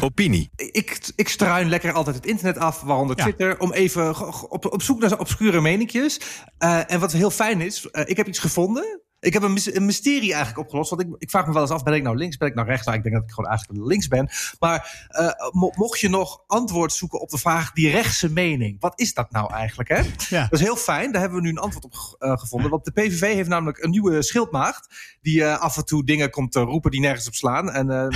Opinie. 0.01 0.51
Ik, 0.57 1.12
ik 1.17 1.29
struin 1.29 1.69
lekker 1.69 1.93
altijd 1.93 2.17
het 2.17 2.27
internet 2.27 2.59
af, 2.59 2.81
waaronder 2.81 3.17
Ja. 3.17 3.23
Twitter, 3.23 3.59
om 3.61 3.73
even 3.73 4.17
op, 4.51 4.73
op 4.73 4.83
zoek 4.83 5.01
naar 5.01 5.19
obscure 5.19 5.61
meninkjes. 5.61 6.21
Eh, 6.59 6.90
en 6.93 7.01
wat 7.01 7.12
heel 7.12 7.31
fijn 7.31 7.61
is, 7.61 7.90
eh, 7.90 8.03
ik 8.09 8.17
heb 8.17 8.27
iets 8.27 8.38
gevonden. 8.38 9.03
Ik 9.25 9.33
heb 9.33 9.43
een, 9.43 9.53
mys- 9.53 9.75
een 9.75 9.85
mysterie 9.85 10.33
eigenlijk 10.33 10.59
opgelost. 10.59 10.91
Want 10.91 11.03
ik, 11.03 11.09
ik 11.19 11.31
vraag 11.31 11.47
me 11.47 11.53
wel 11.53 11.63
eens 11.63 11.71
af, 11.71 11.83
ben 11.83 11.95
ik 11.95 12.03
nou 12.03 12.17
links, 12.17 12.37
ben 12.37 12.49
ik 12.49 12.55
nou 12.55 12.67
rechts? 12.69 12.87
Nou, 12.87 12.97
ik 12.97 13.03
denk 13.03 13.15
dat 13.15 13.25
ik 13.25 13.31
gewoon 13.31 13.51
eigenlijk 13.51 13.87
links 13.87 14.09
ben. 14.09 14.29
Maar 14.59 15.07
eh, 15.09 15.51
mo- 15.51 15.73
mocht 15.75 16.01
je 16.01 16.09
nog 16.09 16.43
antwoord 16.47 16.93
zoeken 16.93 17.21
op 17.21 17.29
de 17.31 17.39
vraag, 17.39 17.73
die 17.73 17.91
rechtse 17.91 18.33
mening. 18.33 18.81
Wat 18.81 19.01
is 19.01 19.15
dat 19.15 19.31
nou 19.31 19.53
eigenlijk, 19.53 19.89
hè? 19.89 20.03
Ja. 20.29 20.43
Dat 20.43 20.53
is 20.53 20.61
heel 20.61 20.77
fijn, 20.77 21.13
daar 21.13 21.21
hebben 21.21 21.39
we 21.39 21.45
nu 21.45 21.51
een 21.51 21.59
antwoord 21.59 21.85
op 21.85 22.17
eh, 22.19 22.37
gevonden. 22.37 22.71
Want 22.71 22.85
de 22.85 22.93
PVV 22.93 23.21
heeft 23.35 23.49
namelijk 23.49 23.83
een 23.83 23.91
nieuwe 23.91 24.23
schildmaagd. 24.23 24.95
Die 25.23 25.45
eh, 25.45 25.59
af 25.59 25.77
en 25.77 25.85
toe 25.85 26.05
dingen 26.05 26.31
komt 26.31 26.53
te 26.53 26.61
roepen 26.61 26.91
die 26.91 27.01
nergens 27.01 27.27
op 27.27 27.35
slaan. 27.35 27.71
En 27.71 28.13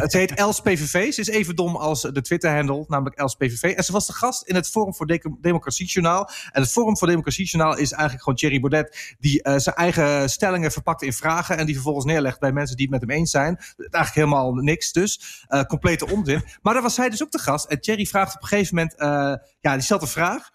het 0.00 0.12
heet 0.12 0.34
Els 0.34 0.60
PVV. 0.60 1.12
Ze 1.12 1.20
is 1.20 1.28
even 1.28 1.56
dom 1.56 1.76
als 1.76 2.02
de 2.02 2.20
Twitter-handle, 2.20 2.84
namelijk 2.88 3.16
Els 3.16 3.34
PVV. 3.34 3.62
En 3.62 3.84
ze 3.84 3.92
was 3.92 4.06
de 4.06 4.12
gast 4.12 4.42
in 4.42 4.54
het 4.54 4.68
Forum 4.68 4.94
voor 4.94 5.06
Deco- 5.06 5.38
Democratie 5.40 5.86
Journaal. 5.86 6.30
En 6.52 6.62
het 6.62 6.70
Forum 6.70 6.96
voor 6.96 7.08
Democratie 7.08 7.46
Journaal 7.46 7.76
is 7.76 7.90
eigenlijk 7.92 8.22
gewoon 8.22 8.38
Thierry 8.38 8.60
Baudet... 8.60 9.16
die 9.18 9.42
eh, 9.42 9.56
zijn 9.56 9.76
eigen 9.76 10.30
stellingen 10.30 10.72
verpakt 10.72 11.02
in 11.02 11.12
vragen... 11.12 11.56
en 11.56 11.66
die 11.66 11.74
vervolgens 11.74 12.04
neerlegt 12.04 12.40
bij 12.40 12.52
mensen 12.52 12.76
die 12.76 12.86
het 12.90 13.00
met 13.00 13.10
hem 13.10 13.18
eens 13.18 13.30
zijn. 13.30 13.56
Eigenlijk 13.76 14.14
helemaal 14.14 14.54
niks 14.54 14.92
dus. 14.92 15.44
Eh, 15.46 15.62
complete 15.62 16.10
onzin. 16.10 16.44
Maar 16.62 16.74
daar 16.74 16.82
was 16.82 16.94
zij 16.94 17.08
dus 17.08 17.22
ook 17.22 17.30
de 17.30 17.38
gast. 17.38 17.66
En 17.66 17.80
Thierry 17.80 18.04
vraagt 18.06 18.34
op 18.34 18.42
een 18.42 18.48
gegeven 18.48 18.74
moment... 18.74 18.94
eh, 18.98 19.48
ja, 19.60 19.72
die 19.72 19.82
stelt 19.82 20.02
een 20.02 20.08
vraag. 20.08 20.50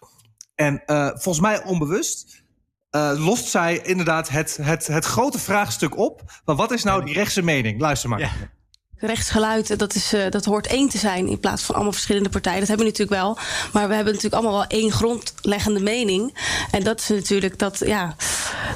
En 0.54 0.82
volgens 1.14 1.40
mij 1.40 1.64
onbewust... 1.64 2.44
lost 3.16 3.46
zij 3.48 3.78
inderdaad 3.78 4.28
het, 4.28 4.58
het, 4.62 4.86
het 4.86 5.04
grote 5.04 5.38
vraagstuk 5.38 5.96
op. 5.96 6.22
Maar 6.44 6.56
wat 6.56 6.70
is 6.70 6.82
nou 6.82 7.04
die 7.04 7.14
rechtse 7.14 7.42
mening? 7.42 7.80
Luister 7.80 8.08
maar. 8.08 8.18
Ja. 8.18 8.30
Rechtsgeluid, 9.06 9.78
dat, 9.78 9.94
is, 9.94 10.12
eh, 10.12 10.30
dat 10.30 10.44
hoort 10.44 10.66
één 10.66 10.88
te 10.88 10.98
zijn 10.98 11.28
in 11.28 11.40
plaats 11.40 11.62
van 11.62 11.74
allemaal 11.74 11.92
verschillende 11.92 12.28
partijen. 12.28 12.58
Dat 12.58 12.68
hebben 12.68 12.86
we 12.86 12.92
natuurlijk 12.92 13.22
wel. 13.22 13.38
Maar 13.72 13.88
we 13.88 13.94
hebben 13.94 14.14
natuurlijk 14.14 14.42
allemaal 14.42 14.58
wel 14.58 14.78
één 14.78 14.92
grondleggende 14.92 15.80
mening. 15.80 16.38
En 16.70 16.84
dat 16.84 17.00
is 17.00 17.08
natuurlijk 17.08 17.58
dat, 17.58 17.78
ja, 17.86 18.16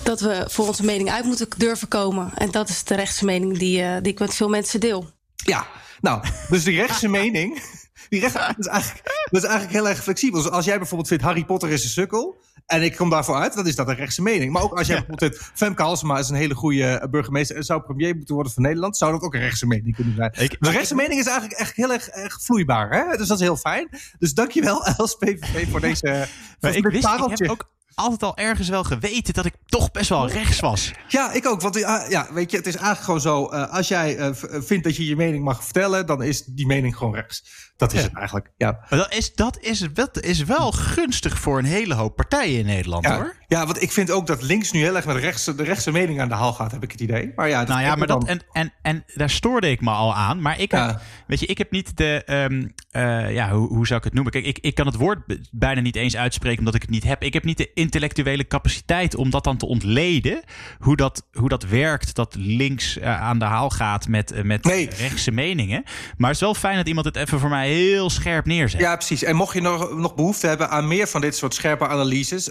dat 0.03 0.21
we 0.21 0.45
voor 0.49 0.67
onze 0.67 0.85
mening 0.85 1.11
uit 1.11 1.25
moeten 1.25 1.49
durven 1.57 1.89
komen. 1.89 2.33
En 2.35 2.51
dat 2.51 2.69
is 2.69 2.85
de 2.85 2.95
rechtse 2.95 3.25
mening 3.25 3.59
die, 3.59 3.83
eh, 3.83 3.97
die 4.03 4.13
ik 4.13 4.19
met 4.19 4.35
veel 4.35 4.49
mensen 4.49 4.81
deel. 4.81 5.11
Ja, 5.37 5.67
nou, 6.01 6.23
dus 6.49 6.65
die 6.65 6.77
rechtse 6.77 7.09
mening. 7.21 7.63
Die 8.09 8.21
recht, 8.21 8.35
dat, 8.35 8.55
is 8.59 8.67
eigenlijk, 8.67 9.29
dat 9.31 9.43
is 9.43 9.49
eigenlijk 9.49 9.79
heel 9.79 9.89
erg 9.89 10.03
flexibel. 10.03 10.43
Dus 10.43 10.51
als 10.51 10.65
jij 10.65 10.79
bijvoorbeeld 10.79 11.09
vindt 11.09 11.23
Harry 11.23 11.45
Potter 11.45 11.71
is 11.71 11.85
een 11.85 11.91
sukkel. 11.91 12.37
En 12.67 12.83
ik 12.83 12.97
kom 12.97 13.11
daarvoor 13.11 13.35
uit, 13.35 13.55
dan 13.55 13.67
is 13.67 13.75
dat 13.77 13.89
een 13.89 13.95
rechtse 13.95 14.23
mening. 14.23 14.53
Maar 14.53 14.63
ook 14.63 14.79
als 14.79 14.87
jij 14.87 14.97
bijvoorbeeld 14.97 15.35
vindt 15.37 15.51
Femke 15.59 15.83
Halsema 15.83 16.19
is 16.19 16.29
een 16.29 16.35
hele 16.37 16.55
goede 16.55 16.85
eh, 16.85 17.09
burgemeester. 17.09 17.57
en 17.57 17.63
zou 17.63 17.83
premier 17.83 18.17
moeten 18.17 18.35
worden 18.35 18.53
van 18.53 18.63
Nederland. 18.63 18.97
Zou 18.97 19.13
dat 19.13 19.23
ook 19.23 19.35
een 19.35 19.41
rechtse 19.41 19.67
mening 19.67 19.95
kunnen 19.95 20.15
zijn. 20.15 20.33
Ik- 20.39 20.57
de 20.61 20.71
rechtse 20.71 20.95
mening 20.95 21.21
is 21.21 21.27
eigenlijk 21.27 21.59
echt 21.61 21.77
heel 21.77 21.93
erg, 21.93 22.07
erg 22.09 22.43
vloeibaar. 22.43 22.91
Hè? 22.91 23.17
Dus 23.17 23.29
dat 23.29 23.37
is 23.39 23.45
heel 23.45 23.57
fijn. 23.57 23.89
Dus 24.19 24.35
dankjewel 24.35 24.85
Els 24.87 25.15
PVV 25.21 25.71
voor 25.71 25.81
deze. 25.81 26.27
Maar 26.61 26.75
ik 26.75 26.83
wist, 26.87 27.05
ik 27.05 27.39
heb 27.39 27.51
ook 27.51 27.71
altijd 27.97 28.23
al 28.23 28.37
ergens 28.37 28.69
wel 28.69 28.85
geweten 28.85 29.35
dat 29.35 29.45
ik 29.45 29.55
toch 29.67 29.91
best 29.91 30.09
wel 30.09 30.29
rechts 30.29 30.61
was. 30.61 30.93
Ja, 31.09 31.33
ik 31.33 31.47
ook. 31.47 31.61
Want 31.61 31.77
uh, 31.77 32.01
ja, 32.09 32.27
weet 32.33 32.51
je, 32.51 32.57
het 32.57 32.67
is 32.67 32.75
eigenlijk 32.77 33.05
gewoon 33.05 33.21
zo. 33.21 33.53
Uh, 33.55 33.73
als 33.73 33.89
jij 33.89 34.17
uh, 34.19 34.29
vindt 34.63 34.85
dat 34.85 34.97
je 34.97 35.07
je 35.07 35.17
mening 35.17 35.45
mag 35.45 35.65
vertellen, 35.65 36.07
dan 36.07 36.23
is 36.23 36.45
die 36.45 36.67
mening 36.67 36.97
gewoon 36.97 37.15
rechts. 37.15 37.43
Dat 37.77 37.93
is 37.93 38.01
Ja. 38.01 38.07
het 38.07 38.17
eigenlijk. 38.17 38.51
Ja. 38.57 38.71
Maar 38.91 38.99
dat 38.99 39.13
is, 39.15 39.35
dat, 39.35 39.59
is, 39.61 39.79
dat 39.93 40.21
is 40.21 40.45
wel 40.45 40.73
gunstig 40.73 41.39
voor 41.39 41.59
een 41.59 41.65
hele 41.65 41.95
hoop 41.95 42.17
partijen 42.17 42.59
in 42.59 42.67
Nederland 42.67 43.05
Ja. 43.05 43.15
hoor. 43.15 43.37
Ja, 43.49 43.65
want 43.67 43.83
ik 43.83 43.93
vind 43.93 44.11
ook 44.11 44.27
dat 44.27 44.43
links 44.43 44.73
nu 44.73 44.81
heel 44.81 44.97
erg 44.97 45.05
met 45.07 45.15
de 45.15 45.21
rechtse, 45.21 45.55
de 45.55 45.63
rechtse 45.63 45.93
mening 45.93 46.21
aan 46.21 46.29
de 46.29 46.35
haal 46.35 46.53
gaat, 46.53 46.73
heb 46.73 46.83
ik 46.83 46.93
het 46.93 47.01
idee. 47.01 47.33
Maar 47.37 47.49
ja, 47.49 47.59
dat 47.59 47.69
Nou 47.69 47.81
ja, 47.81 47.89
heb 47.89 47.99
maar 47.99 48.07
dat, 48.07 48.25
en, 48.25 48.41
en, 48.53 48.73
en 48.83 49.05
daar 49.15 49.31
stoorde 49.31 49.71
ik 49.71 49.81
me 49.81 49.91
al 49.91 50.15
aan. 50.15 50.41
Maar 50.43 50.61
ik 50.61 50.71
heb, 50.71 50.81
Ja. 50.81 51.01
weet 51.27 51.41
je, 51.41 51.47
ik 51.47 51.59
heb 51.59 51.71
niet 51.71 51.97
de, 51.97 52.23
ehm, 52.25 52.67
eh, 52.91 53.33
ja, 53.35 53.51
hoe, 53.51 53.69
hoe 53.69 53.87
zou 53.87 53.99
ik 53.99 54.05
het 54.05 54.15
noemen? 54.15 54.33
Kijk, 54.33 54.45
ik, 54.45 54.59
ik 54.59 54.75
kan 54.75 54.87
het 54.87 54.95
woord 54.97 55.19
bijna 55.53 55.81
niet 55.81 55.97
eens 55.97 56.17
uitspreken 56.17 56.59
omdat 56.59 56.75
ik 56.75 56.83
het 56.83 56.91
niet 56.91 57.05
heb. 57.05 57.23
Ik 57.23 57.33
heb 57.33 57.45
niet 57.45 57.57
de 57.57 57.71
intellectuele 57.75 58.47
capaciteit 58.47 59.15
om 59.15 59.31
dat 59.31 59.45
dan 59.45 59.57
te 59.57 59.67
ontleden. 59.67 60.43
Hoe 60.79 60.97
dat, 60.97 61.27
hoe 61.33 61.49
dat 61.49 61.65
werkt, 61.65 62.15
dat 62.15 62.35
links 62.39 62.99
eh, 62.99 63.21
aan 63.23 63.39
de 63.39 63.45
haal 63.45 63.71
gaat 63.71 64.09
met, 64.09 64.33
eh, 64.33 64.43
met 64.43 64.65
Nee. 64.65 64.89
rechtse 64.99 65.31
meningen. 65.31 65.83
Maar 66.17 66.29
het 66.31 66.37
is 66.37 66.45
wel 66.45 66.55
fijn 66.55 66.77
dat 66.77 66.89
iemand 66.89 67.07
het 67.07 67.17
even 67.17 67.41
voor 67.41 67.49
mij 67.49 67.69
heel 67.69 68.11
scherp 68.11 68.47
neerzet. 68.47 68.81
Ja, 68.81 68.95
precies. 68.97 69.23
En 69.23 69.37
mocht 69.37 69.55
je 69.55 69.61
nog, 69.61 69.97
nog 69.97 70.15
behoefte 70.15 70.47
hebben 70.47 70.71
aan 70.71 70.89
meer 70.89 71.07
van 71.07 71.21
dit 71.21 71.37
soort 71.37 71.55
scherpe 71.55 71.89
analyses, 71.89 72.51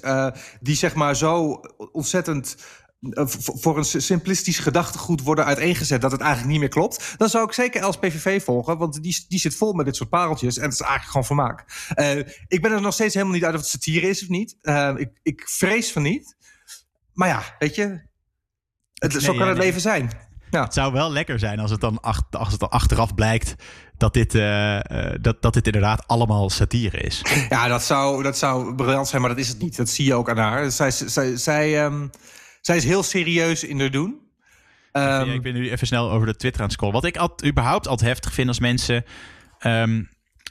die 0.60 0.76
zeg 0.86 0.96
maar 0.96 1.16
zo 1.16 1.62
ontzettend 1.92 2.56
eh, 3.10 3.24
voor 3.38 3.78
een 3.78 3.86
simplistisch 3.86 4.60
gedachtegoed 4.60 5.22
worden 5.22 5.46
uiteengezet 5.46 6.02
dat 6.02 6.12
het 6.12 6.22
eigenlijk 6.22 6.52
niet 6.52 6.60
meer 6.60 6.70
klopt, 6.70 7.14
dan 7.18 7.30
zou 7.30 7.46
ik 7.46 7.52
zeker 7.54 7.82
Els 7.82 7.98
PVV 7.98 8.44
volgen, 8.44 8.78
want 8.78 9.04
die, 9.04 9.26
die 9.28 9.40
zit 9.40 9.56
vol 9.56 9.74
met 9.74 9.86
dit 9.86 9.96
soort 9.96 10.10
pareltjes 10.10 10.58
en 10.58 10.64
het 10.64 10.74
is 10.74 10.80
eigenlijk 10.80 11.12
gewoon 11.12 11.26
vermaak. 11.26 11.88
Eh, 11.94 12.18
ik 12.48 12.62
ben 12.62 12.72
er 12.72 12.82
nog 12.82 12.94
steeds 12.94 13.14
helemaal 13.14 13.36
niet 13.36 13.46
uit 13.46 13.54
of 13.54 13.60
het 13.60 13.70
satire 13.70 14.10
is 14.10 14.22
of 14.22 14.30
niet. 14.30 14.58
Eh, 14.62 14.94
ik, 14.96 15.10
ik 15.24 15.44
vrees 15.50 15.92
van 15.92 16.02
niet. 16.02 16.36
Maar 17.14 17.28
ja, 17.28 17.44
weet 17.60 17.76
je, 17.76 18.02
het, 18.94 19.12
zo 19.12 19.18
Nee, 19.18 19.28
kan 19.28 19.36
ja, 19.38 19.46
het 19.46 19.58
nee. 19.58 19.66
leven 19.68 19.82
zijn. 19.82 20.12
Ja. 20.52 20.64
Het 20.64 20.74
zou 20.74 20.94
wel 20.94 21.12
lekker 21.12 21.40
zijn 21.40 21.60
als 21.60 21.72
het 21.72 21.82
dan, 21.82 22.00
ach- 22.02 22.28
als 22.32 22.52
het 22.52 22.60
dan 22.60 22.70
achteraf 22.70 23.14
blijkt 23.16 23.56
dat 23.98 24.14
dit, 24.14 24.36
eh, 24.36 24.76
eh, 24.76 25.16
dat, 25.22 25.42
dat 25.42 25.54
dit 25.54 25.66
inderdaad 25.66 26.08
allemaal 26.08 26.50
satire 26.50 26.98
is. 26.98 27.22
Ja, 27.50 27.68
dat 27.68 27.84
zou, 27.84 28.24
dat 28.24 28.38
zou 28.38 28.76
briljant 28.76 29.08
zijn, 29.08 29.22
maar 29.22 29.30
dat 29.30 29.40
is 29.40 29.48
het 29.48 29.62
niet. 29.62 29.78
Dat 29.78 29.90
zie 29.90 30.06
je 30.06 30.14
ook 30.14 30.30
aan 30.30 30.38
haar. 30.38 30.72
Zij, 30.72 30.92
zij, 30.92 31.38
zij, 31.38 31.84
ehm, 31.84 32.08
zij 32.62 32.78
is 32.78 32.84
heel 32.84 33.04
serieus 33.04 33.64
in 33.64 33.80
haar 33.80 33.92
doen. 33.92 34.20
Ehm, 34.92 35.28
Ja, 35.28 35.34
ik 35.34 35.42
ben 35.42 35.54
nu 35.54 35.72
even 35.72 35.88
snel 35.88 36.12
over 36.12 36.28
de 36.28 36.36
Twitter 36.36 36.62
aan 36.62 36.68
het 36.68 36.76
scrollen. 36.76 36.96
Wat 36.96 37.06
ik 37.06 37.18
al, 37.18 37.36
überhaupt 37.46 37.88
altijd 37.88 38.10
heftig 38.10 38.34
vind 38.34 38.48
als 38.48 38.60
mensen 38.60 39.06
ehm, 39.60 40.04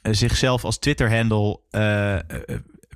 eh, 0.02 0.12
zichzelf 0.12 0.64
als 0.64 0.78
Twitter-handle 0.78 1.60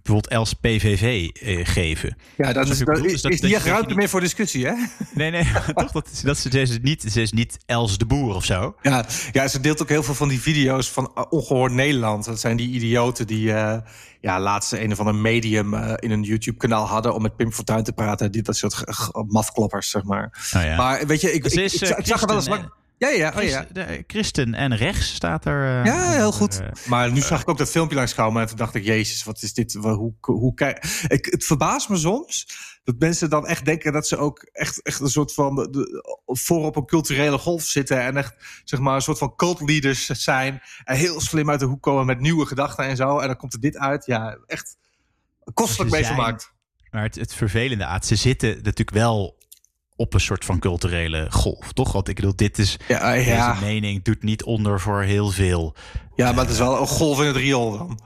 bijvoorbeeld 0.09 0.33
Els 0.33 0.53
PVV 0.53 1.29
eh, 1.29 1.67
geven. 1.67 2.17
ja, 2.37 2.53
dat 2.53 2.69
is, 2.69 2.79
dat 2.79 3.05
is, 3.05 3.23
dat- 3.23 3.33
is 3.33 3.41
niet 3.41 3.53
echt 3.53 3.67
ruimte 3.67 3.95
meer 3.95 4.09
voor 4.09 4.21
discussie, 4.21 4.67
hè? 4.67 4.73
Nee, 5.15 5.31
nee, 5.31 5.45
toch? 5.75 5.93
Dat, 5.93 6.21
dat 6.23 6.39
ze, 6.39 6.67
ze, 6.67 6.79
niet, 6.83 7.03
ze 7.03 7.23
is 7.23 7.33
niet 7.33 7.59
Els 7.67 7.99
de 7.99 8.07
Boer 8.07 8.35
of 8.35 8.45
zo. 8.45 8.75
Ja, 8.83 9.05
ja, 9.33 9.49
ze 9.49 9.61
deelt 9.61 9.83
ook 9.83 9.89
heel 9.89 10.03
veel 10.03 10.15
van 10.15 10.29
die 10.29 10.41
video's 10.41 10.91
van 10.91 11.13
uh, 11.19 11.25
Ongehoord 11.29 11.73
Nederland. 11.73 12.25
Dat 12.25 12.41
zijn 12.41 12.57
die 12.57 12.71
idioten 12.71 13.27
die 13.27 13.47
uh, 13.47 13.77
ja, 14.21 14.41
laatst 14.41 14.73
een 14.73 14.93
of 14.93 14.99
ander 14.99 15.15
medium 15.15 15.75
uh, 15.75 15.93
in 15.97 16.11
een 16.11 16.23
YouTube-kanaal 16.23 16.87
hadden... 16.87 17.15
om 17.15 17.23
met 17.23 17.37
Pim 17.37 17.53
Fortuyn 17.53 17.83
te 17.85 17.93
praten. 17.93 18.33
Die, 18.33 18.43
dat 18.43 18.57
soort 18.57 18.85
mafkloppers, 19.27 19.91
zeg 19.91 20.03
maar. 20.03 20.51
Oh, 20.57 20.63
ja. 20.63 20.77
Maar 20.77 21.07
weet 21.07 21.21
je, 21.21 21.33
ik, 21.33 21.45
ik, 21.45 21.53
is, 21.53 21.75
ik, 21.75 21.89
eh, 21.89 21.99
ik 21.99 22.07
zag 22.07 22.21
er 22.21 22.27
wel 22.27 22.37
eens 22.37 22.49
lang... 22.49 22.73
Ja, 22.99 23.09
ja, 23.09 23.33
oh, 23.37 23.43
ja. 23.43 23.67
de- 23.73 24.05
Christen 24.07 24.55
en 24.55 24.77
rechts 24.77 25.15
staat 25.15 25.45
er. 25.45 25.79
eh, 25.79 25.85
Ja, 25.85 26.11
heel 26.13 26.33
goed. 26.33 26.61
eh, 26.61 26.69
Maar 26.89 27.13
nu 27.13 27.21
zag 27.21 27.41
ik 27.41 27.49
ook 27.49 27.59
dat 27.59 27.71
filmpje 27.71 27.97
langskomen 27.97 28.43
en 28.43 28.49
toen 28.49 28.57
dacht 28.57 28.75
ik, 28.75 28.85
jezus, 28.85 29.25
wat 29.25 29.43
is 29.43 29.55
dit? 29.55 29.75
Hoe, 29.75 30.15
hoe, 30.21 30.55
kijk, 30.55 30.85
ik, 31.09 31.25
het 31.25 31.45
verbaast 31.45 31.89
me 31.89 31.97
soms 31.97 32.47
dat 32.85 32.99
mensen 32.99 33.31
dan 33.31 33.47
echt 33.47 33.65
denken 33.65 33.93
dat 33.93 34.07
ze 34.09 34.17
ook 34.17 34.43
echt, 34.43 34.83
echt 34.83 35.01
een 35.01 35.09
soort 35.09 35.35
van 35.35 35.55
de, 35.55 35.71
de- 35.71 36.21
voor 36.27 36.65
op 36.65 36.77
een 36.77 36.87
culturele 36.87 37.39
golf 37.39 37.63
zitten 37.63 38.01
en 38.03 38.17
echt 38.17 38.35
zeg 38.65 38.81
maar 38.81 38.95
een 38.95 39.01
soort 39.03 39.19
van 39.19 39.35
cult 39.37 39.61
leaders 39.61 40.07
zijn 40.07 40.61
en 40.85 40.97
heel 40.97 41.21
slim 41.21 41.51
uit 41.51 41.61
de 41.61 41.67
hoek 41.67 41.83
komen 41.83 42.07
met 42.07 42.21
nieuwe 42.21 42.47
gedachten 42.47 42.85
en 42.85 42.97
zo. 42.97 43.19
En 43.19 43.27
dan 43.27 43.37
komt 43.37 43.53
er 43.55 43.61
dit 43.61 43.77
uit. 43.77 44.07
Ja, 44.07 44.39
echt 44.47 44.77
kostelijk 45.55 45.91
Ze 45.91 45.97
mee 45.97 46.05
zijn- 46.05 46.17
vermaakt. 46.17 46.53
Maar 46.91 47.03
het, 47.03 47.15
het 47.15 47.35
vervelende, 47.35 47.85
Aad, 47.85 48.07
ze 48.07 48.17
zitten 48.17 48.49
natuurlijk 48.49 48.91
wel 48.91 49.38
op 49.99 50.15
een 50.15 50.21
soort 50.21 50.45
van 50.45 50.59
culturele 50.59 51.27
golf, 51.31 51.73
toch? 51.73 51.93
Want 51.93 52.09
ik 52.09 52.15
bedoel, 52.15 52.37
dit 52.37 52.59
is 52.59 52.77
Ja, 52.89 53.13
ja. 53.13 53.53
deze 53.53 53.65
mening 53.65 54.03
doet 54.05 54.23
niet 54.23 54.43
onder 54.45 54.81
voor 54.81 55.03
heel 55.03 55.31
veel. 55.31 55.75
ja, 56.15 56.33
maar 56.33 56.45
het 56.45 56.53
is 56.53 56.59
wel 56.59 56.81
een 56.81 56.87
golf 56.87 57.21
in 57.21 57.27
het 57.27 57.37
riool 57.37 57.79
dan. 57.79 57.99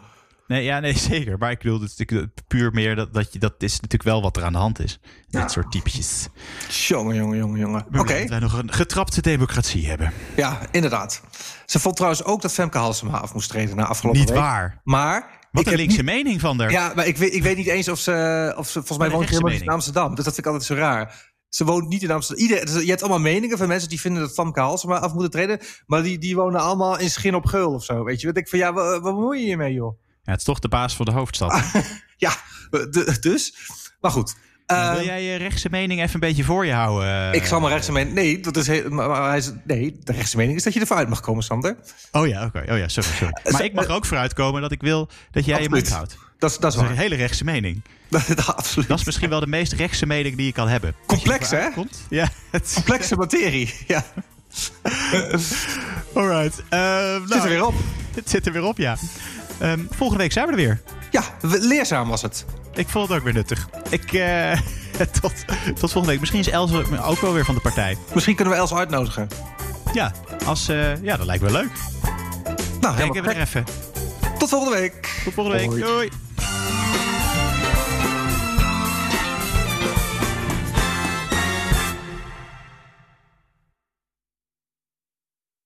Nee, 0.46 0.64
ja, 0.64 0.80
nee, 0.80 0.98
zeker. 1.12 1.38
Maar 1.38 1.50
ik 1.50 1.58
bedoel, 1.58 1.80
het 1.80 1.90
is 1.90 1.96
natuurlijk 1.96 2.32
puur 2.46 2.72
meer 2.72 2.96
dat, 2.96 3.14
dat 3.14 3.32
je 3.32 3.38
dat 3.38 3.54
is 3.58 3.72
natuurlijk 3.72 4.02
wel 4.02 4.22
wat 4.22 4.36
er 4.36 4.44
aan 4.44 4.52
de 4.52 4.58
hand 4.58 4.80
is. 4.80 5.00
Dit 5.28 5.50
soort 5.50 5.70
typetjes. 5.70 6.28
Jongen, 6.68 7.14
jongen, 7.16 7.38
jongen, 7.38 7.58
jongen. 7.60 7.84
Oké. 7.98 8.18
Dat 8.18 8.28
wij 8.28 8.38
nog 8.38 8.58
een 8.58 8.72
getrapte 8.72 9.20
democratie 9.20 9.88
hebben. 9.88 10.12
ja, 10.36 10.58
inderdaad. 10.70 11.22
Ze 11.66 11.78
vond 11.80 11.96
trouwens 11.96 12.24
ook 12.24 12.42
dat 12.42 12.52
Femke 12.52 12.78
Halsema 12.78 13.18
af 13.18 13.34
moest 13.34 13.48
treden 13.50 13.76
na 13.76 13.84
afgelopen 13.86 14.20
Niet 14.20 14.28
week. 14.30 14.38
waar. 14.38 14.80
Maar... 14.84 15.40
Wat 15.50 15.66
ik 15.66 15.70
een 15.72 15.76
linkse 15.78 15.96
niet- 16.02 16.06
mening 16.06 16.40
van 16.40 16.60
haar. 16.60 16.70
Ja, 16.70 16.92
maar 16.94 17.06
ik 17.06 17.16
weet, 17.16 17.34
ik 17.34 17.42
weet 17.42 17.56
niet 17.56 17.66
eens 17.66 17.88
of 17.88 17.98
ze... 17.98 18.54
Of 18.56 18.66
ze 18.66 18.72
volgens 18.72 18.98
mij 18.98 19.10
woont 19.10 19.28
helemaal 19.28 19.52
niet 19.52 19.60
in 19.60 19.68
Amsterdam. 19.68 20.14
Dus 20.14 20.24
dat 20.24 20.34
vind 20.34 20.38
ik 20.38 20.52
altijd 20.52 20.64
zo 20.64 20.74
raar. 20.74 21.31
Ze 21.54 21.64
woont 21.64 21.88
niet 21.88 22.02
in 22.02 22.10
Amsterdam. 22.10 22.44
Ieder, 22.46 22.80
je 22.82 22.88
hebt 22.88 23.00
allemaal 23.02 23.18
meningen 23.20 23.58
van 23.58 23.68
mensen 23.68 23.88
die 23.88 24.00
vinden 24.00 24.22
dat 24.22 24.32
Famke 24.32 24.60
Halsema 24.60 24.98
af 24.98 25.12
moeten 25.12 25.30
treden. 25.30 25.58
Maar 25.86 26.02
die, 26.02 26.18
die 26.18 26.36
wonen 26.36 26.60
allemaal 26.60 26.98
in 26.98 27.10
Schin 27.10 27.34
op 27.34 27.46
Geul 27.46 27.72
of 27.72 27.84
zo. 27.84 28.04
Weet 28.04 28.20
je, 28.20 28.26
wat 28.26 28.36
ik 28.36 28.48
van 28.48 28.58
ja, 28.58 28.72
wat, 28.72 28.90
wat 28.90 29.02
bemoei 29.14 29.40
je 29.40 29.46
je 29.46 29.56
mee, 29.56 29.72
joh? 29.72 29.98
Ja, 30.22 30.30
het 30.30 30.38
is 30.38 30.44
toch 30.46 30.58
de 30.58 30.68
baas 30.68 30.96
van 30.96 31.04
de 31.04 31.12
hoofdstad. 31.12 31.62
Ja, 32.16 32.32
dus. 33.20 33.54
Maar 34.00 34.10
goed. 34.10 34.34
Wil 34.66 34.76
Eh, 34.78 35.04
jij 35.04 35.22
je 35.22 35.36
rechtse 35.36 35.68
mening 35.70 36.00
even 36.00 36.14
een 36.14 36.20
beetje 36.20 36.44
voor 36.44 36.66
je 36.66 36.72
houden? 36.72 37.08
eh? 37.32 37.40
ik 37.40 37.46
zal 37.46 37.60
mijn 37.60 37.72
rechtse 37.72 37.92
mening. 37.92 38.14
Nee, 38.14 38.40
dat 38.40 38.56
is 38.56 38.66
heel, 38.66 38.88
maar, 38.90 39.08
maar 39.08 39.28
hij 39.28 39.38
is, 39.38 39.52
nee, 39.64 39.96
de 40.00 40.12
rechtse 40.12 40.36
mening 40.36 40.56
is 40.56 40.62
dat 40.62 40.72
je 40.74 40.80
ervoor 40.80 40.96
uit 40.96 41.08
mag 41.08 41.20
komen, 41.20 41.42
Sander. 41.42 41.76
Oh 42.12 42.26
ja, 42.26 42.44
oké. 42.44 42.58
Oh 42.70 42.78
ja, 42.78 42.88
sorry, 42.88 43.08
sorry. 43.10 43.32
Maar 43.50 43.64
ik 43.64 43.74
mag 43.74 43.84
er 43.84 43.92
ook 43.94 44.06
vooruitkomen 44.06 44.62
dat 44.62 44.72
ik 44.72 44.80
wil 44.80 45.08
dat 45.30 45.44
jij 45.44 45.62
je 45.62 45.68
mond 45.68 45.88
houdt. 45.90 46.16
Dat, 46.42 46.50
is- 46.50 46.58
dat 46.58 46.72
is 46.72 46.76
is 46.78 46.82
een 46.82 46.88
waar. 46.88 46.96
hele 46.96 47.14
rechtse 47.14 47.44
mening. 47.44 47.82
Dat, 48.08 48.56
absoluut. 48.56 48.88
Dat 48.88 48.98
is 48.98 49.04
misschien 49.04 49.28
wel 49.28 49.40
de 49.40 49.46
meest 49.46 49.72
rechtse 49.72 50.06
mening 50.06 50.36
die 50.36 50.46
je 50.46 50.52
kan 50.52 50.68
hebben. 50.68 50.94
Complex, 51.06 51.50
hè? 51.50 51.68
Ja. 52.08 52.28
Het 52.50 52.64
is- 52.64 52.72
complexe 52.82 53.16
materie. 53.16 53.74
Ja, 53.86 54.04
Alright. 56.14 56.62
Eh, 56.68 56.78
nou, 56.78 57.26
zit 57.26 57.42
er 57.42 57.48
weer 57.48 57.66
op. 57.66 57.74
Het 58.14 58.30
zit 58.30 58.46
er 58.46 58.52
weer 58.52 58.62
op, 58.64 58.78
ja. 58.78 58.96
Ehm, 59.58 59.80
volgende 59.90 60.22
week 60.22 60.32
zijn 60.32 60.44
we 60.46 60.50
er 60.50 60.56
weer. 60.56 60.80
Ja, 61.10 61.22
leerzaam 61.40 62.08
was 62.08 62.22
het. 62.22 62.44
Ik 62.74 62.88
vond 62.88 63.08
het 63.08 63.18
ook 63.18 63.24
weer 63.24 63.32
nuttig. 63.34 63.68
Ik, 63.88 64.12
eh, 64.12 64.52
tot, 65.20 65.32
tot 65.64 65.78
volgende 65.78 66.06
week. 66.06 66.20
Misschien 66.20 66.40
is 66.40 66.48
Else 66.48 67.02
ook 67.02 67.20
wel 67.20 67.32
weer 67.32 67.44
van 67.44 67.54
de 67.54 67.60
partij. 67.60 67.96
Misschien 68.14 68.34
kunnen 68.34 68.54
we 68.54 68.60
Els 68.60 68.74
uitnodigen. 68.74 69.28
Ja, 69.92 70.12
als, 70.44 70.68
eh, 70.68 71.02
ja 71.02 71.16
dat 71.16 71.26
lijkt 71.26 71.42
me 71.42 71.50
leuk. 71.50 71.70
Nou, 72.80 72.96
Kijken 72.96 73.14
helemaal 73.14 73.22
we 73.22 73.30
er 73.30 73.40
even. 73.40 73.64
Tot 74.38 74.48
volgende 74.48 74.78
week. 74.78 75.20
Tot 75.24 75.34
volgende 75.34 75.58
week. 75.58 75.68
Hoi. 75.68 75.80
Doei. 75.80 76.08
Música 76.42 77.11